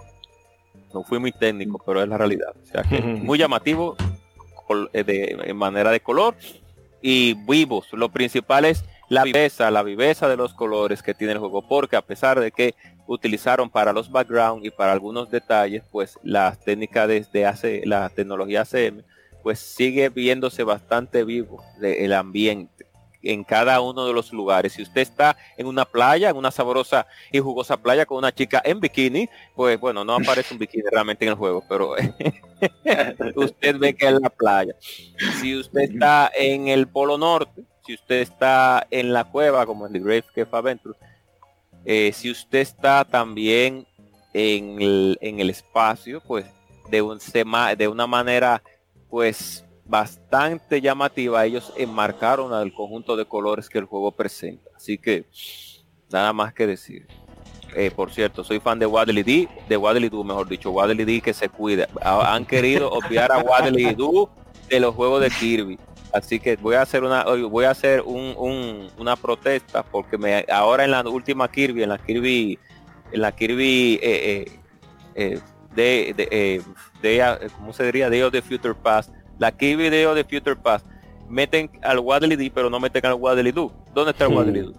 [0.94, 2.55] no fui muy técnico, pero es la realidad.
[2.62, 3.97] O sea que muy llamativo
[4.93, 6.35] eh, de, manera de color
[7.01, 7.89] y vivos.
[7.93, 11.97] Lo principal es la viveza, la viveza de los colores que tiene el juego, porque
[11.97, 12.74] a pesar de que
[13.06, 18.62] utilizaron para los background y para algunos detalles, pues la técnica desde hace la tecnología
[18.62, 19.02] ACM,
[19.43, 22.86] pues sigue viéndose bastante vivo el ambiente
[23.23, 24.73] en cada uno de los lugares.
[24.73, 28.61] Si usted está en una playa, en una sabrosa y jugosa playa con una chica
[28.65, 31.94] en bikini, pues bueno, no aparece un bikini realmente en el juego, pero
[33.36, 34.74] usted ve que es la playa.
[35.40, 39.93] Si usted está en el Polo Norte, si usted está en la cueva, como en
[39.93, 40.99] The Grave Cave Adventure,
[41.85, 43.86] eh, si usted está también
[44.32, 46.47] en el, espacio, pues
[46.90, 47.19] de, un,
[47.77, 48.62] de una manera
[49.11, 51.45] pues bastante llamativa.
[51.45, 54.71] Ellos enmarcaron al conjunto de colores que el juego presenta.
[54.77, 55.25] Así que
[56.11, 57.07] nada más que decir.
[57.75, 61.21] Eh, por cierto, soy fan de Wadley D, de Wadley Do, mejor dicho, Wadley D
[61.23, 61.89] que se cuida.
[62.03, 64.31] han querido obviar a Wadley Do
[64.69, 65.79] de los juegos de Kirby.
[66.13, 70.85] Así que voy a hacer una voy a hacer un, una protesta porque me ahora
[70.85, 72.59] en la última Kirby, en la Kirby,
[73.13, 74.61] en la Kirby eh,
[75.15, 75.41] eh,
[75.75, 76.63] de, de,
[77.01, 78.11] de, ¿cómo se diría?
[78.11, 79.11] Day of the Future Past.
[79.43, 80.86] La Day of the Future Past.
[81.28, 83.73] Meten al Wadley D, pero no meten al Wadley Do.
[83.93, 84.73] ¿Dónde está el Wadley Do?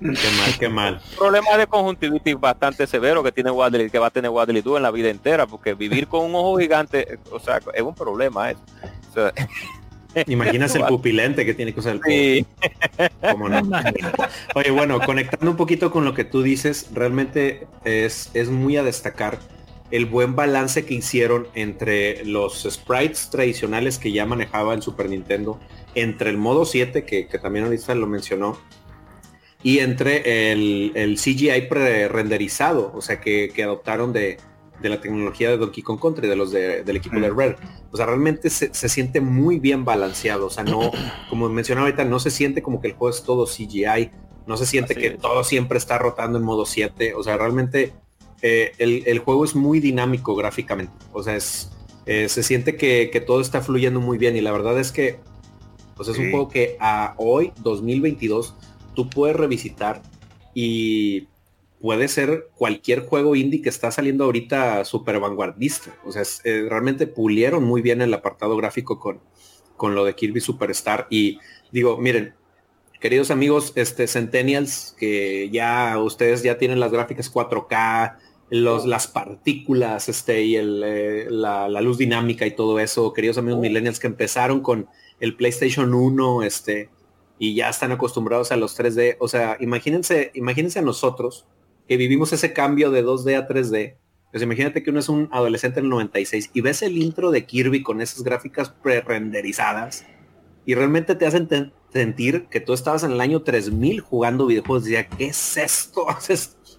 [0.00, 1.00] Qué mal, qué mal.
[1.16, 4.82] Problema de conjuntivitis bastante severo que tiene Wadley, que va a tener Wadley tú en
[4.82, 9.32] la vida entera, porque vivir con un ojo gigante, o sea, es un problema eso.
[10.26, 12.46] Imaginas el pupilente que tiene que usar el sí.
[14.54, 18.82] Oye, bueno, conectando un poquito con lo que tú dices, realmente es, es muy a
[18.82, 19.38] destacar
[19.92, 25.60] el buen balance que hicieron entre los sprites tradicionales que ya manejaba el Super Nintendo,
[25.94, 28.58] entre el modo 7, que, que también ahorita lo mencionó,
[29.62, 34.38] y entre el, el CGI pre-renderizado, o sea, que, adoptaron de,
[34.82, 37.56] la tecnología de Donkey Kong Country, de los del equipo de Rare.
[37.92, 40.46] O sea, realmente se, siente muy bien balanceado.
[40.46, 40.90] O sea, no,
[41.30, 44.10] como mencionaba ahorita, no se siente como que el juego es todo CGI.
[44.44, 47.14] No se siente que todo siempre está rotando en modo 7.
[47.14, 47.92] O sea, realmente
[48.42, 50.92] eh, el, juego es muy dinámico gráficamente.
[51.12, 51.70] O sea, es,
[52.06, 54.36] eh, se siente que, todo está fluyendo muy bien.
[54.36, 55.20] Y la verdad es que
[55.96, 58.56] pues es un juego que a hoy, 2022,
[58.94, 60.02] tú puedes revisitar
[60.54, 61.28] y
[61.80, 65.94] puede ser cualquier juego indie que está saliendo ahorita súper vanguardista.
[66.04, 69.20] O sea, eh, realmente pulieron muy bien el apartado gráfico con,
[69.76, 71.06] con lo de Kirby Superstar.
[71.10, 71.38] Y
[71.70, 72.34] digo, miren,
[73.00, 78.16] queridos amigos, este Centennials, que ya ustedes ya tienen las gráficas 4K,
[78.52, 83.38] los, las partículas, este, y el, eh, la, la, luz dinámica y todo eso, queridos
[83.38, 83.62] amigos oh.
[83.62, 84.88] millennials que empezaron con
[85.20, 86.90] el PlayStation 1, este,
[87.38, 89.16] y ya están acostumbrados a los 3D.
[89.20, 91.46] O sea, imagínense, imagínense a nosotros
[91.88, 93.96] que vivimos ese cambio de 2D a 3D.
[94.30, 97.46] Pues imagínate que uno es un adolescente en el 96 y ves el intro de
[97.46, 100.04] Kirby con esas gráficas pre-renderizadas
[100.66, 104.84] y realmente te hacen sentir que tú estabas en el año 3000 jugando videojuegos.
[104.84, 106.06] Decía, ¿qué es esto?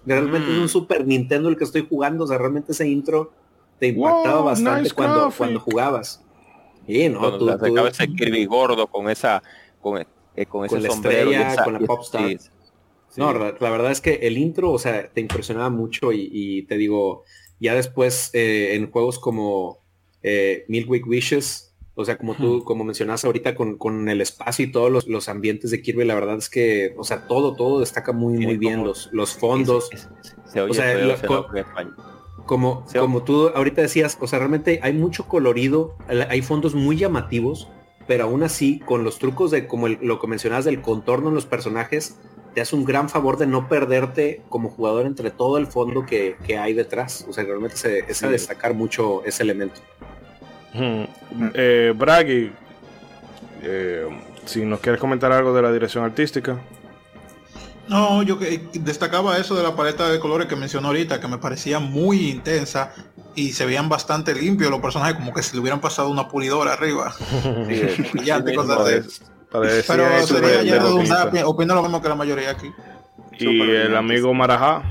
[0.06, 0.68] realmente es un mm.
[0.68, 2.24] Super Nintendo el que estoy jugando.
[2.24, 3.32] O sea, realmente ese intro
[3.78, 6.22] te impactaba bastante cuando, cuando jugabas.
[6.86, 7.48] Y no, tú,
[7.86, 9.42] ese Kirby gordo con esa,
[9.80, 10.04] con,
[10.36, 11.30] eh, con ese sombrero
[11.64, 12.38] con la popstar.
[13.16, 17.22] No, la, verdad es que el intro, o sea, te impresionaba mucho y, te digo,
[17.60, 19.78] ya después eh, en juegos como
[20.22, 25.06] eh, Milk Wishes, o sea, como tú, como mencionas ahorita con, el espacio y todos
[25.06, 28.56] los, ambientes de Kirby, la verdad es que, o sea, todo, todo destaca muy, muy
[28.56, 28.84] bien.
[28.84, 29.90] Los, los fondos.
[30.54, 31.16] o sea,
[32.46, 35.96] como, como tú ahorita decías, o sea, realmente hay mucho colorido,
[36.28, 37.68] hay fondos muy llamativos
[38.06, 41.46] pero aún así, con los trucos de, como lo que mencionabas, del contorno en los
[41.46, 42.16] personajes,
[42.54, 46.36] te hace un gran favor de no perderte como jugador entre todo el fondo que,
[46.58, 47.26] hay detrás.
[47.28, 49.80] O sea, realmente se, es a destacar mucho ese elemento.
[50.74, 52.52] Eh, Braggy,
[53.62, 54.08] eh,
[54.44, 56.58] si nos quieres comentar algo de la dirección artística.
[57.88, 61.38] No, yo que destacaba eso de la paleta de colores que mencionó ahorita, que me
[61.38, 62.94] parecía muy intensa
[63.34, 66.72] y se veían bastante limpios los personajes, como que si le hubieran pasado una pulidora
[66.72, 67.14] arriba.
[69.52, 72.72] Pero sería ya opino lo mismo que la mayoría aquí.
[73.38, 74.82] Y el amigo Marajá.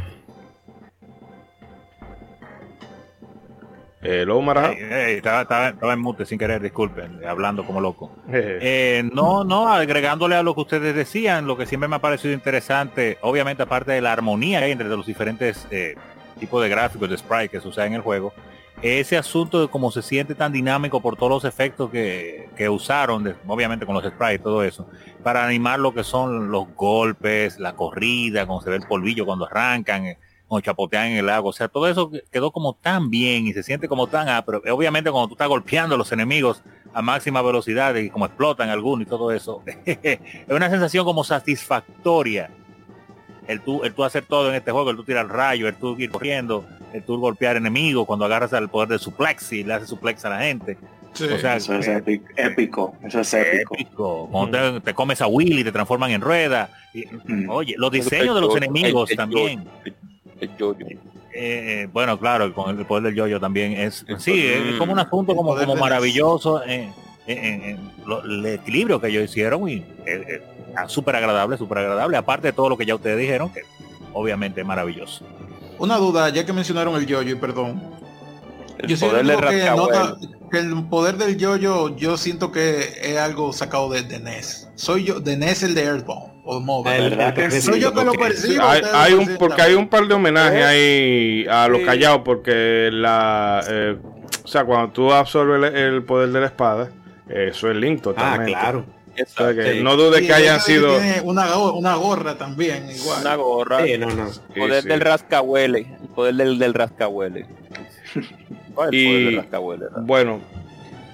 [4.04, 4.74] Hello, Marajá.
[4.74, 8.12] estaba, en mute sin querer, disculpen, hablando como loco.
[8.66, 12.34] Eh, no, no, agregándole a lo que ustedes decían, lo que siempre me ha parecido
[12.34, 15.96] interesante, obviamente aparte de la armonía entre los diferentes eh,
[16.40, 18.34] tipo de gráficos de sprite que se usa en el juego,
[18.82, 23.86] ese asunto de cómo se siente tan dinámico por todos los efectos que, usaron, obviamente
[23.86, 24.88] con los sprites y todo eso,
[25.24, 29.46] para animar lo que son los golpes, la corrida, cómo se ve el polvillo cuando
[29.46, 30.18] arrancan,
[30.58, 33.54] eh, cuando chapotean en el lago, o sea, todo eso quedó como tan bien y
[33.54, 36.62] se siente como tan, ah, pero obviamente cuando tú estás golpeando a los enemigos
[36.94, 40.20] a máxima velocidad y como explotan algunos y todo eso, es
[40.50, 42.50] una sensación como satisfactoria
[43.48, 45.96] el tú, el tú hacer todo en este juego, el tú tirar rayo, el tú
[45.98, 49.90] ir corriendo, el tú golpear enemigos, cuando agarras al poder de suplex y le haces
[49.90, 50.78] suplex a la gente.
[51.14, 51.88] o sea, eso es
[52.36, 54.30] épico, eso es épico.
[54.32, 56.70] Cuando te, comes a Willy, te transforman en rueda.
[57.50, 59.68] Oye, los diseños de los enemigos también.
[61.36, 65.36] Eh, bueno, claro, con el poder del yoyo también es, sí, es como un asunto
[65.36, 66.94] como, como maravilloso en,
[67.26, 70.42] el equilibrio que ellos hicieron y eh,
[70.76, 73.62] Ah, súper agradable, súper agradable, aparte de todo lo que ya ustedes dijeron, que
[74.14, 75.26] obviamente es maravilloso.
[75.78, 77.82] Una duda, ya que mencionaron el yo-yo, perdón.
[78.80, 79.26] El yo poder
[80.50, 84.70] que, el poder del yo-yo, yo siento que es algo sacado de, de NES.
[84.76, 86.84] Soy yo, de NES el de Earthbound o.
[87.62, 88.64] Soy yo que lo percibo.
[88.64, 93.64] Hay, un, porque hay un par de homenajes ahí a los callados, porque la...
[93.70, 93.98] Eh,
[94.44, 96.90] o sea, cuando tú absorbes el, poder de la espada,
[97.30, 98.56] eso es Link totalmente.
[98.56, 98.86] Ah, claro.
[99.84, 100.98] No dudes que hayan sido.
[101.24, 103.22] Una, una, gorra también, igual.
[103.22, 103.80] Una gorra.
[104.00, 104.28] no, no.
[104.56, 105.80] El poder del rascahuele.
[106.02, 107.46] El poder del, del rascahuele.
[108.92, 109.38] y,
[110.02, 110.42] bueno,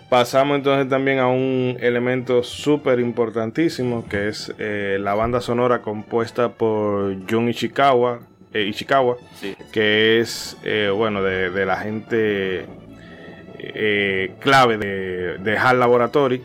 [0.09, 6.49] pasamos entonces también a un elemento súper importantísimo que es eh, la banda sonora compuesta
[6.49, 8.19] por Jun Ishikawa,
[8.53, 9.17] eh, Ishikawa
[9.71, 12.65] que es, eh, bueno, de, de, la gente
[14.39, 16.41] clave de, de HAL Laboratory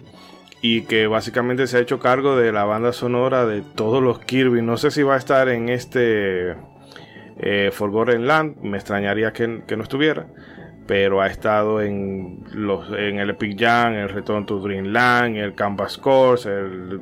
[0.66, 4.62] y que básicamente se ha hecho cargo de la banda sonora de todos los Kirby.
[4.62, 6.54] No sé si va a estar en este
[7.38, 10.26] eh, Forgotten Land, me extrañaría que, no estuviera,
[10.86, 15.98] pero ha estado en, los, en el Epic Jam, el Return to Dreamland, el Canvas
[15.98, 17.00] Course, el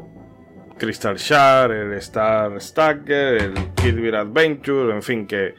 [0.79, 5.55] Crystal Shard, el Star Stacker, el Kirby Adventure, en fin, que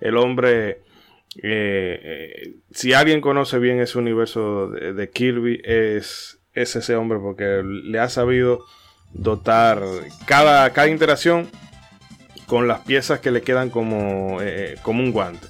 [0.00, 0.82] el hombre...
[1.36, 7.62] Eh, eh, si alguien conoce bien ese universo de Kirby es es ese hombre porque
[7.64, 8.64] le ha sabido
[9.12, 9.82] dotar
[10.26, 11.48] cada, cada interacción
[12.46, 15.46] con las piezas que le quedan como, eh, como un guante.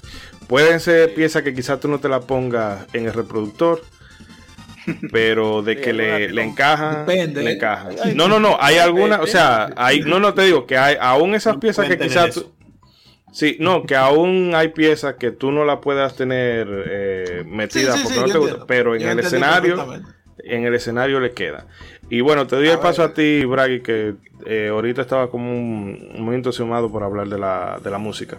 [0.51, 3.81] Pueden ser piezas que quizás tú no te la pongas en el reproductor,
[5.09, 7.87] pero de que le, le encaja, le encaja.
[8.15, 11.35] No, no, no, hay algunas, o sea, hay, no, no te digo que hay aún
[11.35, 12.43] esas piezas que quizás
[13.31, 18.19] Sí, no, que aún hay piezas que tú no las puedas tener eh, metidas porque
[18.19, 20.03] no te gusta, pero en el escenario
[20.39, 21.67] en el escenario le queda.
[22.09, 24.15] Y bueno, te doy el paso a ti, Bragi, que
[24.45, 28.37] eh, ahorita estaba como muy entusiasmado por hablar de la, de la música.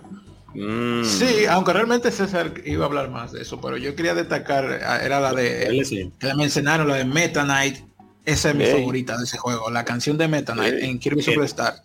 [0.54, 1.04] Mm.
[1.04, 4.64] Sí, aunque realmente César iba a hablar más de eso, pero yo quería destacar,
[5.02, 7.78] era la de, que mencionaron, la de Meta Knight.
[8.24, 11.82] Esa es mi favorita de ese juego, la canción de Meta Knight en Kirby Superstar.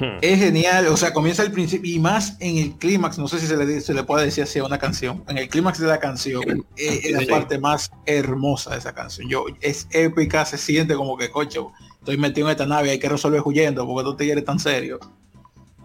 [0.00, 0.18] Hmm.
[0.22, 3.46] Es genial, o sea, comienza el principio y más en el clímax, no sé si
[3.46, 5.98] se le, se le puede decir así a una canción, en el clímax de la
[5.98, 9.28] canción eh, es, la parte más hermosa de esa canción.
[9.28, 13.08] Yo, es épica, se siente como que, cocho, estoy metido en esta nave, hay que
[13.08, 15.00] resolver huyendo porque tú te eres tan serio.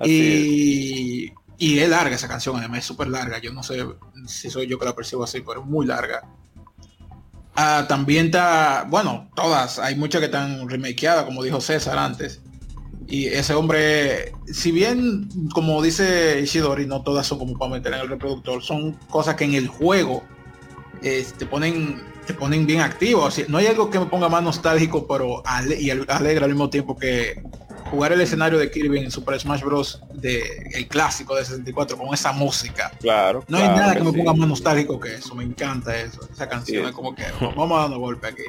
[0.03, 1.31] y, es.
[1.57, 3.85] Y es larga esa canción, además es súper larga, yo no sé
[4.27, 6.23] si soy yo que la percibo así, pero es muy larga.
[7.55, 12.41] Ah, también está, bueno, todas, hay muchas que están remakeadas, como dijo César antes.
[13.07, 17.99] Y ese hombre, si bien, como dice Ishidori, no todas son como para meter en
[18.01, 20.23] el reproductor, son cosas que en el juego
[21.03, 23.27] eh, te ponen te ponen bien activo.
[23.49, 25.43] no hay algo que me ponga más nostálgico, pero
[25.77, 27.43] y alegre al mismo tiempo que
[27.93, 30.01] jugar el escenario de Kirby en Super Smash Bros.
[30.15, 30.41] de
[30.73, 32.91] el clásico de 64 con esa música.
[32.99, 33.45] Claro.
[33.47, 35.35] No hay nada que, me ponga más nostálgico que eso.
[35.35, 36.27] Me encanta eso.
[36.31, 37.23] Esa canción es como que
[37.55, 38.43] vamos dando golpe aquí.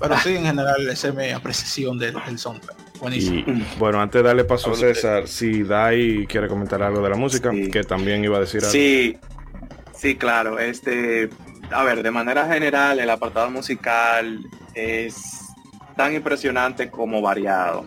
[0.00, 2.76] Pero sí, en general, esa es mi apreciación del, del soundtrack.
[2.98, 3.44] Buenísimo.
[3.78, 7.50] bueno, antes de darle paso a César, si Dai quiere comentar algo de la música,
[7.70, 8.72] que también iba a decir algo.
[8.72, 9.18] Sí,
[9.94, 10.58] sí, claro.
[10.58, 11.28] Este,
[11.70, 14.40] a ver, de manera general, el apartado musical
[14.74, 15.40] es
[15.94, 17.84] tan impresionante como variado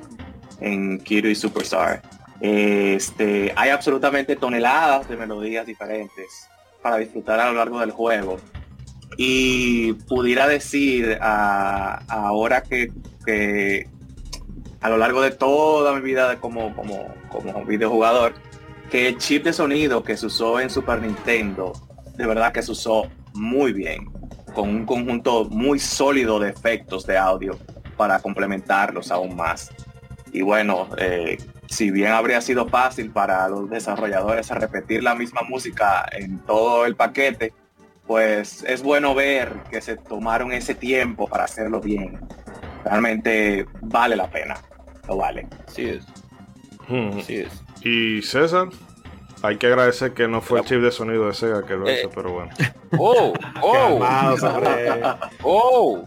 [0.61, 2.01] en Kirby Superstar.
[2.39, 6.47] Este, hay absolutamente toneladas de melodías diferentes
[6.81, 8.37] para disfrutar a lo largo del juego.
[9.17, 12.91] Y pudiera decir ahora que,
[13.25, 13.87] que,
[14.79, 18.33] a lo largo de toda mi vida como, como, como videojugador,
[18.89, 21.73] que el chip de sonido que se usó en Super Nintendo,
[22.17, 24.09] de verdad que se usó muy bien,
[24.53, 27.57] con un conjunto muy sólido de efectos de audio
[27.95, 29.69] para complementarlos aún más.
[30.33, 31.37] Y bueno, eh,
[31.67, 36.95] si bien habría sido fácil para los desarrolladores repetir la misma música en todo el
[36.95, 37.53] paquete,
[38.07, 42.19] pues es bueno ver que se tomaron ese tiempo para hacerlo bien.
[42.83, 44.55] Realmente vale la pena.
[45.07, 45.47] Lo vale.
[45.67, 46.05] Sí es.
[46.87, 47.19] Hmm.
[47.27, 47.63] es.
[47.83, 48.67] Y César,
[49.43, 52.07] hay que agradecer que no fue el chip de sonido de Sega que lo hizo,
[52.07, 52.11] eh.
[52.13, 52.51] pero bueno.
[52.97, 53.99] Oh, oh,
[55.43, 56.03] oh.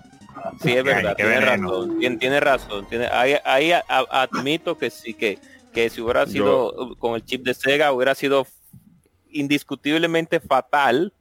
[0.62, 2.86] Sí, es verdad, tiene razón, tiene, razón.
[2.88, 5.38] Tiene, ahí, admito que sí, que,
[5.72, 8.46] que si hubiera sido con el chip de Sega, hubiera sido
[9.34, 11.12] indiscutiblemente fatal.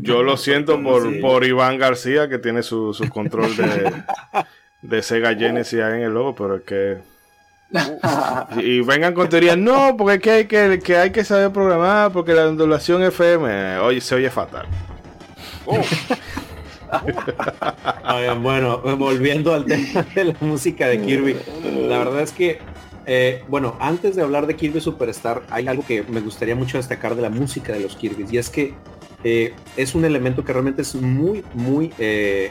[0.00, 3.92] Yo lo siento por, por Iván García, que tiene su, su control de,
[4.82, 6.98] de Sega Genesis ahí en el logo, pero es que...
[8.62, 12.10] y vengan con teorías, no, porque es que hay que, que, hay que saber programar,
[12.12, 14.66] porque la ondulación FM, oye, se oye fatal.
[18.42, 21.36] Bueno, volviendo al tema de la música de Kirby,
[21.88, 22.58] la verdad es que,
[23.06, 27.14] eh, bueno, antes de hablar de Kirby Superstar, hay algo que me gustaría mucho destacar
[27.14, 28.74] de la música de los Kirby, y es que
[29.24, 31.92] eh, es un elemento que realmente es muy, muy...
[31.98, 32.50] Eh,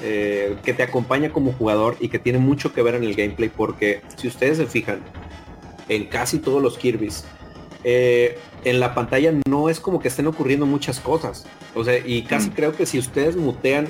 [0.00, 3.48] eh, que te acompaña como jugador y que tiene mucho que ver en el gameplay
[3.48, 5.00] porque si ustedes se fijan
[5.88, 7.24] en casi todos los Kirby's
[8.64, 11.46] en la pantalla no es como que estén ocurriendo muchas cosas.
[11.74, 12.52] O sea, y casi mm.
[12.52, 13.88] creo que si ustedes mutean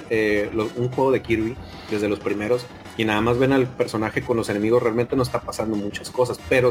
[0.77, 1.57] un juego de Kirby
[1.91, 2.67] desde los primeros
[2.97, 6.41] y nada más ven al personaje con los enemigos, realmente no está pasando muchas cosas.
[6.49, 6.71] Pero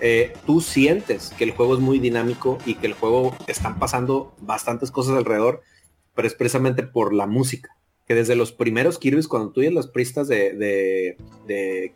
[0.00, 4.34] eh, tú sientes que el juego es muy dinámico y que el juego están pasando
[4.40, 5.62] bastantes cosas alrededor,
[6.14, 7.70] pero es precisamente por la música.
[8.06, 11.16] Que desde los primeros Kirby's, cuando tú las pistas de,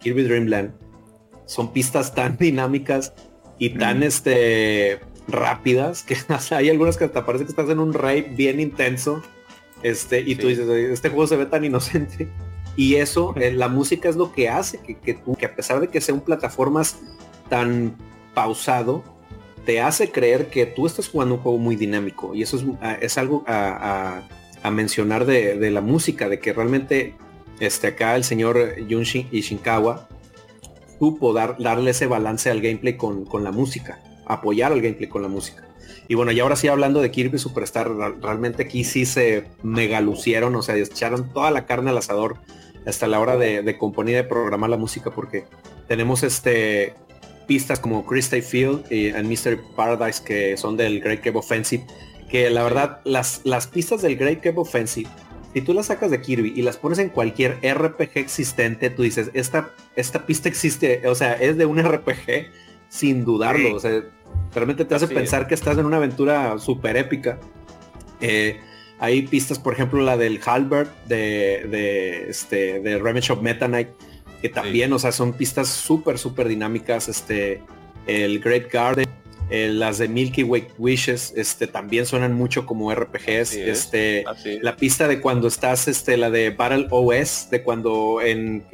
[0.01, 0.73] Kirby Dreamland,
[1.47, 3.15] son pistas tan dinámicas
[3.59, 5.01] y tan este
[5.33, 6.17] rápidas que
[6.55, 9.23] hay algunas que hasta parece que estás en un raid bien intenso.
[9.83, 12.29] Este, y tú dices, este juego se ve tan inocente.
[12.77, 15.81] Y eso, eh, la música es lo que hace que, que, tú, que a pesar
[15.81, 16.99] de que sean plataformas
[17.49, 17.97] tan
[18.35, 19.03] pausado
[19.65, 22.97] te hace creer que tú estás jugando un juego muy dinámico y eso es, ah,
[23.01, 24.23] es algo a,
[24.71, 27.15] mencionar de, la música, de que realmente
[27.61, 30.07] este, acá el señor Yunshin Ishinkawa
[30.99, 34.01] supo dar, darle ese balance al gameplay con, la música,
[34.33, 35.65] apoyar al gameplay con la música.
[36.09, 37.91] Y bueno, y ahora sí hablando de Kirby Superstar,
[38.21, 42.39] realmente aquí sí se mega lucieron, o sea, echaron toda la carne al asador
[42.87, 45.45] hasta la hora de, de componer y de programar la música porque
[45.87, 46.95] tenemos este
[47.51, 51.85] pistas como Crystal Field y Mystery Paradise que son del Great Cave Offensive,
[52.31, 55.11] que la verdad las, las pistas del Great Cave Offensive,
[55.53, 59.33] si tú las sacas de Kirby y las pones en cualquier RPG existente, tú dices,
[59.35, 62.53] esta, esta pista existe, o sea, es de un RPG
[62.89, 64.01] sin dudarlo, o sea,
[64.55, 67.39] realmente te hace pensar que estás en una aventura súper épica.
[68.21, 68.61] Eh,
[68.99, 73.89] hay pistas, por ejemplo, la del Halbert de, de, este, de of Meta Knight,
[74.43, 77.63] que también, o sea, son pistas súper, súper dinámicas, este,
[78.07, 79.09] el Great Garden,
[79.51, 84.25] eh, las de Milky Way Wishes, este, también suenan mucho como RPGs, este,
[84.63, 88.65] la pista de cuando estás, este, la de Battle OS, de cuando en,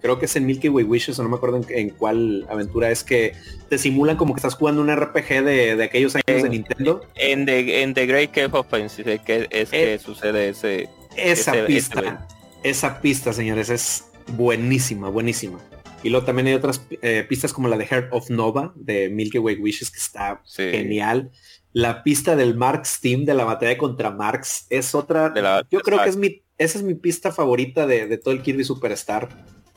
[0.00, 3.04] creo que es en Milky Way Wishes, o no me acuerdo en, cuál aventura es
[3.04, 3.34] que
[3.68, 7.06] te simulan como que estás jugando un RPG de, aquellos años de Nintendo.
[7.14, 10.88] En The, en the Great Cave Offensive, que es que eh, sucede ese.
[11.16, 12.26] Esa pista,
[12.64, 14.06] esa pista, señores, es
[14.36, 15.58] buenísima, buenísima.
[16.02, 19.38] Y luego también hay otras eh, pistas como la de Heart of Nova de Milky
[19.38, 21.30] Way Wishes que está genial.
[21.72, 25.32] La pista del Marx Team de la batalla contra Marx es otra.
[25.70, 29.28] yo creo que es mi, esa es mi pista favorita de, todo el Kirby Superstar.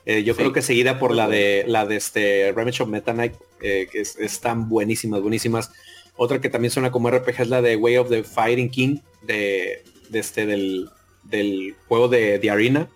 [0.05, 3.33] Eh, yo creo que seguida por la de la de este Revenge of Meta Knight,
[3.61, 5.71] eh, que es, están buenísimas, buenísimas.
[6.15, 9.83] Otra que también suena como RPG es la de Way of the Fighting King de,
[10.13, 10.89] este del,
[11.23, 12.89] del juego de, de Arena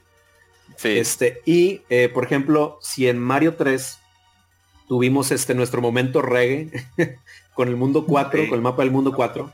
[0.84, 4.00] este, y, eh, por ejemplo, si en Mario 3
[4.88, 6.70] tuvimos este nuestro momento reggae
[7.54, 9.52] con el mundo 4, con el mapa del mundo 4,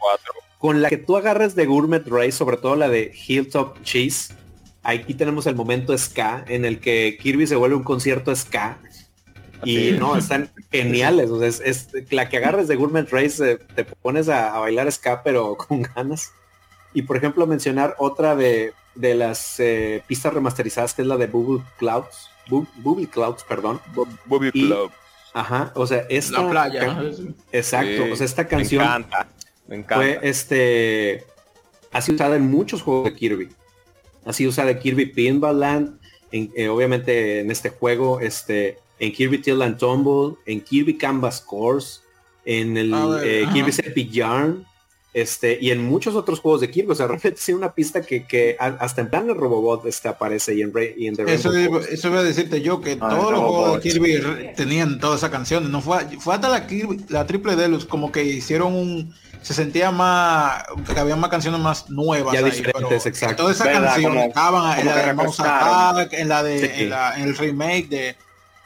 [0.59, 4.33] con la que tú agarres de Gourmet Race, sobre todo la de Hilltop Cheese,
[4.85, 8.79] aquí tenemos el momento ska en el que Kirby se vuelve un concierto ska.
[9.63, 11.31] Y no, están geniales.
[11.31, 14.91] O sea, es, la que agarres de Gourmet Race, eh, te pones a, a, bailar
[14.91, 16.31] ska, pero con ganas.
[16.95, 21.27] Y por ejemplo, mencionar otra de de las eh, pistas remasterizadas, que es la de
[21.27, 22.29] Bubble Clouds.
[22.47, 23.79] Bubble Clouds, perdón.
[24.25, 24.93] Bubble Clouds.
[25.33, 26.41] Ajá, o sea, esta...
[26.41, 27.03] La playa.
[27.51, 28.81] Exacto, o sea, esta canción...
[28.81, 29.27] Me encanta,
[29.67, 29.95] me encanta.
[29.97, 31.25] Fue, este...
[31.91, 33.49] Ha sido usada en muchos juegos de Kirby.
[34.25, 35.99] Ha sido usada en Kirby Pinball Land,
[36.31, 41.41] en, eh, obviamente en este juego, este, en Kirby Till and Tumble, en Kirby Canvas
[41.41, 41.99] Course,
[42.45, 42.93] en el
[43.23, 44.65] eh, Kirby Epic Yarn,
[45.15, 48.25] este, y en muchos otros juegos de Kirby, o sea, realmente sí una pista que,
[48.25, 52.19] que hasta en plan el Robobot este, aparece y en, y en eso, eso voy
[52.19, 55.79] a decirte yo, que ah, todos los juegos de Kirby tenían todas esas canciones, no
[55.79, 60.63] fue, fue hasta la, Kirby, la Triple Deluxe como que hicieron un, se sentía más,
[60.93, 62.33] que había más canciones más nuevas.
[62.33, 63.49] Ya diferentes, exacto.
[63.49, 68.15] Estaban en la de Mouse Attack, en la de, en, la, en, el remake de,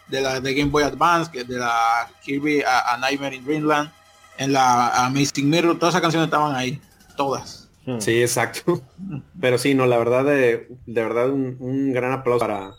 [0.07, 3.91] de la de Game Boy Advance, que de la Kirby a, a Nightmare in Dreamland
[4.39, 6.79] en la Amazing Mirror, todas esas canciones estaban ahí,
[7.17, 7.69] todas.
[7.85, 7.99] Hmm.
[7.99, 8.81] Sí, exacto.
[9.39, 12.71] Pero sí, no, la verdad, de, de verdad, un, gran aplauso para,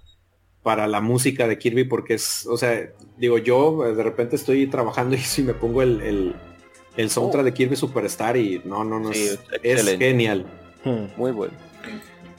[0.63, 5.15] para la música de Kirby, porque es, o sea, digo, yo de repente estoy trabajando
[5.17, 6.35] y si me pongo el,
[6.97, 9.39] el, soundtrack de Kirby Superstar y no, no, no, es,
[9.99, 10.47] genial.
[10.83, 11.07] Hmm.
[11.19, 11.53] Muy bueno.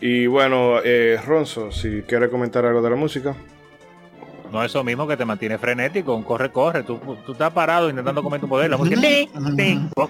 [0.02, 3.36] Y bueno, eh, Ronzo, si quiere comentar algo de la música.
[4.52, 6.84] No es eso mismo que te mantiene frenético, un corre, corre.
[6.84, 8.70] Tú, tú estás parado intentando comer tu poder.
[8.70, 9.00] La música,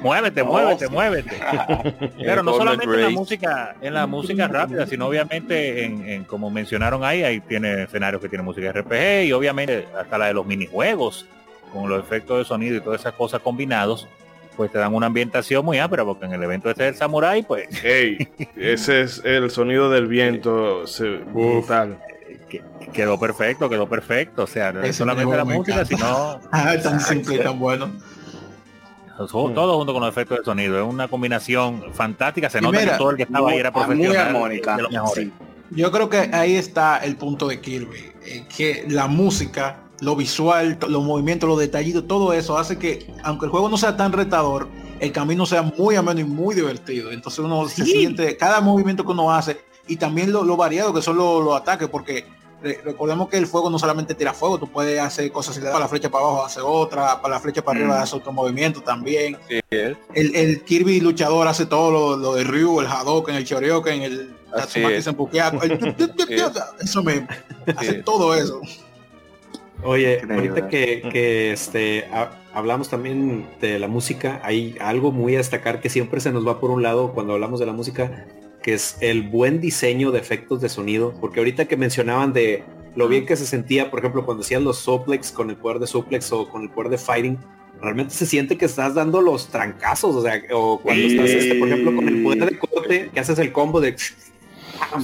[0.02, 1.40] muévete, muévete, muévete.
[2.18, 7.04] Pero no solamente en la música, en la música rápida, sino obviamente en, como mencionaron
[7.04, 11.28] ahí, ahí tiene escenarios que tiene música RPG y obviamente hasta la de los minijuegos,
[11.72, 14.08] con los efectos de sonido y todas esas cosas combinados.
[14.58, 17.68] pues te dan una ambientación muy amplia, porque en el evento este del Samurai, pues...
[17.84, 20.84] ese es el sonido del viento
[21.34, 22.00] brutal.
[22.94, 24.44] Quedó perfecto, quedó perfecto.
[24.44, 26.40] O sea, no es solamente la música, sino...
[26.52, 27.92] ah, tan simple y tan bueno.
[29.28, 30.78] Todo junto con los efectos de sonido.
[30.78, 32.50] Es una combinación fantástica.
[32.50, 34.08] Se nota que todo el que estaba ahí era profesional.
[34.08, 34.78] Muy armónica.
[35.70, 38.12] Yo creo que ahí está el punto de Kirby.
[38.26, 43.46] Eh, que la música, lo visual, los movimientos, los detallitos, todo eso hace que, aunque
[43.46, 44.68] el juego no sea tan retador,
[45.00, 47.12] el camino sea muy ameno y muy divertido.
[47.12, 51.18] Entonces uno se siente, cada movimiento que uno hace, y también lo, variado que son
[51.18, 52.26] los ataques, porque
[52.84, 55.80] recordemos que el fuego no solamente tira fuego, tú puedes hacer cosas si le das
[55.80, 58.04] la flecha para abajo, hace otra, para la flecha para arriba, mm.
[58.04, 59.38] hace otro movimiento también.
[59.70, 65.60] el, Kirby luchador hace todo lo, de Ryu, el Hadouken, el Shoryuken, el Tatsumaki Senpukiaku,
[66.80, 67.28] eso me
[67.76, 68.62] hace todo eso.
[69.84, 72.08] Oye, ahorita que, que este,
[72.54, 76.60] hablamos también de la música, hay algo muy a destacar que siempre se nos va
[76.60, 78.28] por un lado cuando hablamos de la música,
[78.62, 82.64] que es el buen diseño de efectos de sonido, porque ahorita que mencionaban de
[82.96, 85.88] lo bien que se sentía, por ejemplo, cuando hacían los suplex con el poder de
[85.88, 87.38] suplex o con el poder de fighting,
[87.82, 91.68] realmente se siente que estás dando los trancazos, o sea, o cuando estás, este, por
[91.68, 93.96] ejemplo, con el poder de corte, que haces el combo de...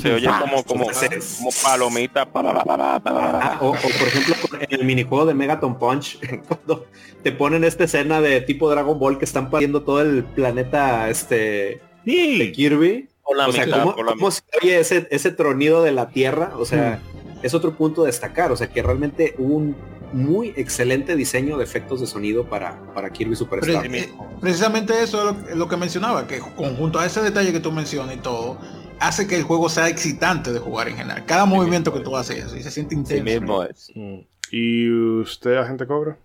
[0.01, 2.27] Se oye como, como, como palomita.
[2.34, 6.88] Ah, o, por ejemplo, en el minijuego de Megaton Punch, cuando
[7.23, 11.79] te ponen esta escena de tipo Dragon Ball que están pariendo todo el planeta este
[12.05, 16.54] de Kirby o sea, ¿cómo, se oye ese, ese tronido de la tierra?
[16.58, 17.45] O sea, mm.
[17.45, 18.52] es otro punto a destacar.
[18.52, 19.76] O sea, que realmente un
[20.14, 23.86] muy excelente diseño de efectos de sonido para, para Kirby Superstar.
[23.94, 24.10] Eh,
[24.40, 28.20] precisamente eso es lo, que mencionaba, que conjunto a ese detalle que tú mencionas y
[28.20, 28.58] todo,
[28.99, 31.26] hace que el juego sea excitante de jugar en general.
[31.26, 33.68] Cada movimiento que tú haces y se siente intenso.
[33.95, 34.20] Mm.
[34.52, 34.90] ¿Y
[35.20, 36.18] usted, agente Cobra?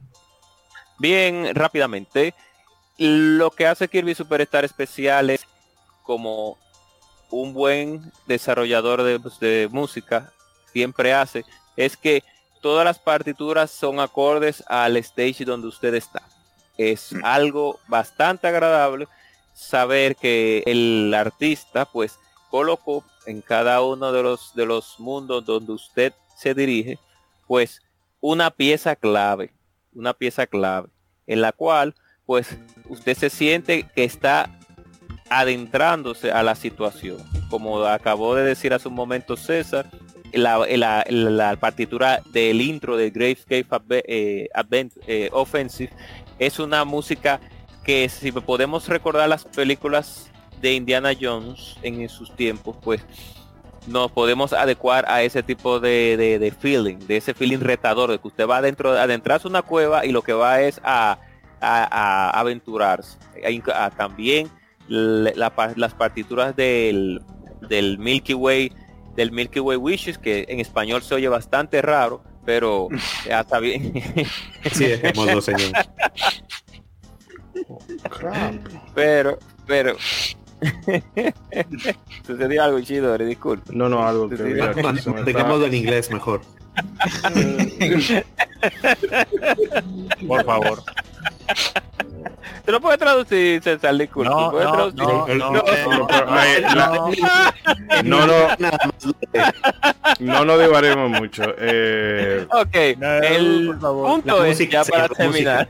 [0.98, 2.34] Bien, rápidamente.
[2.98, 5.44] Lo que hace Kirby Superstar especial es
[6.04, 6.56] como
[7.32, 10.32] un buen desarrollador pues, de, música
[10.72, 11.44] siempre hace
[11.76, 12.22] es que
[12.60, 16.22] todas las partituras son acordes al stage donde usted está.
[16.78, 17.24] Es mm.
[17.24, 19.08] algo bastante agradable
[19.54, 22.18] saber que el artista pues
[22.50, 26.98] colocó en cada uno de los de los mundos donde usted se dirige
[27.46, 27.80] pues
[28.20, 29.52] una pieza clave,
[29.94, 30.88] una pieza clave
[31.26, 31.94] en la cual
[32.26, 32.56] pues
[32.88, 34.58] usted se siente que está
[35.38, 37.18] adentrándose a la situación.
[37.48, 39.86] Como acabó de decir hace un momento César,
[40.32, 44.48] la, partitura del intro de Gravescape eh,
[45.06, 45.92] eh, Offensive
[46.38, 47.40] es una música
[47.84, 50.30] que si podemos recordar las películas
[50.60, 53.02] de Indiana Jones en sus tiempos, pues
[53.86, 58.46] nos podemos adecuar a ese tipo de, feeling, de ese feeling retador, de que usted
[58.46, 61.18] va adentro, adentrarse una cueva y lo que va es a,
[61.60, 63.18] aventurarse.
[63.96, 64.50] también
[64.92, 67.22] las partituras del,
[67.68, 68.72] del Milky Way
[69.16, 72.88] del Milky Way Wishes que en español se oye bastante raro pero
[73.26, 73.92] ya está bien.
[78.94, 79.96] Pero pero
[82.26, 86.42] sucedió algo chido disculpe no no algo que dejamos en inglés mejor.
[90.26, 90.82] Por favor
[92.64, 93.96] ¿Te lo puedes traducir, César?
[93.96, 94.30] Disculpe.
[94.30, 95.52] No, no, no,
[98.04, 98.42] no,
[100.20, 101.42] no, no divaremos mucho.
[101.58, 102.46] Eh...
[102.50, 105.68] Ok, el punto es, ya para terminar,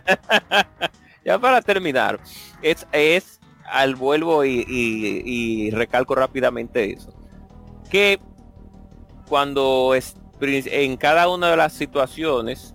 [1.24, 2.20] ya para terminar,
[2.60, 7.14] es, es al vuelvo y, y, y recalco rápidamente eso,
[7.90, 8.20] que
[9.28, 12.74] cuando es, en cada una de las situaciones,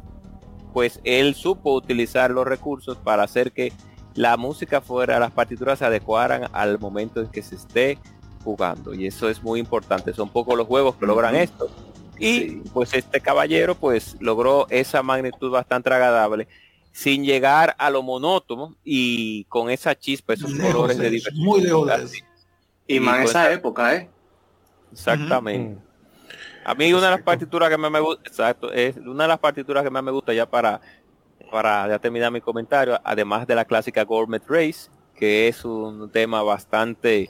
[0.73, 3.71] pues él supo utilizar los recursos para hacer que
[4.17, 7.99] la música fuera, las partituras se adecuaran al momento en que se esté
[8.43, 8.95] jugando.
[8.95, 10.11] Y eso es muy importante.
[10.11, 11.69] Son pocos los juegos que logran esto.
[12.17, 16.47] Y pues este caballero pues logró esa magnitud bastante agradable
[16.91, 21.45] sin llegar a lo monótono y con esa chispa, esos colores de diversión.
[21.45, 22.11] Muy lejos
[22.87, 24.09] Y, más en esa época, ¿eh?
[24.91, 25.79] Exactamente.
[26.65, 29.39] A mí una de las partituras que más me gusta, exacto, es una de las
[29.39, 30.81] partituras que más me gusta ya para
[31.51, 36.43] para ya terminar mi comentario, además de la clásica Gourmet Race, que es un tema
[36.43, 37.29] bastante,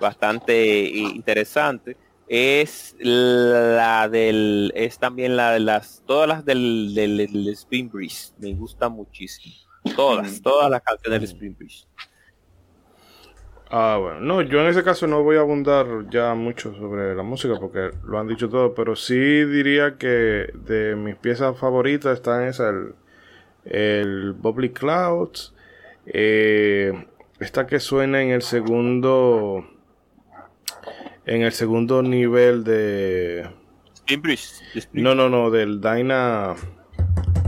[0.00, 1.96] bastante interesante,
[2.28, 8.54] es la del, es también la de las, todas las del, del, Spring Breeze, me
[8.54, 9.54] gusta muchísimo.
[9.94, 11.86] Todas, todas las canciones del Spring Breeze.
[13.68, 17.24] Ah, bueno, no, yo en ese caso no voy a abundar ya mucho sobre la
[17.24, 22.44] música porque lo han dicho todo, pero sí diría que de mis piezas favoritas están
[22.44, 22.94] esas, el
[23.70, 25.52] el Bubbly Clouds
[26.06, 26.92] Eh,
[27.40, 29.66] esta que suena en el segundo
[31.26, 33.50] en el segundo nivel de
[34.92, 36.54] no no no del Dyna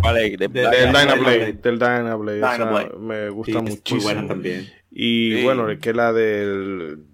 [0.02, 4.26] vale, del Dyna Blade, del Dyna Blade, me gusta muchísimo.
[4.26, 4.68] también.
[4.90, 7.04] y bueno que la del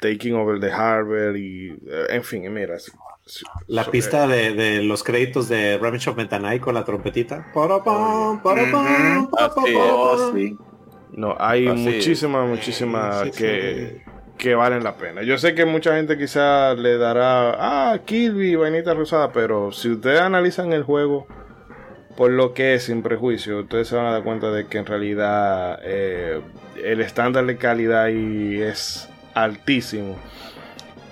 [0.00, 2.78] Taking Over the Harbor y eh, en fin mira
[3.68, 7.50] la pista de, de, los créditos de Revenge of Mentanai con la trompetita.
[11.12, 14.02] No, hay muchísimas, muchísimas que,
[14.38, 15.22] que valen la pena.
[15.22, 20.20] Yo sé que mucha gente quizá le dará, ah, Kirby, vainita rosada, pero si ustedes
[20.20, 21.26] analizan el juego
[22.16, 24.86] por lo que es sin prejuicio, ustedes se van a dar cuenta de que en
[24.86, 26.40] realidad eh,
[26.82, 30.16] el estándar de calidad ahí es altísimo.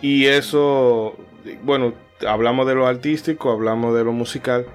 [0.03, 1.17] Y eso
[1.63, 1.95] bueno,
[2.27, 4.67] hablamos de lo artístico, hablamos de lo musical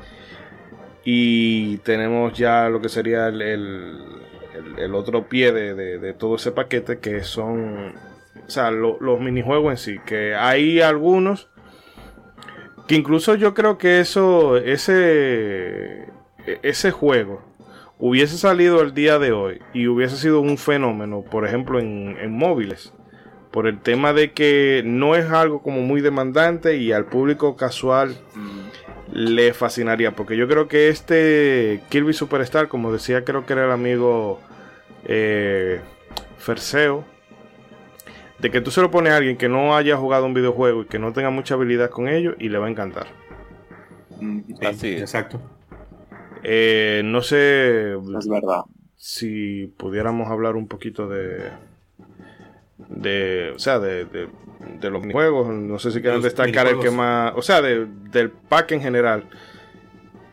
[1.04, 4.02] y tenemos ya lo que sería el,
[4.94, 7.94] otro pie de, todo ese paquete que son
[8.46, 11.50] o sea, los minijuegos en sí, que hay algunos
[12.88, 16.08] que incluso yo creo que eso, ese,
[16.62, 17.42] ese juego
[17.98, 22.32] hubiese salido el día de hoy y hubiese sido un fenómeno, por ejemplo, en, en
[22.32, 22.94] móviles
[23.56, 28.18] por el tema de que no es algo como muy demandante y al público casual
[29.14, 30.12] le fascinaría.
[30.14, 34.42] Porque yo creo que este Kirby Superstar, como decía, creo que era el amigo
[35.06, 35.80] eh,
[36.38, 37.06] Ferseo,
[38.40, 40.86] de que tú se lo pones a alguien que no haya jugado un videojuego y
[40.88, 43.08] que no tenga mucha habilidad con ello y le va a encantar.
[44.20, 45.40] Mm, Así, exacto.
[46.44, 48.64] Eh, no sé es verdad.
[48.98, 51.52] si pudiéramos hablar un poquito de,
[52.78, 57.34] de, o sea, de, de, los juegos, no sé si quieren destacar el que más,
[57.36, 59.24] o sea, del pack en general.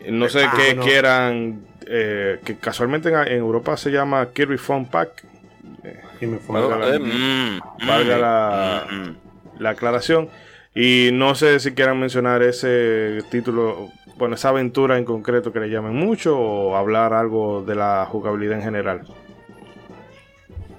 [0.09, 5.25] No sé qué quieran, eh, que casualmente en, Europa se llama Kirby Fun Pack.
[6.49, 6.99] valga, la,
[8.91, 9.17] mm, mm,
[9.59, 10.29] la, aclaración.
[10.75, 15.69] Y no sé si quieran mencionar ese título, bueno, esa aventura en concreto que le
[15.69, 19.03] llamen mucho o hablar algo de la jugabilidad en general.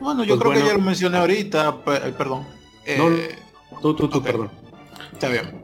[0.03, 2.45] Bueno, yo pues creo que ya lo mencioné ahorita, eh, perdón.
[2.85, 3.38] Eh,
[3.81, 4.51] tú, tú, tú, perdón.
[5.13, 5.63] Está bien.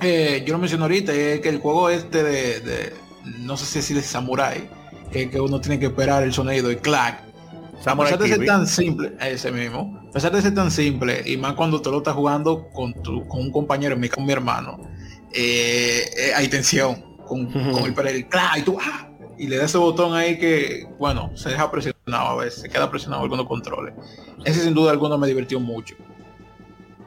[0.00, 2.94] Eh, yo lo mencioné ahorita, es que el juego este de,
[3.40, 4.68] no sé si decir de Samurai,
[5.12, 7.24] que, que uno tiene que esperar el sonido, el clack.
[7.84, 11.36] a pesar de ser tan simple, ese mismo, a pesar de ser tan simple, y
[11.36, 14.80] más cuando te lo estás jugando con, tu, con un compañero, con mi hermano,
[15.34, 19.10] hay tensión con, con el, el clack, y tú, ¡ah!
[19.36, 22.90] y le da ese botón ahí que, bueno, se deja presionado a veces, se queda
[22.90, 23.94] presionado algunos controles.
[24.44, 25.94] Ese sin duda alguno me divirtió mucho.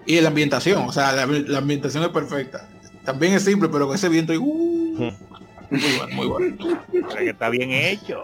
[0.06, 1.24] Y la ambientación, o sea, la,
[1.58, 2.70] ambientación es perfecta.
[3.04, 5.12] También es simple, pero con ese viento y, uh, muy
[5.98, 6.58] bueno, muy bueno.
[7.18, 8.24] que está bien hecho.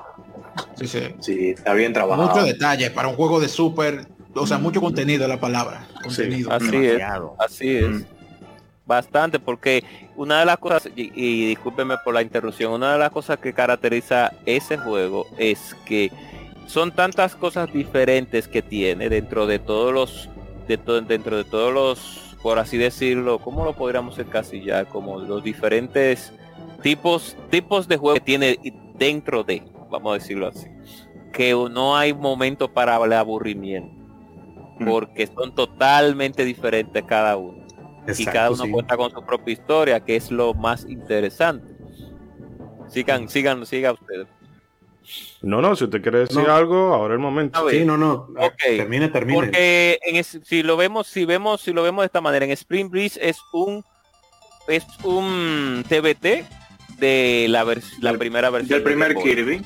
[0.76, 1.16] Sí, sí.
[1.20, 2.30] Sí, está bien trabajado.
[2.30, 5.88] Mucho detalle para un juego de súper, o sea, mucho contenido la palabra.
[6.04, 6.52] Contenido.
[6.52, 7.02] así es.
[7.40, 8.06] Así es
[8.92, 9.84] bastante porque
[10.18, 14.34] una de las cosas, y, discúlpeme por la interrupción, una de las cosas que caracteriza
[14.46, 16.12] ese juego es que
[16.72, 20.30] son tantas cosas diferentes que tiene dentro de todos los,
[20.70, 24.88] de dentro de todos los, por así decirlo, ¿cómo lo podríamos encasillar?
[24.88, 26.32] Como los diferentes
[26.82, 28.58] tipos, tipos de juego que tiene
[28.98, 30.68] dentro de, vamos a decirlo así,
[31.34, 33.94] que no hay momento para el aburrimiento,
[34.80, 34.86] mm.
[34.88, 37.66] porque son totalmente diferentes cada uno
[38.18, 41.68] y cada uno cuenta con su propia historia, que es lo más interesante.
[42.88, 44.28] Sigan, sigan, siga ustedes.
[45.42, 47.70] No, no, si usted quiere decir algo, ahora es el momento.
[47.70, 48.28] Sí, no, no.
[48.58, 49.40] Termine, termine.
[49.40, 52.90] Porque en si lo vemos, si vemos, si lo vemos de esta manera, en Spring
[52.90, 53.84] Breeze es un
[54.68, 56.46] es un TBT
[57.00, 57.66] de la,
[58.00, 58.78] la primera versión.
[58.78, 59.66] Del primer Kirby.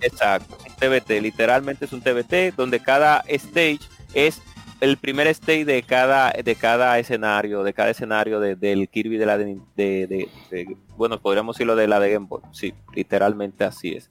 [0.00, 0.58] Exacto.
[0.78, 3.80] TBT, literalmente es un TBT donde cada stage
[4.12, 4.42] es
[4.80, 9.38] el primer stage de cada de cada escenario, de cada escenario del Kirby de la
[9.38, 10.28] de,
[10.96, 12.42] bueno, podríamos decirlo de la de Game Boy.
[12.52, 14.08] Sí, literalmente así es.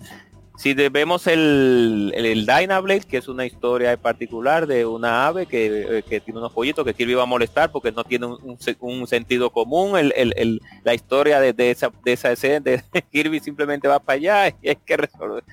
[0.55, 6.03] Si vemos el, el, Dynablade, que es una historia en particular de una ave que,
[6.07, 9.49] que, tiene unos pollitos que Kirby va a molestar porque no tiene un, un, sentido
[9.49, 13.99] común, el, el, la historia de, de, esa, de esa escena de Kirby simplemente va
[13.99, 15.43] para allá y hay que resolver.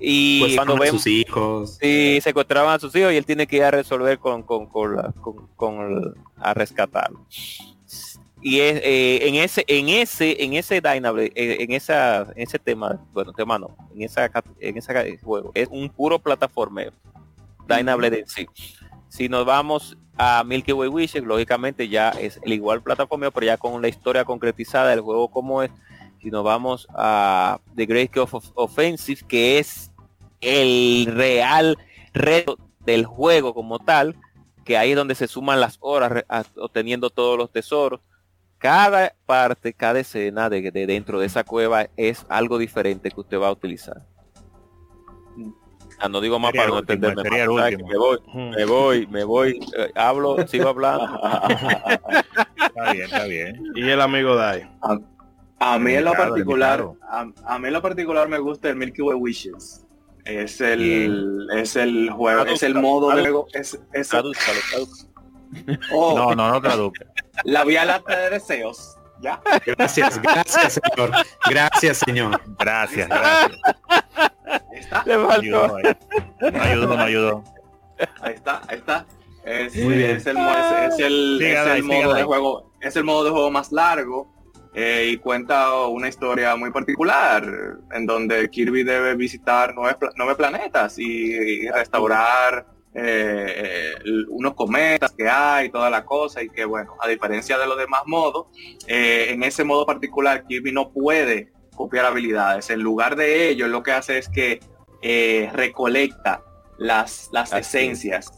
[0.00, 1.78] Y pues cuando vemos sus hijos.
[1.80, 5.12] Sí secuestraban a sus hijos y él tiene que ir a resolver con con, con,
[5.54, 7.26] con, a rescatarlo
[8.44, 12.58] y es, eh, en ese en ese en ese Dynablade eh, en esa en ese
[12.58, 14.30] tema bueno tema no en esa
[14.60, 16.92] en ese juego es un puro plataformero
[17.66, 18.46] Dynablade en sí
[19.08, 23.56] si nos vamos a Milky Way Wishes lógicamente ya es el igual plataformero pero ya
[23.56, 25.70] con la historia concretizada del juego como es
[26.24, 29.90] si nos vamos a The Great of Offensive, que es
[30.40, 31.76] el real
[32.14, 34.16] reto del juego como tal,
[34.64, 36.24] que ahí es donde se suman las horas
[36.56, 38.00] obteniendo todos los tesoros.
[38.64, 43.48] Cada parte, cada escena de, dentro de esa cueva es algo diferente que usted va
[43.48, 44.06] a utilizar.
[45.98, 47.24] Ah, no digo más para no entenderme.
[47.24, 48.16] me voy,
[48.56, 51.04] me voy, me voy, eh, hablo, sigo hablando.
[52.56, 53.62] está bien, está bien.
[53.74, 54.66] Y el amigo Dai.
[55.58, 59.16] A, mí en lo particular, a, mí en lo particular me gusta el Milky Way
[59.18, 59.86] Wishes.
[60.24, 63.46] Es el, es el juego, es el modo de juego.
[63.52, 64.10] Es, es
[65.92, 66.16] oh.
[66.16, 67.06] No, no, no traduzca.
[67.44, 68.96] La vía láctea de deseos.
[69.20, 69.40] ¿Ya?
[69.64, 71.10] Gracias, gracias, señor.
[71.48, 72.40] Gracias, señor.
[72.58, 73.60] Gracias, gracias.
[74.46, 75.04] Ahí está.
[75.06, 75.78] Me ayudó,
[76.40, 77.44] me ayudó, me ayudó.
[78.20, 79.06] Ahí está, ahí está.
[79.44, 80.16] Es, Muy bien.
[80.16, 83.72] es el, es, el, es el modo de juego, es el modo de juego más
[83.72, 84.34] largo
[84.74, 87.46] eh, y cuenta una historia muy particular
[87.92, 93.94] en donde Kirby debe visitar nueve, nueve planetas y, restaurar eh,
[94.28, 98.02] unos cometas que hay, toda la cosa y que bueno, a diferencia de los demás
[98.06, 98.46] modos,
[98.86, 102.70] eh, en ese modo particular Kirby no puede copiar habilidades.
[102.70, 104.60] En lugar de ello, lo que hace es que
[105.52, 106.42] recolecta
[106.78, 108.32] las, las esencias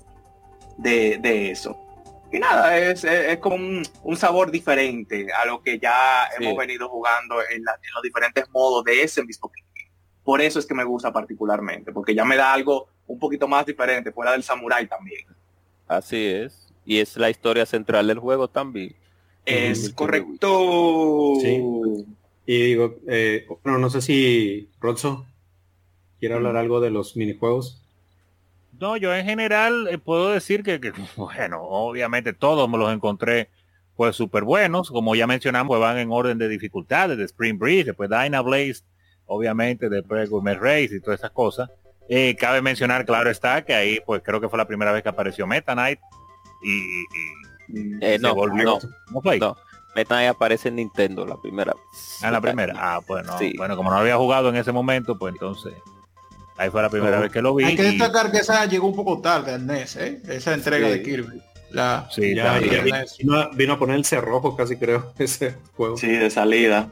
[0.79, 1.87] de, de eso.
[2.33, 7.37] Y nada, es, es, como un, sabor diferente a lo que ya hemos venido jugando
[7.41, 9.51] en, los diferentes modos de ese mismo
[10.25, 13.67] Por eso es que me gusta particularmente, porque ya me da algo un poquito más
[13.67, 15.27] diferente, fuera del samurai también.
[15.87, 16.73] Así es.
[16.85, 18.95] Y es la historia central del juego también.
[19.45, 21.35] Es correcto.
[22.47, 25.27] Y digo, eh, bueno, no sé si Rodso
[26.19, 27.81] quiere hablar algo de los minijuegos.
[28.79, 30.79] No, yo en general eh, puedo decir que,
[31.17, 33.49] bueno, obviamente todos me los encontré
[33.97, 34.91] pues súper buenos.
[34.91, 38.83] Como ya mencionamos, pues, van en orden de dificultades, de Spring Breeze, después Dyna Blaze,
[39.27, 41.71] obviamente después Gourmet Race y todas esas cosas.
[42.09, 45.09] Eh, cabe mencionar, claro está, que ahí pues creo que fue la primera vez que
[45.09, 45.99] apareció Meta Knight
[46.63, 47.05] y,
[48.01, 48.79] eh, no, volvió.
[49.11, 49.57] No,
[49.95, 52.23] Meta Knight aparece en Nintendo la primera vez.
[52.23, 52.75] En la primera.
[52.77, 55.75] Ah, bueno, bueno, como no había jugado en ese momento, pues entonces
[56.59, 57.65] Ahí fue la primera vez que lo vi.
[57.65, 60.23] Hay que destacar que esa llegó un poco tarde al NES, ¿eh?
[60.29, 61.43] esa entrega de Kirby.
[61.71, 62.59] La, sí, ya,
[63.57, 65.97] vino, a poner el cerrojo casi creo ese juego.
[65.97, 66.89] Sí, de salida.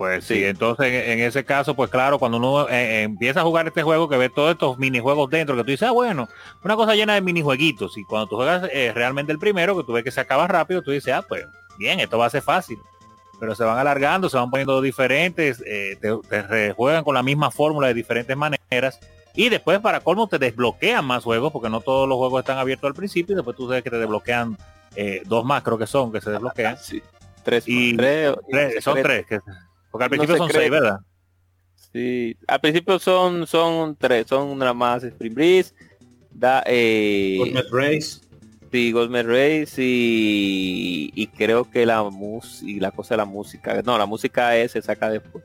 [0.00, 3.82] Pues sí, entonces en, ese caso, pues claro, cuando uno eh, empieza a jugar este
[3.82, 6.26] juego, que ve todos estos minijuegos dentro, que tú dices, ah, bueno,
[6.64, 9.92] una cosa llena de minijueguitos, y cuando tú juegas eh, realmente el primero, que tú
[9.92, 11.44] ves que se acaba rápido, tú dices, ah, pues
[11.76, 12.78] bien, esto va a ser fácil
[13.38, 17.88] pero se van alargando, se van poniendo diferentes, eh, te, juegan con la misma fórmula
[17.88, 19.00] de diferentes maneras.
[19.34, 22.88] Y después para colmo te desbloquean más juegos, porque no todos los juegos están abiertos
[22.88, 24.56] al principio, y después tú sabes que te desbloquean
[24.96, 26.78] eh, dos más, creo que son, que se desbloquean.
[26.78, 27.02] Sí.
[27.42, 27.96] Tres, y
[28.80, 29.26] son tres,
[29.90, 31.00] porque al principio son seis, ¿verdad?
[31.92, 35.74] Sí, al principio son son tres, son una más Spring Breeze,
[36.30, 37.38] da eh,
[37.72, 38.20] Race
[38.70, 43.98] Sí, Goldman Race y, creo que la música y la cosa de la música, no,
[43.98, 45.44] la música es se saca después.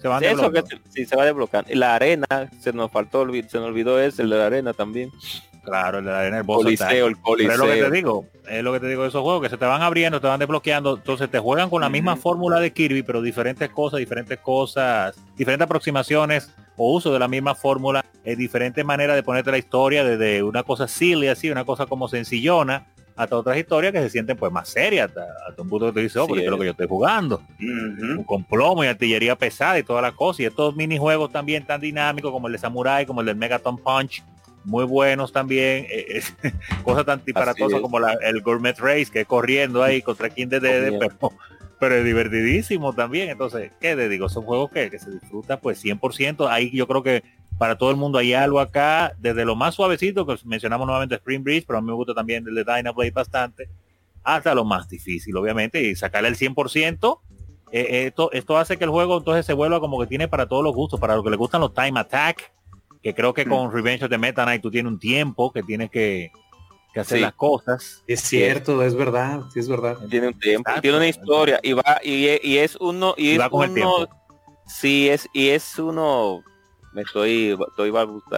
[0.00, 1.70] Se va eso que sí, se va desbloqueando.
[1.74, 2.26] La arena,
[2.60, 5.10] se nos faltó, se nos olvidó ese, el de la arena también.
[5.62, 7.52] Claro, el de la arena, el coliseo, el coliseo.
[7.52, 9.56] es lo que te digo, es lo que te digo de esos juegos, que se
[9.56, 13.04] te van abriendo, te van desbloqueando, entonces te juegan con la misma fórmula de Kirby,
[13.04, 18.84] pero diferentes cosas, diferentes cosas, diferentes aproximaciones o uso de la misma fórmula, es diferentes
[18.84, 23.36] maneras de ponerte la historia, desde una cosa silly así, una cosa como sencillona, hasta
[23.36, 26.26] otras historias que se sienten pues más serias, hasta, un punto que te dice, oh,
[26.26, 27.42] porque es lo que yo estoy jugando.
[28.26, 30.42] Con plomo y artillería pesada y toda la cosa.
[30.42, 34.24] Y estos minijuegos también tan dinámicos como el de Samurai, como el del Megaton Punch,
[34.64, 35.86] muy buenos también.
[35.90, 36.22] Eh,
[36.84, 41.32] cosas tan disparatosas como el Gourmet Race, que es corriendo ahí contra quien de pero
[41.82, 43.28] pero es divertidísimo también.
[43.28, 44.28] Entonces, ¿qué te digo?
[44.28, 46.48] Son juegos que, se disfrutan pues 100%.
[46.48, 47.24] Ahí yo creo que
[47.58, 51.42] para todo el mundo hay algo acá, desde lo más suavecito, que mencionamos nuevamente Spring
[51.42, 53.68] Breeze, pero a mí me gusta también el de Dynablade bastante,
[54.22, 57.18] hasta lo más difícil, obviamente, y sacarle el 100%.
[57.72, 60.62] Eh, esto, esto hace que el juego entonces se vuelva como que tiene para todos
[60.62, 62.52] los gustos, para los que le gustan los time attack,
[63.02, 63.48] que creo que mm.
[63.48, 66.30] con Revenge of the Meta Knight tú tienes un tiempo que tienes que,
[66.92, 68.02] que hacer las cosas.
[68.06, 69.98] Es cierto, es verdad, sí es verdad.
[70.08, 72.26] Tiene un tiempo, tiene una historia y va y,
[72.56, 74.08] es uno y, es uno,
[74.66, 76.42] sí es y es uno
[76.92, 77.92] me estoy estoy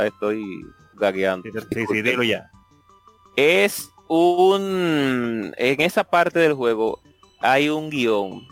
[0.06, 1.48] estoy gagueando.
[1.70, 2.50] Sí, sí, dilo ya.
[3.36, 7.00] Es un en esa parte del juego
[7.40, 8.48] hay un guion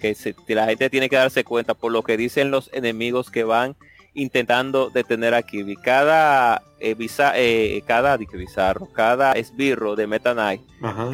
[0.00, 3.30] que, se, que la gente tiene que darse cuenta por lo que dicen los enemigos
[3.30, 3.76] que van
[4.14, 5.76] intentando detener a Kirby.
[5.76, 6.96] Cada eh,
[7.36, 10.62] eh, cada bizarro, cada esbirro de Meta Knight,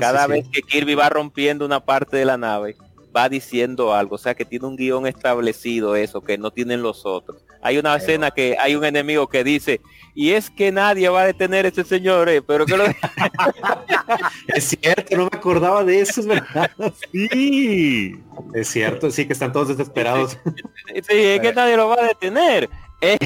[0.01, 2.77] cada vez que Kirby va rompiendo una parte de la nave,
[3.15, 7.05] va diciendo algo, o sea que tiene un guion establecido eso, que no tienen los
[7.05, 7.43] otros.
[7.61, 9.81] Hay una escena que hay un enemigo que dice,
[10.15, 12.85] y es que nadie va a detener a ese señor, eh, pero que lo...
[14.49, 16.71] es cierto, no me acordaba de eso, es verdad.
[17.13, 18.15] Sí.
[18.55, 20.39] Es cierto, sí que están todos desesperados.
[20.87, 22.71] Sí, es que nadie lo va a detener.
[23.01, 23.19] Es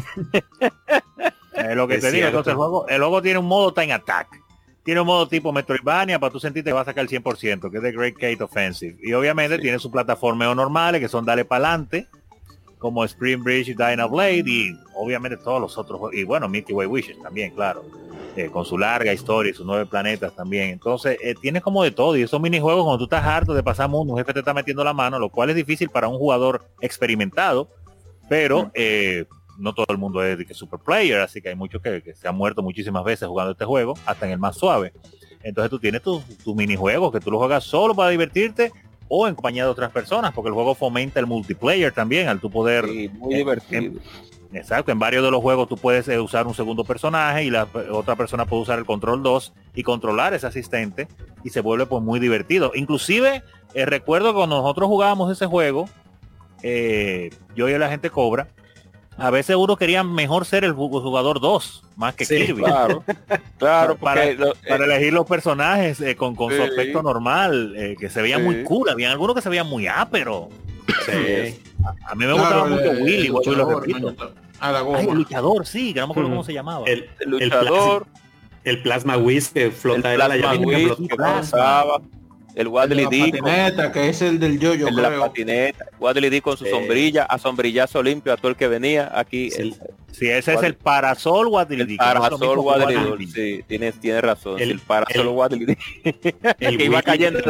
[1.77, 4.43] lo que te digo, entonces el juego, el juego tiene un modo time attack
[4.83, 7.77] tiene un modo tipo Metroidvania para tú sentirte que va a sacar el 100%, que
[7.77, 8.97] es de Great Gate Offensive.
[9.03, 12.09] Y obviamente tiene su plataformeo normales, que son Dale Pa'lante,
[12.79, 16.89] como Spring Bridge y Dyna Blade, y obviamente todos los otros, y bueno, Milky Way
[16.89, 17.85] Wishes también, claro.
[18.35, 20.71] Eh, con su larga historia y sus nueve planetas también.
[20.71, 22.17] Entonces, eh, tiene como de todo.
[22.17, 24.83] Y esos minijuegos, cuando tú estás harto de pasar mundo, un jefe te está metiendo
[24.83, 27.69] la mano, lo cual es difícil para un jugador experimentado,
[28.31, 29.27] pero eh,
[29.59, 32.37] no todo el mundo es que super player, así que hay muchos que, se han
[32.37, 34.93] muerto muchísimas veces jugando este juego, hasta en el más suave.
[35.43, 38.73] Entonces tú tienes tus tu minijuegos que tú los juegas solo para divertirte
[39.09, 42.51] o en compañía de otras personas, porque el juego fomenta el multiplayer también, al tu
[42.51, 42.87] poder...
[42.87, 44.01] muy divertido.
[44.55, 47.69] exacto, en varios de los juegos tú puedes eh, usar un segundo personaje y la
[47.91, 51.09] otra persona puede usar el control 2 y controlar ese asistente
[51.45, 52.73] y se vuelve pues muy divertido.
[52.75, 53.43] Inclusive
[53.75, 55.89] eh, recuerdo cuando nosotros jugábamos ese juego,
[56.63, 58.49] eh, yo y la gente cobra,
[59.19, 62.63] a veces uno quería mejor ser el jugador 2 más que Kirby.
[62.63, 63.05] Claro,
[63.59, 68.23] claro para, eh, elegir los personajes eh, con, con su aspecto normal, eh, que se
[68.23, 68.89] veían muy cool.
[68.89, 70.49] Habían algunos que se veían muy ápero.
[72.07, 74.15] A, mí me gustaba mucho Willy, el, lo repito.
[74.61, 76.87] el luchador, sí, que no me acuerdo cómo se llamaba.
[76.87, 78.07] El, luchador.
[78.65, 82.01] El plasma whiz que flota el plasma whiz que pasaba
[82.55, 83.41] el Wadley D.
[83.93, 85.87] que es el del yo-yo, El de la patineta.
[85.99, 89.11] Wadley D con su sombrilla, a sombrillazo limpio a todo el que venía.
[89.15, 89.51] Aquí.
[89.57, 89.75] El,
[90.11, 91.97] sí, ese es el parasol Wadley D.
[91.97, 94.61] Parasol Wadley Sí, tienes, tiene razón.
[94.61, 95.79] El, parasol Wadley D.
[96.61, 97.41] El que iba cayendo.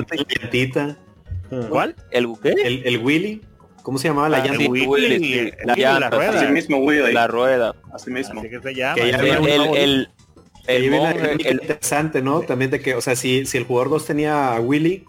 [1.69, 1.97] ¿Cuál?
[2.11, 2.51] ¿El qué?
[2.51, 3.43] El, el Willy.
[3.83, 4.65] ¿Cómo se llamaba la ah, llanta?
[4.71, 6.41] Willy, la, llanta, la rueda.
[6.41, 7.13] Así mismo Willy.
[7.13, 7.75] La rueda.
[7.93, 8.41] Así mismo.
[8.41, 8.95] Así que se llama.
[8.95, 10.09] Que el, el,
[10.67, 10.95] el,
[11.41, 12.41] interesante, ¿no?
[12.43, 15.05] También de que, o sea, si, si el jugador 2 tenía a Willy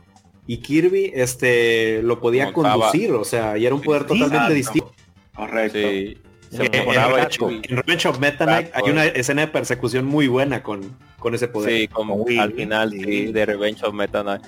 [0.47, 4.91] y Kirby, este, lo podía conducir, o sea, y era un poder totalmente distinto.
[5.35, 5.77] Correcto.
[5.77, 6.17] Sí.
[6.49, 11.33] Se en, Revenge of Meta Knight hay una escena de persecución muy buena con, con
[11.33, 11.71] ese poder.
[11.71, 14.43] Sí, como al final de Revenge of Meta Knight.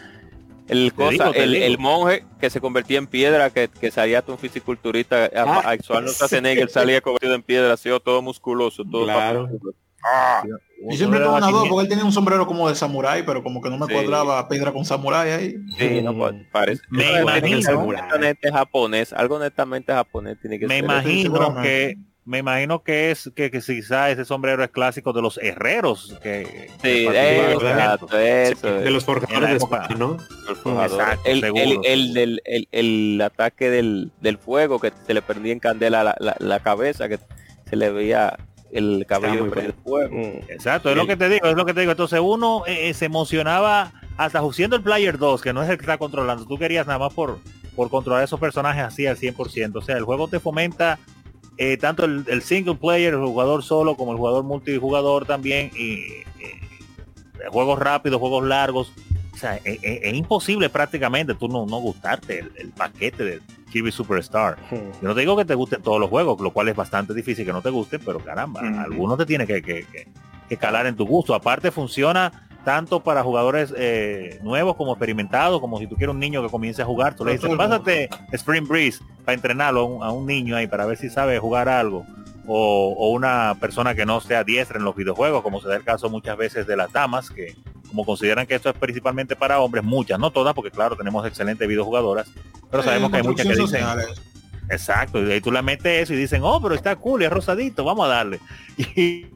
[0.68, 5.30] El, cosa, el, el, monje que se convertía en piedra, que, que salía un fisiculturista
[5.36, 6.12] ah, actual no
[6.50, 9.48] él salía convertido en piedra, así todo musculoso, todo claro.
[10.08, 10.44] Ah,
[10.90, 13.70] y siempre una duda porque él tenía un sombrero como de samurái, pero como que
[13.70, 15.56] no me cuadraba piedra con samurái ahí.
[15.78, 16.84] Sí, no pues, parece.
[16.90, 17.92] Me imagino
[18.54, 23.62] japonés, algo netamente japonés tiene que me Imagino que me imagino que es que, que
[23.62, 30.18] quizá ese sombrero es clásico de los herreros que, sí, de los forjadores de ¿no?
[31.24, 35.60] El, el, el, del, el, el, ataque del, del fuego que se le prendía en
[35.60, 37.20] candela la, la, la cabeza que
[37.70, 38.36] se le veía
[38.76, 40.16] el cabello del fuego.
[40.16, 40.50] Mm.
[40.50, 41.92] Exacto, es lo que te digo, es lo que te digo.
[41.92, 45.78] Entonces uno eh, eh, se emocionaba hasta siendo el player 2, que no es el
[45.78, 46.46] que está controlando.
[46.46, 47.40] Tú querías nada más por,
[47.76, 49.78] por controlar esos personajes así al 100%.
[49.78, 51.00] O sea, el juego te fomenta
[51.58, 55.72] eh, tanto el, single player, el jugador solo, como el jugador multijugador también.
[55.78, 56.04] Y,
[57.50, 58.92] juegos rápidos, juegos largos.
[59.36, 64.58] O sea, es, imposible prácticamente tú no, no gustarte el, paquete de Kirby Superstar.
[64.72, 67.46] Yo no te digo que te gusten todos los juegos, lo cual es bastante difícil
[67.46, 71.36] que no te gusten, pero caramba, algunos te tiene que, que, calar en tu gusto.
[71.36, 76.42] Aparte funciona tanto para jugadores eh, nuevos como experimentados, como si tú quieres un niño
[76.42, 80.56] que comience a jugar, tú le dices, pásate Spring Breeze para entrenarlo a un, niño
[80.56, 82.06] ahí, para ver si sabe jugar algo.
[82.48, 86.10] O, una persona que no sea diestra en los videojuegos, como se da el caso
[86.10, 87.56] muchas veces de las damas, que
[87.96, 91.66] como consideran que esto es principalmente para hombres, muchas, no todas, porque claro, tenemos excelentes
[91.66, 92.30] videojugadoras,
[92.70, 93.86] pero sabemos que hay muchas que dicen...
[94.68, 97.84] Exacto, y ahí tú la metes eso y dicen, oh, pero está cool es rosadito,
[97.84, 98.40] vamos a darle.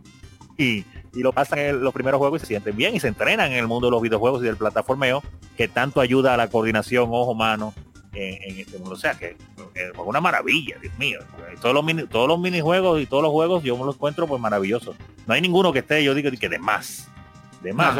[0.61, 0.84] Y,
[1.14, 3.60] y, lo pasan en los primeros juegos y se sienten bien y se entrenan en
[3.60, 5.23] el mundo de los videojuegos y del plataformeo,
[5.56, 7.73] que tanto ayuda a la coordinación ojo-mano
[8.11, 8.95] en, este mundo.
[8.95, 9.38] O sea que
[9.73, 11.19] es una maravilla, Dios mío.
[11.61, 14.41] Todos los, mini, todos los minijuegos y todos los juegos yo me los encuentro pues
[14.41, 14.98] maravillosos.
[15.27, 17.07] No hay ninguno que esté, yo digo que de más
[17.61, 17.95] de más.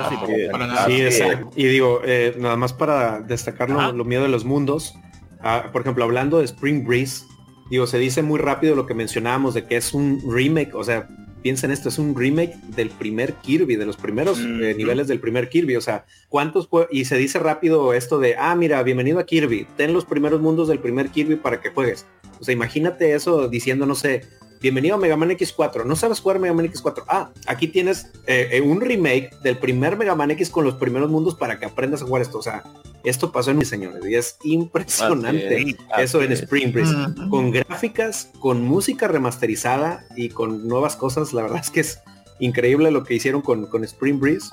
[1.56, 4.96] y digo, eh, nada más para destacar lo, lo, mío de los mundos.
[5.42, 7.26] Ah, por ejemplo, hablando de Spring Breeze,
[7.70, 11.08] digo, se dice muy rápido lo que mencionábamos de que es un remake, o sea,
[11.42, 15.50] piensen esto, es un remake del primer Kirby, de los primeros eh, niveles del primer
[15.50, 15.76] Kirby.
[15.76, 19.94] O sea, ¿cuántos Y se dice rápido esto de, ah, mira, bienvenido a Kirby, ten
[19.94, 22.06] los primeros mundos del primer Kirby para que juegues.
[22.40, 24.22] O sea, imagínate eso diciendo, no sé,
[24.62, 25.86] bienvenido a Mega Man X4.
[25.86, 27.04] ¿No sabes jugar Mega Man X4?
[27.08, 31.10] Ah, aquí tienes eh, eh, un remake del primer Mega Man X con los primeros
[31.10, 32.38] mundos para que aprendas a jugar esto.
[32.38, 32.64] O sea,
[33.04, 36.94] Esto pasó en mis señores y es impresionante eso en Spring Breeze.
[37.30, 41.34] Con gráficas, con música remasterizada y con nuevas cosas.
[41.34, 42.00] La verdad es que es
[42.40, 44.50] increíble lo que hicieron con, con Spring Breeze.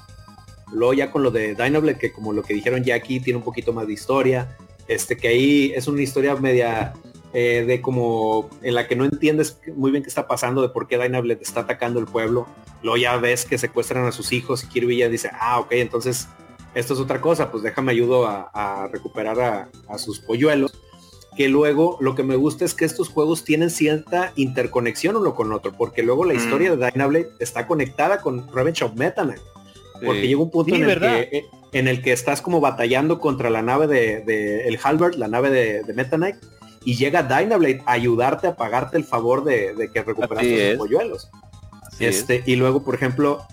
[0.72, 3.44] Luego ya con lo de Dynablade, que como lo que dijeron ya aquí, tiene un
[3.44, 4.56] poquito más de historia.
[4.88, 6.94] Este que ahí es una historia media
[7.38, 10.88] eh, de como en la que no entiendes muy bien qué está pasando, de por
[10.88, 12.46] qué Dynablade está atacando el pueblo.
[12.82, 16.28] Luego ya ves que secuestran a sus hijos y Kirby ya dice, ah, ok, entonces
[16.74, 20.72] esto es otra cosa, pues déjame ayudo a, recuperar a, sus polluelos.
[21.36, 25.52] Que luego lo que me gusta es que estos juegos tienen cierta interconexión uno con
[25.52, 26.36] otro, porque luego la mm.
[26.38, 29.42] historia de Dynablade está conectada con Revenge of Meta Knight.
[30.02, 33.50] Porque llega un punto en, el que, eh, en, el que, estás como batallando contra
[33.50, 36.36] la nave de, el Halbert, la nave de, de Meta Knight,
[36.86, 41.30] y llega Dynablade a ayudarte a pagarte el favor de, que recuperaste sus polluelos.
[41.98, 43.44] este, y luego, por ejemplo,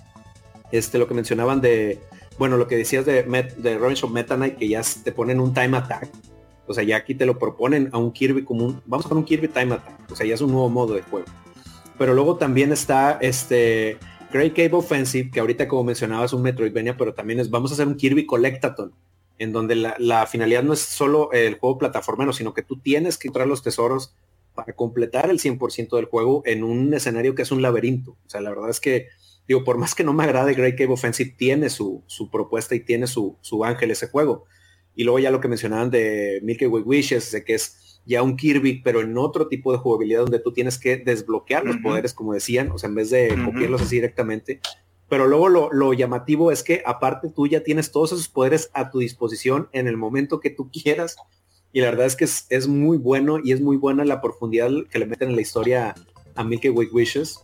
[0.71, 1.99] este lo que mencionaban de
[2.37, 5.53] bueno, lo que decías de, de Revenge of Meta Knight, que ya te ponen un
[5.53, 6.09] time attack.
[6.67, 9.25] O sea, ya aquí te lo proponen a un Kirby como un, vamos con un
[9.25, 10.11] Kirby time attack.
[10.11, 11.27] O sea, ya es un nuevo modo de juego.
[11.97, 13.97] Pero luego también está este
[14.31, 17.87] Great Cave Offensive, que ahorita como mencionabas un Metroidvania, pero también es, vamos a hacer
[17.87, 18.93] un Kirby Collectathon,
[19.43, 23.27] en donde la, finalidad no es solo el juego plataformero, sino que tú tienes que
[23.27, 24.15] encontrar los tesoros
[24.55, 28.11] para completar el 100% del juego en un escenario que es un laberinto.
[28.11, 29.07] O sea, la verdad es que
[29.47, 33.07] digo, por más que no me agrade Great Cave Offensive, tiene su, propuesta y tiene
[33.07, 34.45] su, su, ángel ese juego.
[34.95, 38.37] Y luego ya lo que mencionaban de Milky Way Wishes, de que es ya un
[38.37, 42.33] Kirby, pero en otro tipo de jugabilidad donde tú tienes que desbloquear los poderes, como
[42.33, 44.61] decían, o sea, en vez de copiarlos así directamente.
[45.09, 48.99] Pero luego lo, llamativo es que aparte tú ya tienes todos esos poderes a tu
[48.99, 51.17] disposición en el momento que tú quieras.
[51.71, 54.69] Y la verdad es que es, es muy bueno y es muy buena la profundidad
[54.89, 55.95] que le meten en la historia
[56.35, 57.43] a Milky Way Wishes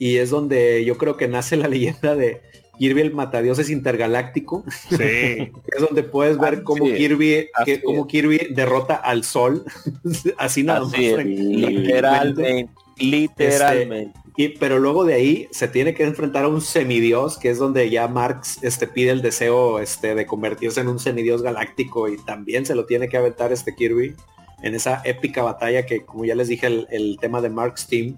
[0.00, 2.40] y es donde yo creo que nace la leyenda de
[2.78, 4.64] Kirby el Matadioses intergaláctico.
[4.88, 4.96] Sí.
[5.76, 9.64] es donde puedes ver cómo Kirby, que, cómo Kirby derrota al sol.
[10.38, 10.92] Así nada más.
[10.92, 12.68] Literalmente.
[12.96, 14.18] Literalmente.
[14.18, 17.58] Este, y, pero luego de ahí se tiene que enfrentar a un semidios, que es
[17.58, 22.16] donde ya Marx este, pide el deseo este, de convertirse en un semidios galáctico y
[22.16, 24.14] también se lo tiene que aventar este Kirby
[24.62, 28.16] en esa épica batalla que, como ya les dije, el, el tema de Mark's Team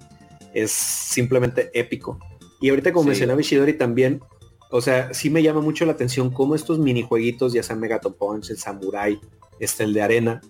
[0.54, 2.20] es simplemente épico.
[2.60, 4.20] Y ahorita como mencionaba Ishidori también,
[4.70, 8.50] o sea, sí me llama mucho la atención cómo estos minijueguitos, ya sea Megaton Punch,
[8.50, 9.18] el Samurai,
[9.58, 10.40] este, el de arena,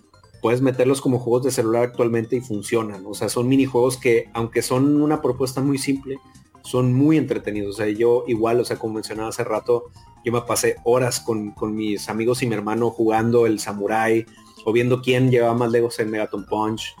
[0.43, 3.05] puedes meterlos como juegos de celular actualmente y funcionan.
[3.05, 6.19] O sea, son minijuegos que, aunque son una propuesta muy simple,
[6.63, 7.75] son muy entretenidos.
[7.75, 9.85] O sea, yo igual, o sea, como mencionaba hace rato,
[10.25, 14.25] yo me pasé horas con, con mis amigos y mi hermano jugando el Samurai
[14.65, 16.93] o viendo quién llevaba más lejos en Megaton Punch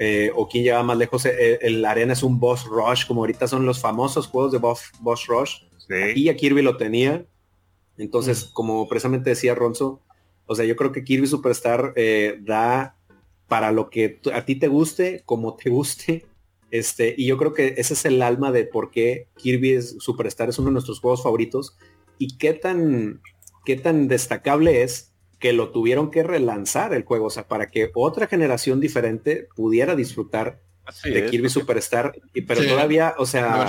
[0.00, 3.46] eh, o quien lleva más lejos, eh, el, arena es un boss rush, como ahorita
[3.46, 5.54] son los famosos juegos de boss, boss rush.
[6.16, 7.24] Y a Kirby lo tenía.
[7.96, 8.52] Entonces, mm.
[8.54, 10.02] como precisamente decía Ronzo,
[10.48, 12.96] o sea, yo creo que Kirby Superstar eh, da
[13.48, 16.26] para lo que a ti te guste, como te guste.
[16.70, 20.58] Este, y yo creo que ese es el alma de por qué Kirby Superstar es
[20.58, 21.76] uno de nuestros juegos favoritos
[22.18, 23.22] y qué tan,
[23.64, 27.90] qué tan destacable es que lo tuvieron que relanzar el juego, o sea, para que
[27.94, 30.60] otra generación diferente pudiera disfrutar
[31.04, 33.68] de Kirby Superstar, y, pero todavía, o sea,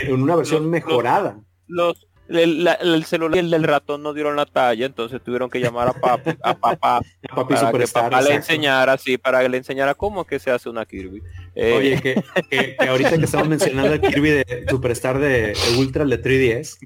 [0.00, 1.40] en una versión mejorada.
[1.68, 5.88] Los, el, celular y el del ratón no dieron la talla, entonces tuvieron que llamar
[5.88, 7.00] a papi, a papá,
[7.34, 10.84] papi Superstar, que le enseñara así, para que le enseñara cómo que se hace una
[10.84, 11.22] Kirby.
[11.54, 16.78] Eh, Oye, que, ahorita que estamos mencionando el Kirby de Superstar de, Ultra de 3DS,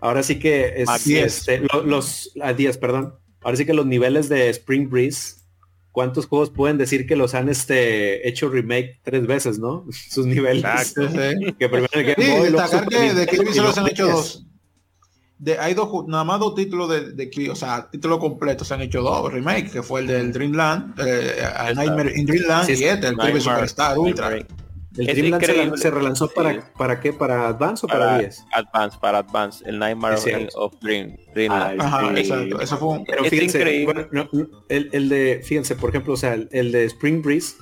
[0.00, 4.48] ahora sí que es, este, los, a 10, perdón, ahora sí que los niveles de
[4.50, 5.36] Spring Breeze,
[5.92, 9.86] ¿cuántos juegos pueden decir que los han este, hecho remake tres veces, no?
[10.10, 10.64] Sus niveles.
[11.58, 14.46] que primero el sí, destacar que de Kirby solo se han hecho dos.
[15.40, 18.82] De, hay dos, nada más dos títulos de, de o sea, títulos completos se han
[18.82, 21.42] hecho dos remake, que fue el del Dreamland, eh,
[21.74, 24.36] Nightmare in Dreamland y este, el Kirby Superstar Ultra.
[24.96, 27.14] El Dreamland se, relanzó para, para qué?
[27.14, 28.44] ¿Para Advance o para, 10?
[28.52, 31.80] Advance, para Advance, el Nightmare of Dream, Dreamland.
[31.80, 32.60] Ajá, exacto.
[32.60, 33.04] Eso fue un...
[33.06, 34.28] Pero fíjense, bueno, no,
[34.68, 37.54] el, el, de, fíjense, por ejemplo, o sea, el, el, de Spring Breeze,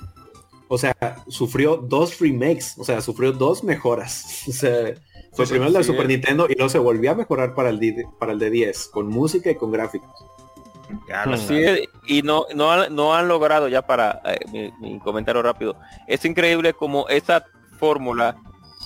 [0.67, 0.95] o sea,
[1.29, 4.43] sufrió dos remakes, o sea, sufrió dos mejoras.
[4.49, 4.95] O sea,
[5.31, 8.33] fue primero el de Super Nintendo y luego se volvió a mejorar para el, para
[8.33, 10.09] el de 10, con música y con gráficos.
[12.07, 15.75] y no, no, no, han logrado ya para eh, mi, comentario rápido.
[16.07, 17.45] Es increíble como esa
[17.77, 18.35] fórmula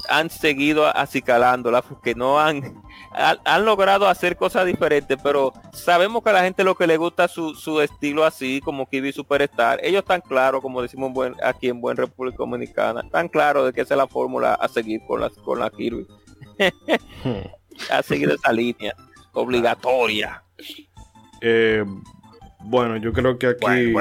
[0.09, 2.81] han seguido acicalándola porque no han,
[3.13, 7.29] han, logrado hacer cosas diferentes, pero sabemos que a la gente lo que le gusta
[7.29, 11.79] su, su estilo así, como Kiwi Superstar, ellos están claros, como decimos buen, aquí en
[11.79, 15.29] Buen República Dominicana, están claros de que esa es la fórmula a seguir con la,
[15.29, 16.05] con la Kirby.
[17.89, 18.95] a seguir esa línea
[19.33, 20.43] obligatoria.
[21.41, 21.83] Eh,
[22.61, 23.93] bueno, yo creo que aquí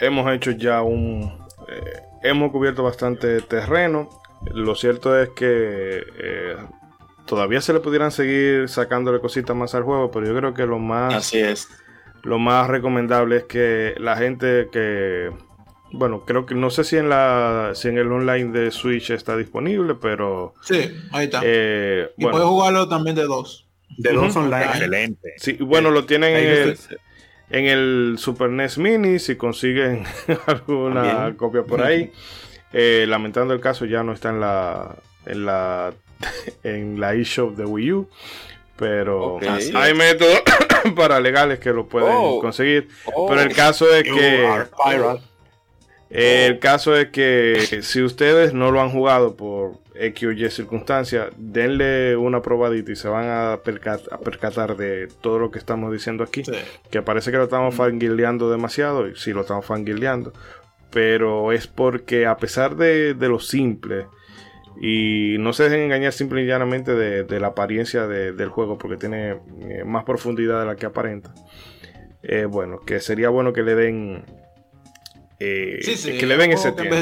[0.00, 1.38] hemos hecho ya un...
[1.68, 4.08] Eh, hemos cubierto bastante terreno.
[4.52, 6.56] Lo cierto es que eh,
[7.26, 10.78] todavía se le pudieran seguir sacándole cositas más al juego, pero yo creo que lo
[10.78, 11.14] más...
[11.14, 11.68] Así es.
[12.24, 15.30] Lo más recomendable es que la gente que...
[15.90, 19.36] Bueno, creo que no sé si en la si en el online de Switch está
[19.36, 21.40] disponible, pero sí, ahí está.
[21.44, 23.66] y puedes jugarlo también de dos.
[23.96, 24.64] De dos online.
[24.64, 25.34] Excelente.
[25.38, 26.78] Sí, bueno, lo tienen en el,
[27.50, 30.04] en el, Super NES Mini, si consiguen
[30.46, 32.12] alguna copia por ahí.
[32.72, 34.96] Eh, lamentando el caso, ya no está en la
[35.26, 35.94] en la
[36.62, 38.08] en la eShop de Wii U.
[38.76, 39.40] Pero
[39.74, 40.42] hay métodos
[40.96, 42.40] para legales que lo pueden oh.
[42.40, 42.88] conseguir.
[43.04, 43.54] Pero el oh.
[43.54, 44.46] caso es que
[46.10, 51.28] el caso es que si ustedes no lo han jugado por X o Y circunstancias,
[51.36, 56.42] denle una probadita y se van a, percatar, de todo lo que estamos diciendo aquí.
[56.90, 60.32] Que parece que lo estamos fangirleando demasiado, y sí lo estamos fangirleando,
[60.90, 64.06] pero es porque a pesar de, lo simple,
[64.80, 69.30] y no se dejen engañar simple y llanamente de, la apariencia del juego, porque tiene
[69.60, 71.34] eh, más profundidad de la que aparenta.
[72.22, 74.24] Eh, bueno, que sería bueno que le den
[75.40, 75.78] eh,
[76.18, 76.96] que le ven ese tiempo.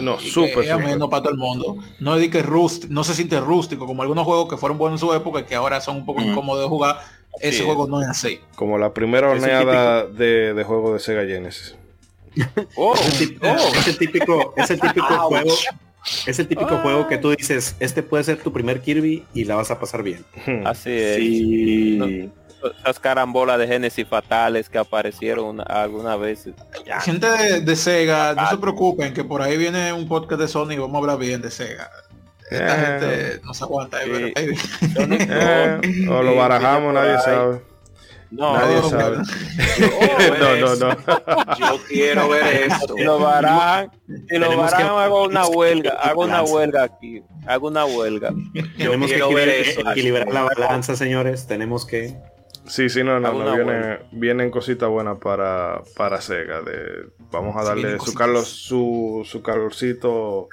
[0.00, 0.76] No, súper.
[0.78, 1.76] menos para todo el mundo.
[2.00, 2.44] No es que
[2.88, 5.54] no se siente rústico como algunos juegos que fueron buenos en su época y que
[5.54, 6.98] ahora son un poco incómodos de jugar.
[7.40, 8.40] Ese juego no es así.
[8.56, 11.76] Como la primera horneada de, de juego de Sega Genesis.
[12.76, 12.94] oh,
[13.76, 15.54] ese, típico, ese típico juego
[16.26, 16.80] ese típico ah.
[16.82, 20.02] juego que tú dices, este puede ser tu primer Kirby y la vas a pasar
[20.02, 20.24] bien.
[20.64, 22.28] Así es
[22.80, 26.54] esas carambolas de Genesis fatales que aparecieron algunas veces.
[27.02, 30.78] Gente de, Sega, no se preocupen que por ahí viene un podcast de Sony y
[30.78, 31.90] vamos a hablar bien de Sega.
[32.50, 32.86] Esta eh.
[32.86, 33.98] gente no se aguanta.
[34.02, 37.60] Eh, eh, o lo barajamos, nadie sabe.
[38.30, 39.16] No, nadie sabe.
[40.38, 41.56] no, no, no.
[41.58, 42.94] Yo quiero ver esto.
[42.94, 43.90] Si lo barajan,
[44.28, 48.32] si lo barajan, hago una huelga, hago una huelga aquí, hago una huelga.
[48.76, 49.90] Tenemos que ver eso.
[49.90, 51.46] equilibrar la balanza, señores.
[51.46, 52.16] Tenemos que
[52.68, 56.62] Sí, sí, no, no, no viene, vienen cositas buenas para, para Sega.
[56.62, 60.48] De, vamos a darle su, Carlos, su, su calorcito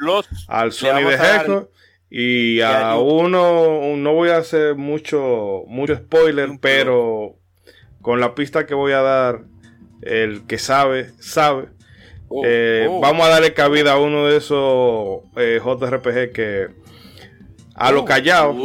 [0.47, 1.69] al Sony de Gecko.
[2.09, 7.35] Y a uno, no voy a hacer mucho, mucho spoiler, pero
[8.01, 9.41] con la pista que voy a dar,
[10.01, 11.69] el que sabe, sabe.
[12.27, 12.99] Oh, eh, oh.
[13.01, 16.67] Vamos a darle cabida a uno de esos eh, JRPG que
[17.75, 18.55] a lo oh, callado,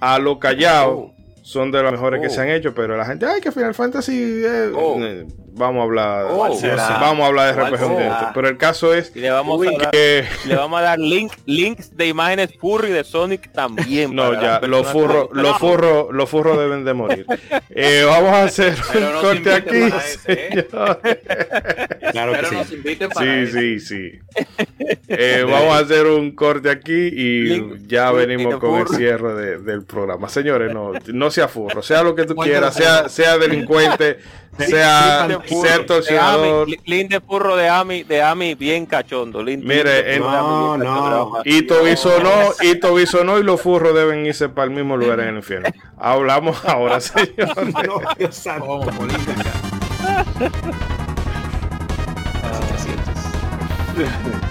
[0.00, 1.13] a lo callado,
[1.44, 4.42] son de los mejores que se han hecho, pero la gente, ay, que Final Fantasy,
[4.46, 9.60] eh, vamos a hablar, vamos a hablar de RPG pero el caso es le vamos,
[9.60, 10.24] a dar, que...
[10.46, 14.14] le vamos a dar link, links de imágenes furry de Sonic también.
[14.14, 17.26] No, ya, los furros, los furros, los furros deben de morir.
[17.76, 19.92] Eh, vamos a hacer un corte aquí.
[22.14, 22.76] Claro que sí.
[23.18, 29.58] sí, sí, sí, vamos a hacer un corte aquí y ya venimos con el cierre
[29.58, 30.28] del programa.
[30.28, 34.18] Señores, no, no sea furro, sea lo que tú quieras, sea, sea delincuente,
[34.58, 36.68] sea, sea torsionador.
[36.84, 39.42] Lin de furro de Ami, de Ami bien cachondo.
[39.42, 41.32] Mire, no, no.
[41.44, 45.20] Y Tobiso no, y Tobiso no, y los furros deben irse para el mismo lugar
[45.20, 45.68] en el infierno.
[45.98, 47.56] Hablamos ahora, señor.
[47.86, 48.80] no, Dios santo.
[53.96, 54.40] Yeah.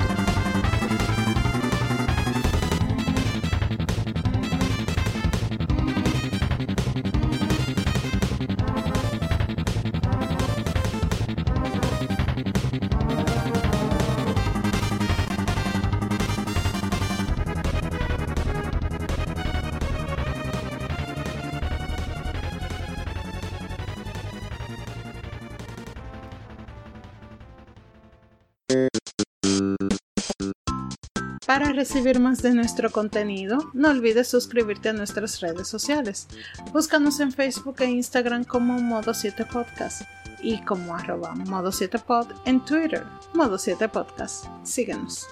[31.53, 36.27] Para recibir más de nuestro contenido, no olvides suscribirte a nuestras redes sociales.
[36.71, 40.01] Búscanos en Facebook e Instagram como Modo 7 Podcast
[40.41, 43.05] y como arroba Modo 7 Pod en Twitter,
[43.35, 44.47] Modo 7 Podcast.
[44.63, 45.27] Síguenos.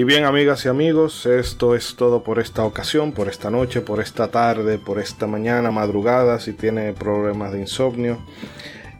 [0.00, 4.00] Y bien, amigas y amigos, esto es todo por esta ocasión, por esta noche, por
[4.00, 8.18] esta tarde, por esta mañana, madrugada, si tiene problemas de insomnio.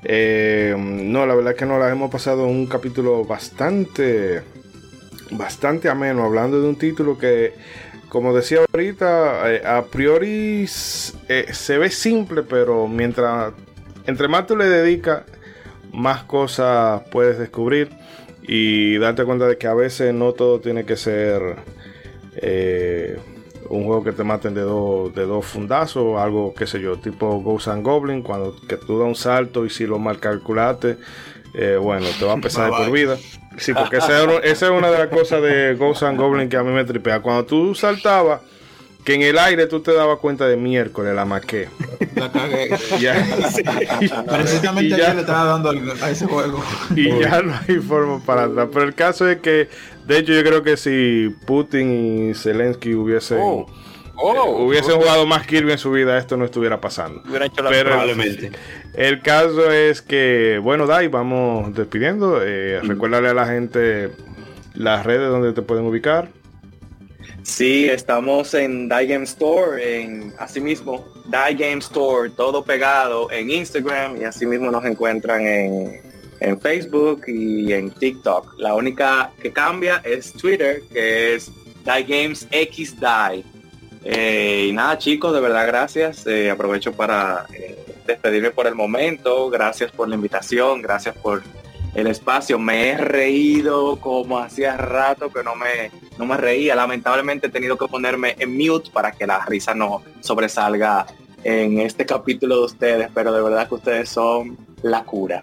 [0.04, 4.42] Eh, no, la verdad es que nos la hemos pasado un capítulo bastante,
[5.30, 7.54] bastante ameno, hablando de un título que,
[8.10, 10.68] como decía ahorita, eh, a priori
[11.28, 13.54] eh, se ve simple, pero mientras,
[14.06, 15.22] entre más tú le dedicas,
[15.94, 17.88] más cosas puedes descubrir
[18.42, 21.56] y darte cuenta de que a veces no todo tiene que ser
[22.36, 23.18] eh,
[23.68, 27.40] un juego que te maten de, dos de dos fundazos, algo, qué sé yo, tipo
[27.40, 30.96] Ghost and Goblin, cuando que tú das un salto y si lo mal calculaste,
[31.54, 33.16] eh, bueno, te va a pesar de por vida.
[33.56, 36.72] Sí, porque esa es, una de las cosas de Ghost and Goblin que a mí
[36.72, 37.20] me tripea.
[37.20, 38.40] Cuando tú saltabas,
[39.04, 41.68] que en el aire tú te dabas cuenta de miércoles, la maqué.
[42.14, 42.68] La cagué.
[44.28, 46.62] Precisamente ya le estaba dando a ese juego.
[46.94, 48.68] Y ya no hay forma para atrás.
[48.72, 49.68] Pero el caso es que,
[50.06, 53.66] de hecho, yo creo que si Putin y Zelensky hubiesen, oh.
[54.22, 57.22] Oh, hubiesen jugado más Kirby en su vida, esto no estuviera pasando.
[57.30, 58.52] Pero probablemente.
[58.94, 62.40] El caso es que, bueno, Dai, vamos despidiendo.
[62.42, 64.10] Eh, Recuérdale a la gente
[64.74, 66.28] las redes donde te pueden ubicar.
[67.42, 74.20] Sí, estamos en Die Game Store, en asimismo, Die Game Store, todo pegado en Instagram
[74.20, 76.02] y asimismo nos encuentran en,
[76.40, 78.58] en Facebook y en TikTok.
[78.58, 81.50] La única que cambia es Twitter, que es
[81.84, 83.44] Die Games X Die.
[84.04, 86.26] Eh, y nada chicos, de verdad gracias.
[86.26, 89.50] Eh, aprovecho para eh, despedirme por el momento.
[89.50, 91.42] Gracias por la invitación, gracias por
[91.94, 92.58] el espacio.
[92.58, 96.74] Me he reído como hacía rato que no me, no me reía.
[96.74, 101.06] Lamentablemente he tenido que ponerme en mute para que la risa no sobresalga
[101.44, 105.42] en este capítulo de ustedes, pero de verdad que ustedes son la cura.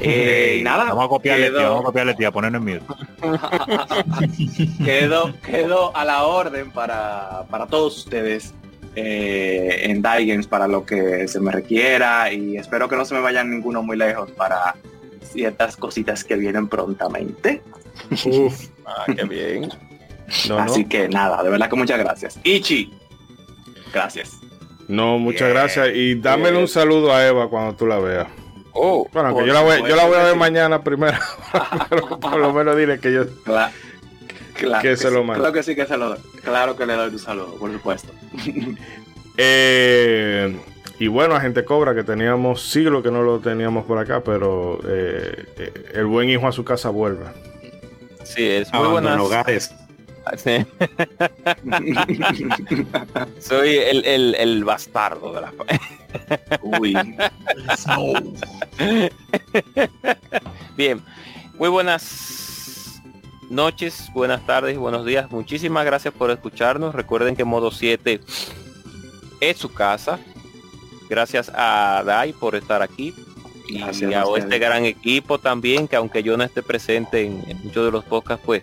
[0.00, 2.82] Eh, y nada, vamos a copiarle, vamos a copiarle, tía, ponerlo en mute.
[4.84, 8.54] quedo, quedo a la orden para, para todos ustedes
[8.94, 13.20] eh, en Games para lo que se me requiera y espero que no se me
[13.20, 14.74] vayan ninguno muy lejos para
[15.30, 17.62] ciertas cositas que vienen prontamente.
[18.86, 19.70] ah, qué bien.
[20.58, 22.38] Así que nada, de verdad que muchas gracias.
[22.44, 22.92] Ichi,
[23.92, 24.38] gracias.
[24.88, 25.88] No, muchas gracias.
[25.94, 28.28] Y dámele un saludo a Eva cuando tú la veas.
[28.72, 31.18] Oh, bueno, que yo la, voy, yo la voy a ver mañana primero.
[31.90, 33.24] pero por lo menos dile que yo.
[33.44, 33.72] Claro,
[34.82, 35.42] que, se lo mando.
[35.42, 36.18] Claro que sí que se lo doy.
[36.42, 38.12] Claro que le doy un saludo, por supuesto.
[39.36, 40.56] eh,
[40.98, 44.80] y bueno, a gente cobra que teníamos siglos que no lo teníamos por acá, pero
[44.84, 47.24] eh, eh, el buen hijo a su casa vuelve.
[48.24, 49.18] Sí, es muy buenas.
[49.20, 49.74] hogares.
[50.36, 50.66] Sí.
[53.40, 55.52] Soy el, el, el, bastardo de la
[56.62, 56.94] Uy.
[60.76, 61.00] Bien,
[61.58, 63.00] muy buenas
[63.48, 65.30] noches, buenas tardes buenos días.
[65.30, 66.94] Muchísimas gracias por escucharnos.
[66.94, 68.20] Recuerden que Modo 7
[69.40, 70.18] es su casa.
[71.08, 73.14] Gracias a Dai por estar aquí.
[73.68, 77.90] y a, este gran equipo también, que aunque yo no esté presente en, muchos de
[77.90, 78.62] los podcasts, pues,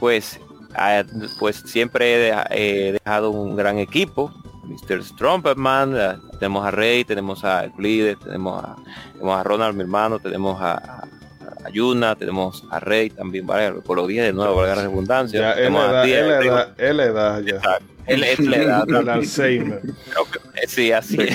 [0.00, 0.40] pues,
[0.74, 1.04] ah,
[1.38, 4.32] pues siempre he, dejado un gran equipo.
[4.64, 5.04] Mr.
[5.04, 8.76] Stromperman, ah, tenemos a Rey, tenemos a tenemos a,
[9.12, 11.06] tenemos a Ronald, mi hermano, tenemos a,
[11.64, 15.40] a Yuna, tenemos a Rey también, vale, por los días de nuevo, valga la redundancia.
[15.40, 17.78] Ya, él, le da, ya.
[18.06, 18.88] Él es la edad.
[18.88, 19.80] El Alzheimer.
[20.68, 21.16] Sí, así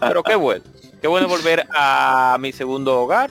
[0.00, 0.64] Pero qué bueno.
[1.00, 3.30] Qué bueno volver a mi segundo hogar.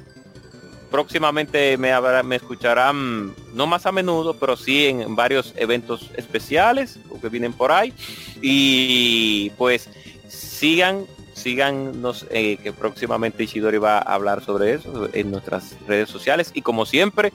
[0.90, 1.94] Próximamente me,
[2.24, 7.72] me escucharán, no más a menudo, pero sí en varios eventos especiales que vienen por
[7.72, 7.94] ahí.
[8.42, 9.90] Y pues
[10.28, 11.06] sigan
[11.42, 16.52] síganos eh, que próximamente Ishidori va a hablar sobre eso en nuestras redes sociales.
[16.54, 17.32] Y como siempre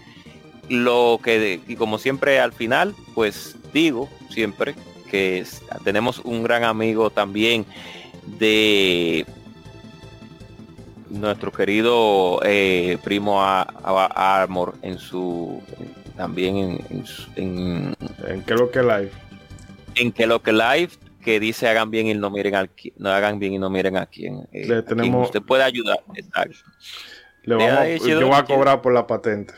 [0.69, 4.75] lo que y como siempre al final pues digo siempre
[5.11, 5.45] que
[5.85, 7.65] tenemos un gran amigo también
[8.39, 9.25] de
[11.09, 13.63] nuestro querido eh, primo a,
[14.43, 15.63] Armor en su
[16.17, 17.05] también en,
[17.37, 17.97] en,
[18.27, 19.11] en, que lo que live.
[19.95, 20.91] en que lo que live
[21.27, 24.07] que dice hagan bien y no miren aquí no hagan bien y no miren a
[24.07, 26.57] quien, eh, tenemos usted puede ayudar exacto
[27.43, 29.53] le vamos, yo voy a cobrar por la patente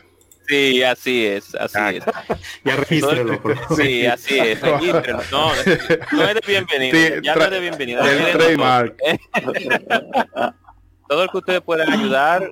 [0.49, 2.03] Sí, así es, así es.
[2.65, 3.55] Ya favor.
[3.77, 5.21] Sí, así es, regístrelo.
[5.31, 5.51] No,
[6.11, 8.01] no es de bienvenida, ya no es de bienvenida.
[11.07, 12.51] Todo el que ustedes puedan ayudar,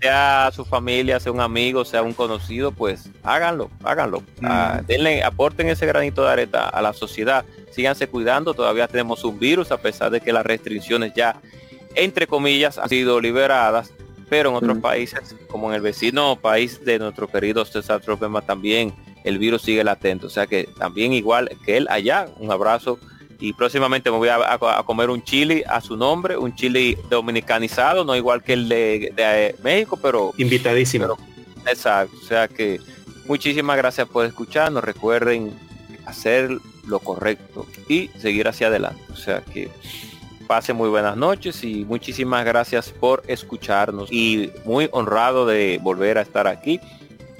[0.00, 4.22] sea su familia, sea un amigo, sea un conocido, pues háganlo, háganlo.
[4.42, 7.44] Ah, denle, aporten ese granito de areta a la sociedad.
[7.70, 11.40] Síganse cuidando, todavía tenemos un virus, a pesar de que las restricciones ya,
[11.94, 13.92] entre comillas, han sido liberadas
[14.28, 18.92] pero en otros países, como en el vecino país de nuestro querido César Tropema también,
[19.22, 20.26] el virus sigue latente.
[20.26, 22.98] O sea que también igual que él allá, un abrazo.
[23.40, 28.14] Y próximamente me voy a, comer un chili a su nombre, un chili dominicanizado, no
[28.16, 30.32] igual que el de, eh, México, pero...
[30.38, 31.16] Invitadísimo.
[31.66, 32.16] exacto.
[32.22, 32.80] O sea que
[33.26, 34.84] muchísimas gracias por escucharnos.
[34.84, 35.52] Recuerden
[36.06, 39.02] hacer lo correcto y seguir hacia adelante.
[39.12, 39.70] O sea que
[40.46, 46.22] pase muy buenas noches y muchísimas gracias por escucharnos y muy honrado de volver a
[46.22, 46.80] estar aquí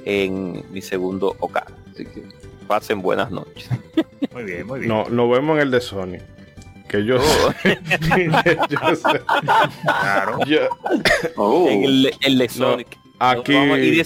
[0.04, 1.66] en mi segundo hogar.
[1.92, 2.24] Así que
[2.64, 3.68] pasen buenas noches.
[4.32, 4.88] Muy bien, muy bien.
[4.88, 6.18] No, nos vemos en el de Sony.
[6.88, 7.54] Que yo, oh.
[9.82, 10.38] Claro.
[11.36, 11.68] Oh.
[11.68, 12.88] En el, de Sonic.
[13.18, 13.54] aquí.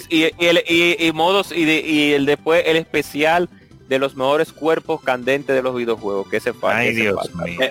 [0.09, 3.49] Y, modos y, y el después el especial
[3.89, 6.29] de los mejores cuerpos candentes de los videojuegos.
[6.29, 6.77] Que se falta.
[6.77, 7.19] Ay, Dios
[7.59, 7.69] El,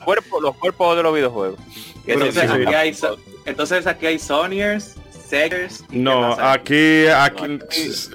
[0.00, 1.58] cuerpo, los cuerpos de los videojuegos.
[2.06, 2.96] Entonces, aquí hay,
[3.44, 4.96] entonces aquí hay Sonyers,
[5.28, 5.84] Segers.
[5.90, 7.58] No, aquí, aquí,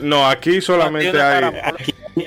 [0.01, 1.43] no, aquí solamente hay.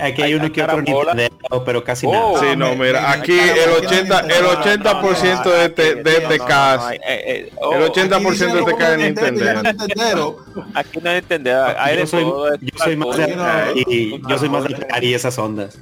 [0.00, 2.24] Aquí, hay, uno que otro Nintendo, pero casi nada.
[2.24, 7.50] Oh, sí, no, mira, aquí el 80, el 80% de este, de este caso, el
[7.52, 10.44] 80% de este caso de Nintendo.
[10.74, 11.50] Aquí no Nintendo,
[11.92, 15.78] yo soy, más de y yo soy más de esas ondas.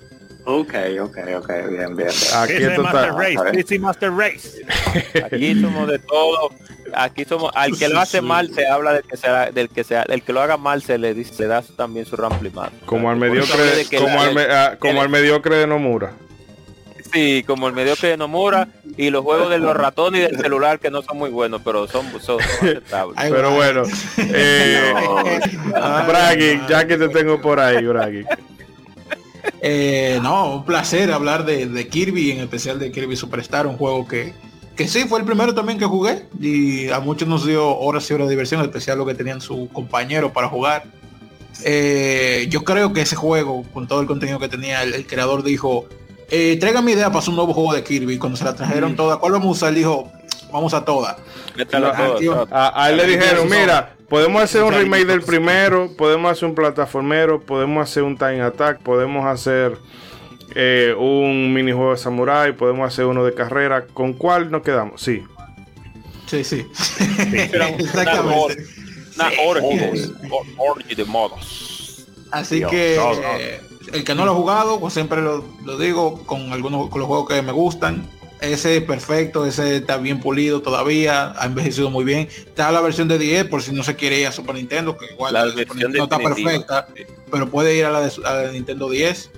[0.47, 2.11] Ok, ok, ok, bien, bien.
[2.37, 4.65] Aquí es Master Race, Master Race.
[5.25, 6.51] Aquí somos de todo.
[6.93, 10.03] Aquí somos, al que lo hace mal se habla del que sea, del que sea,
[10.03, 12.71] el que lo haga mal se le dice, se da también su ramplimado.
[12.85, 16.13] Como al mediocre, como, al, ah, como al mediocre de Nomura.
[17.13, 20.79] Sí, como el mediocre de Nomura y los juegos de los ratones y del celular
[20.79, 23.17] que no son muy buenos, pero son, son, aceptables.
[23.19, 23.83] pero bueno,
[24.19, 24.93] eh,
[26.69, 28.25] ya que te tengo por ahí, Braggy.
[29.61, 34.35] Eh, no, un placer hablar de, Kirby, en especial de Kirby Superstar, un juego que,
[34.77, 38.15] que sí fue el primero también que jugué y a muchos nos dio horas y
[38.15, 40.85] horas de diversión, en especial lo que tenían su compañero para jugar.
[41.63, 45.87] Eh, yo creo que ese juego, con todo el contenido que tenía, el, creador dijo,
[46.31, 48.19] eh, traiga mi idea para hacer un nuevo juego de Kirby.
[48.19, 48.97] Cuando se la trajeron mm.
[48.97, 49.69] todas, ¿cuál vamos a usar?
[49.71, 50.11] Él dijo,
[50.53, 51.17] vamos a todas.
[52.51, 57.41] A, él le dijeron, mira, podemos hacer un remake del primero, podemos hacer un plataformero,
[57.41, 59.79] podemos hacer un time attack, podemos hacer
[60.55, 63.87] eh, un minijuego de samurai, podemos hacer uno de carrera.
[63.87, 65.01] ¿Con cuál nos quedamos?
[65.01, 65.23] Sí.
[66.27, 66.67] Sí, sí.
[67.79, 68.65] Exactamente.
[70.97, 72.07] de modos.
[72.31, 73.61] Así que eh,
[73.93, 77.07] el que no lo ha jugado, pues siempre lo, lo digo con algunos con los
[77.07, 78.09] juegos que me gustan
[78.53, 82.29] ese perfecto, ese está bien pulido todavía, ha envejecido muy bien.
[82.29, 85.07] Está la versión de 10 por si no se quiere ir a Super Nintendo, que
[85.13, 86.87] igual la versión no está perfecta,
[87.31, 89.31] pero puede ir a la de, Nintendo 10.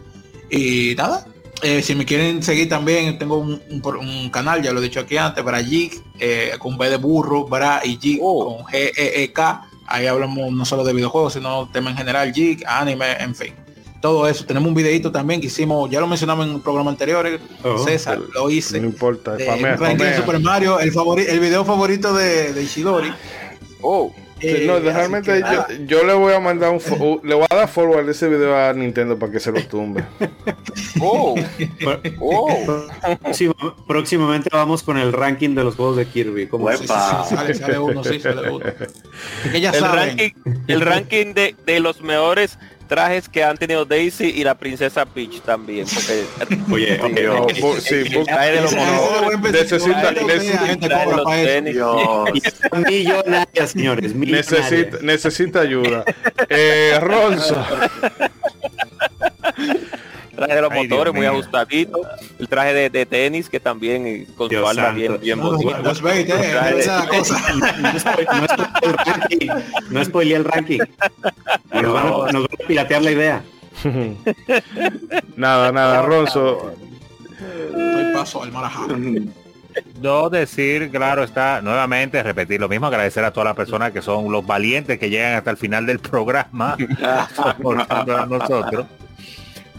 [0.51, 1.27] Y nada,
[1.63, 5.43] eh, si me quieren seguir también, tengo un, canal, ya lo he dicho aquí antes,
[5.43, 8.57] para eh, con B de burro, Bra y Jig oh.
[8.57, 9.69] con G E E K.
[9.89, 13.66] Ahí hablamos no solo de videojuegos, sino tema en general, Jig, anime, en fin
[14.07, 14.47] todo eso.
[14.47, 17.27] Tenemos un videito también que hicimos, ya lo mencionamos en un programa anterior,
[17.65, 18.79] oh, César, lo hice.
[18.79, 23.13] No importa, de, Super Mario, el, favori el video favorito de, de Ishidori.
[23.83, 24.15] Oh.
[24.39, 25.43] Eh, no, realmente
[25.87, 29.19] yo, le voy a mandar un le voy a dar forward ese video a Nintendo
[29.19, 30.05] para que se lo tumbe.
[31.01, 31.35] oh.
[32.21, 32.49] oh.
[33.89, 36.49] próximamente vamos con el ranking de los juegos de Kirby.
[36.49, 38.67] Como sale, sale uno, sí, sale uno.
[39.53, 40.31] el, ranking,
[40.69, 45.41] el ranking de, de los mejores trajes que han tenido Daisy y la princesa Peach
[45.43, 45.87] también.
[45.87, 46.25] Porque,
[46.73, 47.01] Oye,
[47.81, 48.73] sí, de los
[49.53, 51.05] necesita, necesita,
[53.67, 54.15] señores.
[54.15, 56.05] Necesita, necesita ayuda.
[56.49, 57.57] Eh, Ronzo
[60.37, 62.01] traje de los motores muy ajustadito,
[62.39, 65.79] el traje de, de, tenis que también eh, con su alma bien, bien no, bonito.
[65.79, 65.83] No,
[69.91, 70.81] no spoilé el ranking.
[71.73, 73.43] Nos vamos, nos a piratear la idea.
[75.37, 76.73] nada, nada, Ronzo.
[77.73, 78.87] Doy paso al marajá.
[80.01, 84.31] No decir, claro, está nuevamente repetir lo mismo, agradecer a todas las personas que son
[84.31, 88.87] los valientes que llegan hasta el final del programa, a nosotros.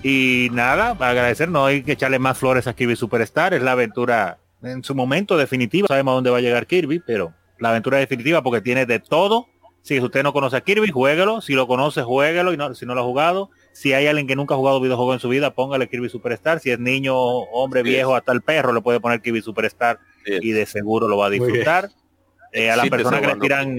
[0.04, 4.38] Y nada, agradecer, no hay que echarle más flores a Kirby Superstar, es la aventura
[4.64, 8.42] en su momento definitiva, sabemos a dónde va a llegar Kirby, pero la aventura definitiva
[8.42, 9.48] porque tiene de todo.
[9.82, 12.94] Si usted no conoce a Kirby, jueguelo, si lo conoce, jueguelo, y no, si no
[12.94, 13.50] lo ha jugado.
[13.72, 16.60] Si hay alguien que nunca ha jugado videojuego en su vida, póngale Kirby Superstar.
[16.60, 20.66] Si es niño, hombre, viejo, hasta el perro, le puede poner Kirby Superstar y de
[20.66, 21.90] seguro lo va a disfrutar.
[22.52, 23.78] Eh, a las personas que le tiran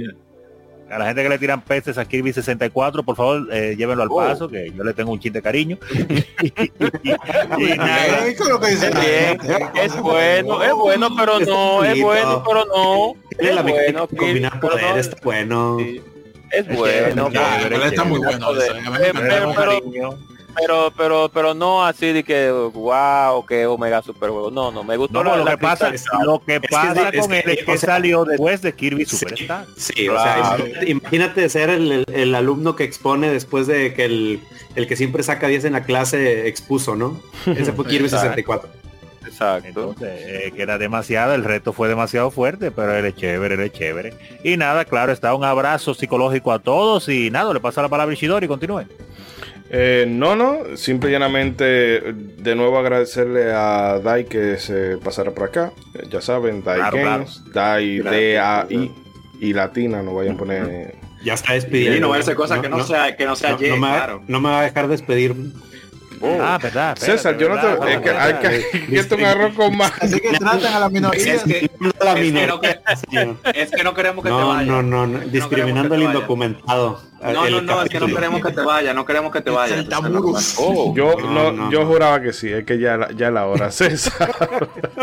[0.91, 4.09] a la gente que le tiran peces a Kirby 64, por favor, eh, llévenlo al
[4.11, 4.17] oh.
[4.17, 5.79] paso, que yo le tengo un chiste cariño.
[9.75, 13.15] Es bueno, es bueno, pero no, es bueno, pero no.
[13.39, 15.79] la mecánica de combinar poderes, está bueno.
[16.51, 17.29] Es bueno,
[17.85, 18.49] está muy bueno.
[20.55, 24.51] Pero, pero, pero no así de que wow, que Omega Super juego.
[24.51, 25.23] No, no, me gustó.
[25.23, 25.93] No, lo, que pasa,
[26.25, 29.67] lo que pasa con él es que, salió después de Kirby Superstar.
[29.77, 34.41] Sí, o sea, imagínate ser el, el, alumno que expone después de que el,
[34.75, 37.21] el que siempre saca 10 en la clase expuso, ¿no?
[37.47, 38.71] Ese fue Kirby 64.
[39.27, 39.95] Exacto.
[40.01, 43.73] Eh, que era demasiado, el reto fue demasiado fuerte, pero él es chévere, él es
[43.73, 44.15] chévere.
[44.43, 48.13] Y nada, claro, está un abrazo psicológico a todos y nada, le pasa la palabra
[48.13, 48.85] a Ishidori y continúe.
[49.71, 55.49] Eh, no, no, simple y llanamente de nuevo agradecerle a Dai que se pasara por
[55.49, 55.73] acá.
[56.11, 58.93] Ya saben, Dai Games, Dai D-A-I
[59.41, 60.95] y Latina, no vayan a poner.
[61.23, 61.97] Ya está despidiendo.
[61.99, 64.23] Y no voy a hacer cosas que no, sea, que no sea no, me, claro.
[64.27, 65.35] no me va a dejar despedir
[66.21, 66.39] Oh.
[66.41, 66.97] Ah, verdad.
[66.97, 67.95] César, yo no te.
[67.95, 69.93] es que hay que, que un arroz con más.
[70.01, 71.35] Así que tratan a la minoría.
[71.35, 71.71] Es que,
[72.05, 72.81] la minoría.
[73.55, 74.65] Es que, no, queremos que te vaya.
[74.65, 75.19] No, no, no.
[75.21, 77.01] Discriminando al indocumentado.
[77.23, 79.85] No, no, no, es que no queremos que te vaya, no queremos que te vaya.
[80.59, 84.35] Oh, yo, no, yo juraba que sí, es que ya, ya la hora, César.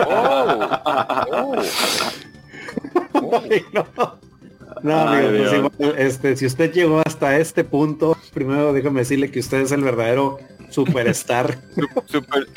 [0.08, 0.70] oh.
[3.14, 4.18] oh.
[4.84, 9.62] No, amigo, pues este, si usted llegó hasta este punto, primero déjame decirle que usted
[9.62, 10.38] es el verdadero
[10.76, 11.58] superstar.
[12.06, 12.48] Super.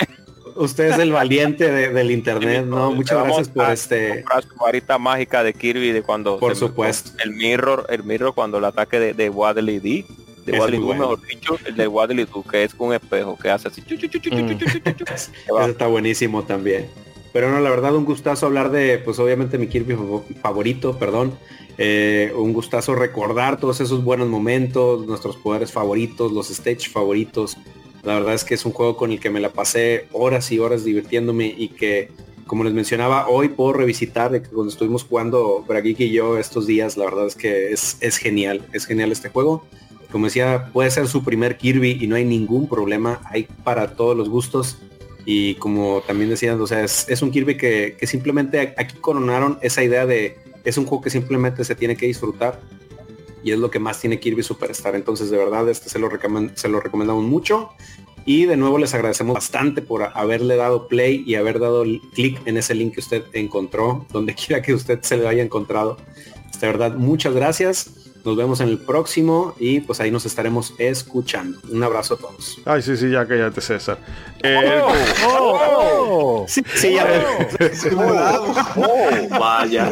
[0.56, 2.90] Usted es el valiente del internet, ¿no?
[2.90, 4.24] Muchas gracias por este.
[4.24, 6.38] Su varita mágica de Kirby de cuando.
[6.38, 7.12] Por supuesto.
[7.22, 10.04] El mirror, el mirror cuando el ataque de, de Wadley D.
[10.44, 13.82] De Wadley mejor dicho, el de Wadley Du, que es un espejo que hace así.
[13.88, 16.88] Eso está buenísimo también.
[17.32, 19.96] Pero no, la verdad, un gustazo hablar de, pues obviamente mi Kirby
[20.42, 21.38] favorito, perdón.
[21.76, 27.56] Eh, un gustazo recordar todos esos buenos momentos, nuestros poderes favoritos, los stage favoritos.
[28.02, 30.58] La verdad es que es un juego con el que me la pasé horas y
[30.58, 32.10] horas divirtiéndome y que,
[32.46, 36.66] como les mencionaba, hoy puedo revisitar de que cuando estuvimos jugando Brageek y yo estos
[36.66, 39.64] días, la verdad es que es, genial, es genial este juego.
[40.10, 44.16] Como decía, puede ser su primer Kirby y no hay ningún problema, hay para todos
[44.16, 44.78] los gustos.
[45.26, 50.06] Y como también decían, o sea, es, un Kirby que simplemente aquí coronaron esa idea
[50.06, 52.60] de es un juego que simplemente se tiene que disfrutar
[53.42, 54.94] y es lo que más tiene Kirby Superstar.
[54.94, 56.10] Entonces, de verdad, este se lo,
[56.54, 57.70] se lo recomendamos mucho.
[58.24, 62.58] Y de nuevo les agradecemos bastante por haberle dado play y haber dado clic en
[62.58, 65.96] ese link que usted encontró, donde quiera que usted se le haya encontrado.
[66.60, 67.90] De verdad, muchas gracias.
[68.24, 71.58] Nos vemos en el próximo y pues ahí nos estaremos escuchando.
[71.70, 72.58] Un abrazo a todos.
[72.66, 73.98] Ay, sí, sí, ya cállate, César.
[74.42, 74.92] Eh, oh,
[75.26, 76.44] oh, oh.
[76.48, 77.06] Sí, sí, ya.
[78.76, 79.88] Oh, vaya.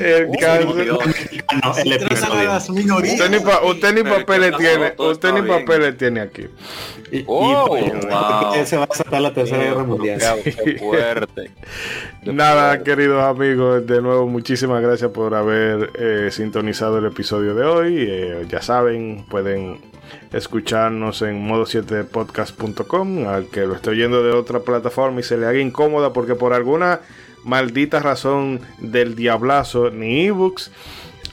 [0.00, 0.68] El caso.
[2.98, 4.94] Usted ni, pa, usted ni papeles tiene.
[4.98, 6.46] Usted ni papeles tiene aquí.
[7.26, 8.64] Oh, wow.
[8.64, 10.20] Se va a sacar la tercera guerra mundial.
[10.42, 11.50] Qué fuerte.
[12.24, 18.06] Nada, queridos amigos, de nuevo muchísimas gracias por haber eh, sintonizado el episodio de hoy.
[18.08, 19.78] Eh, ya saben, pueden
[20.32, 25.58] escucharnos en modo7podcast.com, al que lo esté oyendo de otra plataforma y se le haga
[25.58, 27.00] incómoda porque por alguna
[27.44, 30.70] maldita razón del diablazo, ni ebooks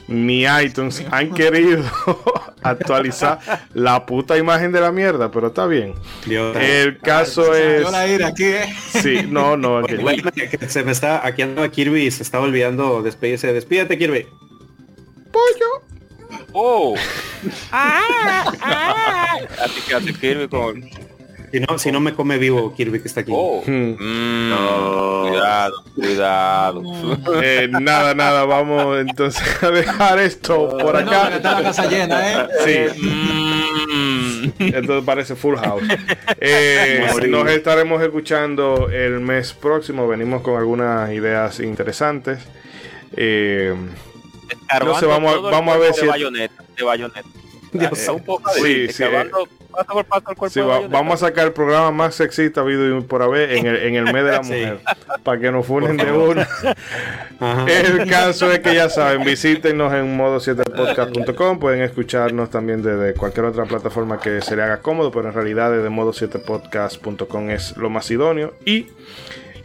[0.08, 1.84] ni iTunes han querido
[2.62, 3.38] actualizar
[3.72, 5.94] la puta imagen de la mierda, pero está bien.
[6.26, 7.86] el caso es.
[8.22, 8.74] aquí, ¿eh?
[8.90, 9.82] Sí, no, no.
[10.68, 11.26] se me está.
[11.26, 13.52] Aquí anda Kirby y se está olvidando despedirse.
[13.52, 14.26] Despídete, Kirby.
[15.30, 15.92] Pollo.
[16.52, 16.94] Oh.
[17.72, 19.36] ah, ah.
[19.64, 20.82] Así que hace Kirby con
[21.52, 23.32] si no, si no me come vivo Kirby que está aquí.
[23.34, 23.62] Oh.
[23.66, 23.96] Hmm.
[23.98, 26.82] Mm, cuidado, cuidado.
[27.42, 31.28] Eh, nada, nada, vamos entonces a dejar esto por acá.
[31.28, 32.48] No, está la casa llena, ¿eh?
[32.64, 33.02] Sí.
[33.02, 34.52] Mm.
[34.58, 35.82] Entonces parece Full House.
[36.44, 40.08] Eh, nos estaremos escuchando el mes próximo.
[40.08, 42.40] Venimos con algunas ideas interesantes.
[43.16, 43.74] Eh,
[44.84, 46.00] no sé, vamos, vamos a ver si...
[46.00, 47.41] De bayoneta, de bayoneta.
[48.12, 49.04] Un poco sí, sí,
[50.90, 54.24] vamos a sacar el programa más sexista habido por haber en el, en el mes
[54.24, 54.78] de la mujer.
[55.22, 56.46] Para que nos funen de una.
[57.66, 61.58] El caso es que ya saben, visítenos en modo7podcast.com.
[61.58, 65.70] Pueden escucharnos también desde cualquier otra plataforma que se le haga cómodo, pero en realidad
[65.70, 68.54] desde modo7podcast.com es lo más idóneo.
[68.64, 68.88] Y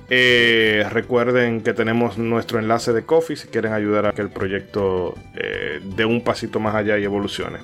[0.09, 5.15] eh, recuerden que tenemos nuestro enlace de Coffee si quieren ayudar a que el proyecto
[5.35, 7.59] eh, dé un pasito más allá y evolucione.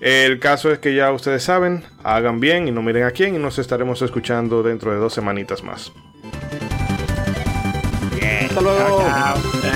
[0.00, 3.38] El caso es que ya ustedes saben, hagan bien y no miren a quién y
[3.38, 5.92] nos estaremos escuchando dentro de dos semanitas más.
[8.54, 9.02] Hasta luego.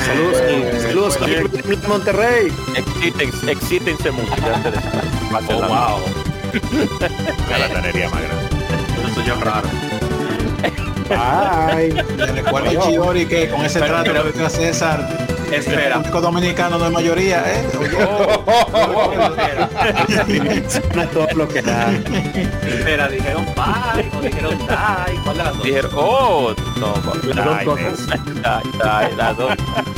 [0.07, 2.53] Saludos, saludos Monterrey.
[3.49, 4.33] Exítense mucho.
[5.49, 6.01] Oh, wow.
[7.59, 9.11] La tanería más grande.
[9.11, 9.69] Eso ya raro.
[11.11, 15.09] Ay, le recuerdo a Chidori que con ese trato que a César,
[15.53, 15.87] espera.
[15.87, 17.65] el público dominicano no es mayoría, ¿eh?
[20.95, 21.91] no es todo lo que da.
[21.93, 24.67] Espera, dijeron bye, o dijeron die,
[25.25, 25.65] ¿cuál de las dos?
[25.65, 26.95] Dijeron, oh, no,
[27.35, 28.07] Las dos cosas.
[28.25, 28.33] die,
[28.73, 29.53] die, las dos.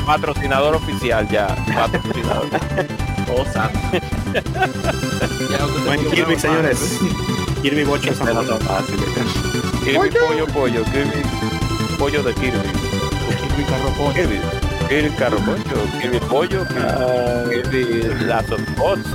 [0.07, 1.49] Patrocinador oficial ya.
[1.75, 2.47] Patrocinador.
[3.33, 3.79] Oh, santo.
[5.87, 6.99] Buen Kirby, señores.
[7.63, 8.99] Kirby Bocho es fácil.
[9.85, 11.23] Kirby pollo pollo, Kirby
[11.99, 12.69] pollo de Kirby.
[13.41, 14.13] Kirby Carro Pollo.
[14.15, 14.41] Kirby,
[14.89, 15.65] Kirby carro pollo,
[16.01, 16.65] Kirby pollo,
[17.49, 19.09] Kirby lazo bots,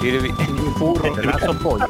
[0.00, 0.30] Kirby
[0.78, 1.86] furro, Lazo pollo.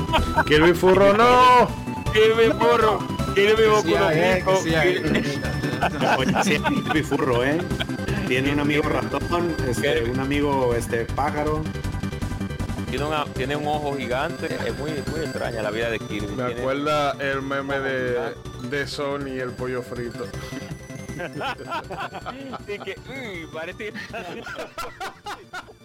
[0.46, 1.68] Kirby Furro, no.
[2.12, 2.98] Kirby furro,
[3.34, 3.64] Kirby
[6.44, 7.58] sí, Kirby Furro, ¿eh?
[8.26, 11.62] Tiene un amigo ratón, este, un amigo este pájaro.
[12.90, 16.34] Tiene, una- tiene un ojo gigante, es muy, muy extraña la vida de Kirby.
[16.34, 18.34] Me Tiene- acuerda el meme de,
[18.68, 20.26] de Sony el pollo frito.
[22.66, 22.96] Que,
[23.52, 23.92] parece...